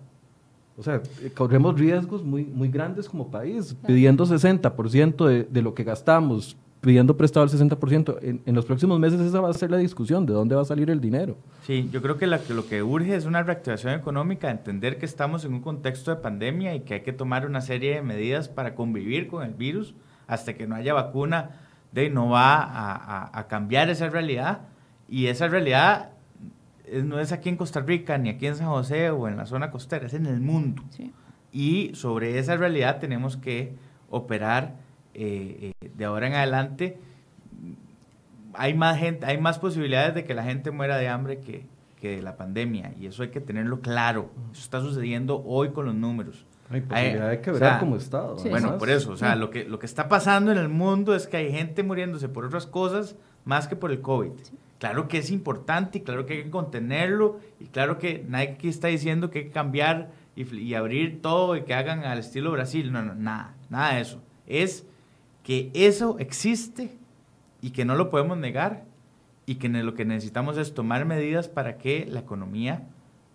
O 0.77 0.83
sea, 0.83 1.03
eh, 1.23 1.31
corremos 1.35 1.79
riesgos 1.79 2.23
muy, 2.23 2.45
muy 2.45 2.69
grandes 2.69 3.09
como 3.09 3.31
país, 3.31 3.75
pidiendo 3.87 4.27
60% 4.27 5.27
de, 5.27 5.45
de 5.45 5.63
lo 5.63 5.75
que 5.75 5.85
gastamos, 5.85 6.57
pidiendo 6.87 7.17
prestado 7.17 7.45
el 7.45 7.51
60%. 7.51 8.19
En, 8.23 8.43
en, 8.47 8.55
los 8.55 8.65
próximos 8.65 9.01
meses 9.01 9.21
esa 9.21 9.41
va 9.41 9.51
a 9.51 9.55
ser 9.55 9.73
la 9.73 9.77
discusión, 9.77 10.25
de 10.25 10.33
dónde 10.33 10.55
va 10.55 10.63
a 10.63 10.65
salir 10.65 10.89
el 10.89 11.01
dinero. 11.01 11.37
Sí, 11.65 11.91
yo 11.91 12.01
creo 12.01 12.17
que, 12.17 12.29
la, 12.29 12.41
lo 12.51 12.69
que 12.69 12.85
urge 12.85 13.17
es 13.17 13.25
una 13.25 13.43
reactivación 13.43 13.95
económica, 13.95 14.53
entender 14.53 14.97
que 14.97 15.05
estamos 15.05 15.45
en 15.45 15.55
un 15.55 15.63
contexto 15.63 16.13
de 16.13 16.19
pandemia 16.19 16.77
y 16.77 16.83
que 16.83 16.95
hay 16.95 17.01
que 17.01 17.13
tomar 17.13 17.45
una 17.45 17.61
serie 17.61 17.97
de 17.97 18.03
medidas 18.03 18.49
para 18.49 18.77
convivir 18.77 19.27
con 19.27 19.45
el 19.45 19.53
virus 19.55 19.97
hasta 20.29 20.55
que 20.55 20.69
no 20.69 20.77
haya 20.77 20.95
vacuna, 20.95 21.59
de 21.91 22.09
no 22.09 22.29
va 22.29 22.63
a, 22.63 23.37
a, 23.37 23.49
cambiar 23.49 23.91
esa 23.91 24.09
realidad 24.09 24.61
y 25.09 25.27
esa 25.27 25.49
realidad 25.49 26.11
no 27.03 27.19
es 27.19 27.33
aquí 27.33 27.49
en 27.49 27.57
Costa 27.57 27.81
Rica, 27.81 28.17
ni 28.17 28.29
aquí 28.29 28.47
en 28.47 28.55
San 28.55 28.69
José 28.69 29.11
o 29.11 29.27
en 29.27 29.37
la 29.37 29.47
zona 29.47 29.73
costera, 29.73 30.07
es 30.07 30.15
en 30.15 30.27
el 30.27 30.41
mundo. 30.41 30.85
Y 31.51 31.91
sobre 31.95 32.39
esa 32.39 32.57
realidad 32.57 33.01
tenemos 33.01 33.37
que 33.37 33.75
operar 34.09 34.86
eh, 35.19 35.73
eh, 35.81 35.91
de 35.95 36.05
ahora 36.05 36.27
en 36.27 36.35
adelante 36.35 36.99
hay 38.53 38.75
más 38.75 38.99
gente, 38.99 39.25
hay 39.27 39.39
más 39.39 39.59
posibilidades 39.59 40.15
de 40.15 40.25
que 40.25 40.35
la 40.35 40.45
gente 40.45 40.71
muera 40.71 40.99
de 40.99 41.09
hambre 41.09 41.41
que, 41.41 41.65
que 42.01 42.17
de 42.17 42.23
la 42.23 42.37
pandemia 42.37 42.93
y 42.99 43.07
eso 43.07 43.23
hay 43.23 43.31
que 43.31 43.41
tenerlo 43.41 43.81
claro. 43.81 44.31
Eso 44.53 44.63
está 44.63 44.81
sucediendo 44.81 45.43
hoy 45.47 45.71
con 45.71 45.87
los 45.87 45.95
números. 45.95 46.45
Hay 46.69 46.81
posibilidad 46.81 47.31
de 47.31 47.41
quebrar 47.41 47.81
como 47.81 47.97
Estado. 47.97 48.37
Bueno, 48.51 48.77
por 48.77 48.91
eso, 48.91 49.13
o 49.13 49.17
sea, 49.17 49.37
lo 49.37 49.51
que, 49.51 49.65
lo 49.65 49.79
que 49.79 49.87
está 49.87 50.09
pasando 50.09 50.53
en 50.53 50.59
el 50.59 50.69
mundo 50.69 51.15
es 51.15 51.27
que 51.27 51.37
hay 51.37 51.53
gente 51.53 51.83
muriéndose 51.83 52.29
por 52.29 52.45
otras 52.45 52.67
cosas 52.67 53.17
más 53.45 53.69
que 53.69 53.77
por 53.77 53.93
el 53.93 54.01
COVID. 54.01 54.33
Claro 54.79 55.09
que 55.09 55.19
es 55.19 55.31
importante 55.31 55.99
y 55.99 56.01
claro 56.03 56.27
que 56.27 56.35
hay 56.35 56.45
que 56.45 56.51
contenerlo 56.51 57.41
y 57.61 57.67
claro 57.67 57.99
que 57.99 58.25
nadie 58.29 58.51
aquí 58.51 58.69
está 58.69 58.89
diciendo 58.89 59.31
que 59.31 59.39
hay 59.39 59.45
que 59.47 59.53
cambiar 59.53 60.11
y, 60.35 60.55
y 60.55 60.75
abrir 60.75 61.23
todo 61.23 61.57
y 61.57 61.63
que 61.63 61.73
hagan 61.73 62.05
al 62.05 62.19
estilo 62.19 62.51
Brasil. 62.53 62.93
No, 62.93 63.03
no, 63.03 63.15
nada, 63.15 63.55
nada 63.71 63.95
de 63.95 64.01
eso. 64.03 64.21
Es 64.47 64.87
que 65.47 65.71
eso 65.75 66.19
existe 66.19 66.91
y 67.63 67.71
que 67.71 67.85
no 67.85 67.95
lo 67.95 68.11
podemos 68.11 68.37
negar 68.37 68.83
y 69.47 69.55
que 69.55 69.69
lo 69.69 69.95
que 69.95 70.05
necesitamos 70.05 70.59
es 70.59 70.75
tomar 70.75 71.05
medidas 71.05 71.47
para 71.47 71.79
que 71.79 72.05
la 72.11 72.19
economía 72.19 72.83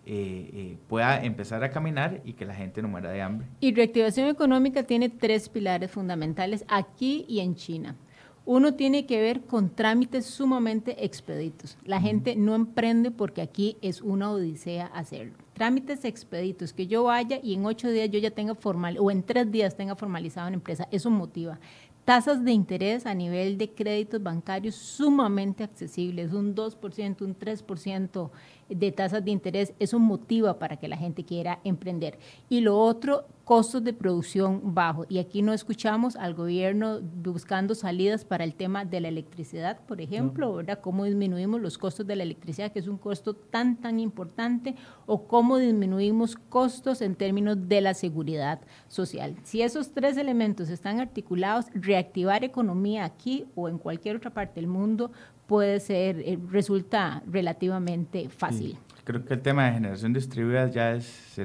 eh, 0.04 0.50
eh, 0.52 0.76
pueda 0.88 1.24
empezar 1.24 1.64
a 1.64 1.70
caminar 1.70 2.20
y 2.26 2.34
que 2.34 2.44
la 2.44 2.54
gente 2.54 2.82
no 2.82 2.88
muera 2.88 3.10
de 3.10 3.22
hambre. 3.22 3.46
Y 3.60 3.74
reactivación 3.74 4.28
económica 4.28 4.82
tiene 4.82 5.08
tres 5.08 5.48
pilares 5.48 5.90
fundamentales 5.90 6.66
aquí 6.68 7.24
y 7.28 7.40
en 7.40 7.54
China. 7.54 7.96
Uno 8.44 8.74
tiene 8.74 9.06
que 9.06 9.18
ver 9.18 9.42
con 9.42 9.70
trámites 9.70 10.26
sumamente 10.26 11.06
expeditos. 11.06 11.78
La 11.84 11.98
gente 11.98 12.36
no 12.36 12.54
emprende 12.54 13.10
porque 13.10 13.40
aquí 13.40 13.78
es 13.80 14.02
una 14.02 14.32
odisea 14.32 14.86
hacerlo. 14.86 15.34
Trámites 15.54 16.04
expeditos, 16.04 16.72
que 16.72 16.88
yo 16.88 17.04
vaya 17.04 17.38
y 17.42 17.54
en 17.54 17.64
ocho 17.64 17.88
días 17.88 18.10
yo 18.10 18.18
ya 18.18 18.32
tenga 18.32 18.54
formal, 18.54 18.98
o 18.98 19.10
en 19.10 19.22
tres 19.22 19.50
días 19.52 19.76
tenga 19.76 19.94
formalizado 19.94 20.48
una 20.48 20.56
empresa, 20.56 20.88
eso 20.90 21.08
motiva 21.08 21.60
tasas 22.04 22.44
de 22.44 22.52
interés 22.52 23.06
a 23.06 23.14
nivel 23.14 23.56
de 23.58 23.70
créditos 23.70 24.22
bancarios 24.22 24.74
sumamente 24.74 25.62
accesibles, 25.62 26.32
un 26.32 26.54
2%, 26.54 27.22
un 27.22 27.38
3% 27.38 28.30
de 28.74 28.92
tasas 28.92 29.24
de 29.24 29.30
interés, 29.30 29.72
eso 29.78 29.98
motiva 29.98 30.58
para 30.58 30.76
que 30.76 30.88
la 30.88 30.96
gente 30.96 31.24
quiera 31.24 31.60
emprender. 31.64 32.18
Y 32.48 32.60
lo 32.60 32.78
otro, 32.78 33.26
costos 33.44 33.82
de 33.82 33.92
producción 33.92 34.74
bajos. 34.74 35.06
Y 35.08 35.18
aquí 35.18 35.42
no 35.42 35.52
escuchamos 35.52 36.16
al 36.16 36.34
gobierno 36.34 37.00
buscando 37.00 37.74
salidas 37.74 38.24
para 38.24 38.44
el 38.44 38.54
tema 38.54 38.84
de 38.84 39.00
la 39.00 39.08
electricidad, 39.08 39.80
por 39.80 40.00
ejemplo, 40.00 40.54
¿verdad? 40.54 40.80
Cómo 40.80 41.04
disminuimos 41.04 41.60
los 41.60 41.76
costos 41.78 42.06
de 42.06 42.16
la 42.16 42.22
electricidad, 42.22 42.72
que 42.72 42.78
es 42.78 42.88
un 42.88 42.98
costo 42.98 43.34
tan, 43.34 43.76
tan 43.76 44.00
importante, 44.00 44.76
o 45.06 45.26
cómo 45.26 45.58
disminuimos 45.58 46.36
costos 46.36 47.02
en 47.02 47.14
términos 47.14 47.68
de 47.68 47.80
la 47.80 47.94
seguridad 47.94 48.60
social. 48.88 49.36
Si 49.42 49.62
esos 49.62 49.92
tres 49.92 50.16
elementos 50.16 50.70
están 50.70 51.00
articulados, 51.00 51.66
reactivar 51.74 52.44
economía 52.44 53.04
aquí 53.04 53.46
o 53.54 53.68
en 53.68 53.78
cualquier 53.78 54.16
otra 54.16 54.30
parte 54.30 54.60
del 54.60 54.68
mundo 54.68 55.10
puede 55.52 55.80
ser, 55.80 56.18
eh, 56.20 56.38
resulta 56.50 57.22
relativamente 57.30 58.30
fácil. 58.30 58.78
Creo 59.04 59.22
que 59.22 59.34
el 59.34 59.42
tema 59.42 59.66
de 59.66 59.72
generación 59.72 60.14
distribuida 60.14 60.66
ya 60.70 60.94
es, 60.94 61.38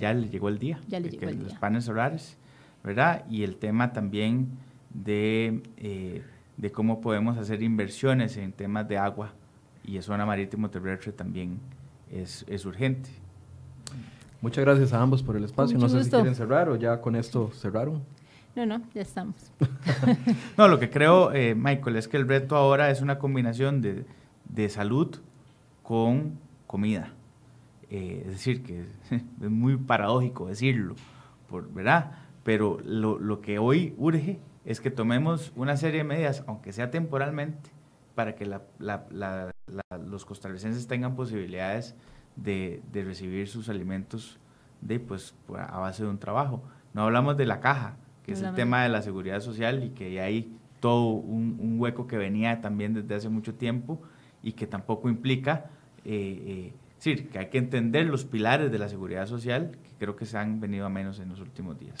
ya 0.00 0.14
le 0.14 0.30
llegó 0.30 0.48
el 0.48 0.58
día. 0.58 0.80
Ya 0.88 0.98
le 0.98 1.10
llegó 1.10 1.28
el 1.28 1.38
día. 1.38 1.48
Los 1.48 1.58
paneles 1.58 1.84
solares, 1.84 2.38
¿verdad? 2.82 3.26
Y 3.28 3.42
el 3.42 3.56
tema 3.56 3.92
también 3.92 4.48
de, 4.88 5.62
eh, 5.76 6.22
de 6.56 6.72
cómo 6.72 7.02
podemos 7.02 7.36
hacer 7.36 7.62
inversiones 7.62 8.38
en 8.38 8.52
temas 8.52 8.88
de 8.88 8.96
agua 8.96 9.34
y 9.84 10.00
zona 10.00 10.24
marítimo 10.24 10.70
terrestre 10.70 11.12
también 11.12 11.58
es, 12.10 12.46
es 12.48 12.64
urgente. 12.64 13.10
Muchas 14.40 14.64
gracias 14.64 14.94
a 14.94 15.02
ambos 15.02 15.22
por 15.22 15.36
el 15.36 15.44
espacio. 15.44 15.76
no 15.76 15.90
sé 15.90 16.04
si 16.04 16.08
quieren 16.10 16.34
cerrar 16.34 16.70
o 16.70 16.76
ya 16.76 17.02
con 17.02 17.16
esto 17.16 17.50
cerraron. 17.52 18.02
No, 18.54 18.66
no, 18.66 18.82
ya 18.92 19.02
estamos. 19.02 19.50
no, 20.58 20.68
lo 20.68 20.78
que 20.78 20.90
creo, 20.90 21.32
eh, 21.32 21.54
Michael, 21.54 21.96
es 21.96 22.06
que 22.06 22.18
el 22.18 22.28
reto 22.28 22.56
ahora 22.56 22.90
es 22.90 23.00
una 23.00 23.18
combinación 23.18 23.80
de, 23.80 24.04
de 24.44 24.68
salud 24.68 25.16
con 25.82 26.38
comida. 26.66 27.12
Eh, 27.90 28.22
es 28.26 28.32
decir, 28.32 28.62
que 28.62 28.86
es 29.10 29.50
muy 29.50 29.76
paradójico 29.76 30.46
decirlo, 30.48 30.94
por, 31.48 31.72
¿verdad? 31.72 32.12
Pero 32.44 32.78
lo, 32.84 33.18
lo, 33.18 33.40
que 33.40 33.58
hoy 33.58 33.94
urge 33.96 34.38
es 34.64 34.80
que 34.80 34.90
tomemos 34.90 35.52
una 35.56 35.76
serie 35.76 35.98
de 35.98 36.04
medidas, 36.04 36.44
aunque 36.46 36.72
sea 36.72 36.90
temporalmente, 36.90 37.70
para 38.14 38.34
que 38.34 38.44
la, 38.44 38.62
los 40.06 40.24
costarricenses 40.26 40.86
tengan 40.86 41.14
posibilidades 41.14 41.94
de, 42.36 42.82
de 42.92 43.04
recibir 43.04 43.48
sus 43.48 43.68
alimentos 43.68 44.38
de, 44.80 45.00
pues, 45.00 45.34
a 45.56 45.78
base 45.78 46.02
de 46.02 46.10
un 46.10 46.18
trabajo. 46.18 46.62
No 46.94 47.02
hablamos 47.02 47.36
de 47.36 47.46
la 47.46 47.60
caja, 47.60 47.96
que 48.24 48.32
es 48.32 48.42
el 48.42 48.54
tema 48.54 48.82
de 48.82 48.88
la 48.88 49.02
seguridad 49.02 49.40
social 49.40 49.84
y 49.84 49.90
que 49.90 50.20
hay 50.20 50.56
todo 50.80 51.12
un, 51.12 51.76
hueco 51.78 52.06
que 52.06 52.16
venía 52.16 52.60
también 52.60 52.94
desde 52.94 53.14
hace 53.14 53.28
mucho 53.28 53.54
tiempo 53.54 54.00
y 54.42 54.52
que 54.52 54.66
tampoco 54.66 55.08
implica, 55.08 55.66
eh, 56.04 56.72
eh, 57.04 57.28
que 57.30 57.38
hay 57.38 57.46
que 57.46 57.58
entender 57.58 58.06
los 58.06 58.24
pilares 58.24 58.70
de 58.70 58.78
la 58.78 58.88
seguridad 58.88 59.26
social 59.26 59.72
que 59.82 59.90
creo 59.98 60.16
que 60.16 60.26
se 60.26 60.38
han 60.38 60.60
venido 60.60 60.86
a 60.86 60.88
menos 60.88 61.18
en 61.20 61.28
los 61.28 61.40
últimos 61.40 61.78
días. 61.78 61.96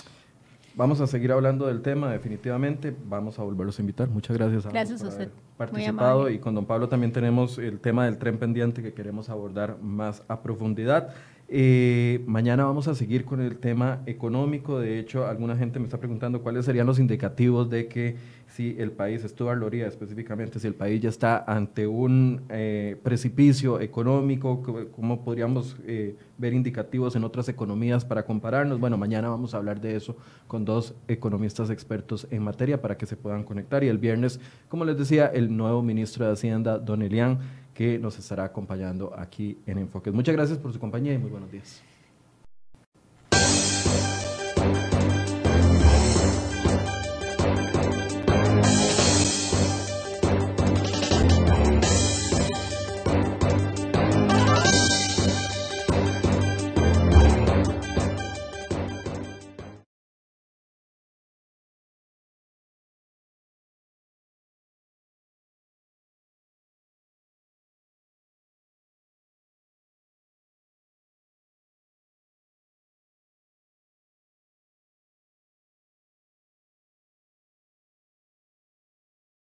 Vamos 0.74 1.00
a 1.00 1.06
seguir 1.06 1.32
hablando 1.32 1.66
del 1.66 1.82
tema, 1.82 2.10
definitivamente. 2.10 2.96
Vamos 3.04 3.38
a 3.38 3.42
volverlos 3.42 3.78
a 3.78 3.82
invitar. 3.82 4.08
Muchas 4.08 4.36
gracias 4.36 4.64
a 4.64 4.70
gracias 4.70 5.02
a 5.02 5.08
usted. 5.08 5.30
participado. 5.58 6.30
Y 6.30 6.38
con 6.38 6.54
don 6.54 6.64
Pablo 6.64 6.88
también 6.88 7.12
tenemos 7.12 7.58
el 7.58 7.78
tema 7.78 8.06
del 8.06 8.16
tren 8.16 8.38
pendiente 8.38 8.82
que 8.82 8.94
queremos 8.94 9.28
abordar 9.28 9.78
más 9.82 10.22
a 10.28 10.40
profundidad. 10.42 11.14
Eh, 11.54 12.24
mañana 12.26 12.64
vamos 12.64 12.88
a 12.88 12.94
seguir 12.94 13.26
con 13.26 13.42
el 13.42 13.58
tema 13.58 14.00
económico. 14.06 14.80
De 14.80 14.98
hecho, 14.98 15.26
alguna 15.26 15.54
gente 15.54 15.78
me 15.78 15.84
está 15.84 15.98
preguntando 15.98 16.40
cuáles 16.40 16.64
serían 16.64 16.86
los 16.86 16.98
indicativos 16.98 17.68
de 17.68 17.88
que 17.88 18.16
si 18.46 18.74
el 18.78 18.90
país, 18.90 19.20
Stuart 19.20 19.58
Loría 19.58 19.86
específicamente, 19.86 20.58
si 20.58 20.66
el 20.66 20.74
país 20.74 21.02
ya 21.02 21.10
está 21.10 21.44
ante 21.46 21.86
un 21.86 22.40
eh, 22.48 22.96
precipicio 23.02 23.82
económico, 23.82 24.62
cómo 24.96 25.24
podríamos 25.24 25.76
eh, 25.86 26.16
ver 26.38 26.54
indicativos 26.54 27.16
en 27.16 27.24
otras 27.24 27.50
economías 27.50 28.06
para 28.06 28.24
compararnos. 28.24 28.80
Bueno, 28.80 28.96
mañana 28.96 29.28
vamos 29.28 29.52
a 29.52 29.58
hablar 29.58 29.78
de 29.78 29.96
eso 29.96 30.16
con 30.46 30.64
dos 30.64 30.94
economistas 31.06 31.68
expertos 31.68 32.26
en 32.30 32.42
materia 32.42 32.80
para 32.80 32.96
que 32.96 33.04
se 33.04 33.16
puedan 33.16 33.44
conectar. 33.44 33.84
Y 33.84 33.88
el 33.88 33.98
viernes, 33.98 34.40
como 34.70 34.86
les 34.86 34.96
decía, 34.96 35.26
el 35.26 35.54
nuevo 35.54 35.82
ministro 35.82 36.24
de 36.24 36.32
Hacienda, 36.32 36.78
Don 36.78 37.02
Elian 37.02 37.40
que 37.74 37.98
nos 37.98 38.18
estará 38.18 38.44
acompañando 38.44 39.12
aquí 39.16 39.58
en 39.66 39.78
Enfoques. 39.78 40.12
Muchas 40.12 40.34
gracias 40.34 40.58
por 40.58 40.72
su 40.72 40.78
compañía 40.78 41.14
y 41.14 41.18
muy 41.18 41.30
buenos 41.30 41.50
días. 41.50 41.82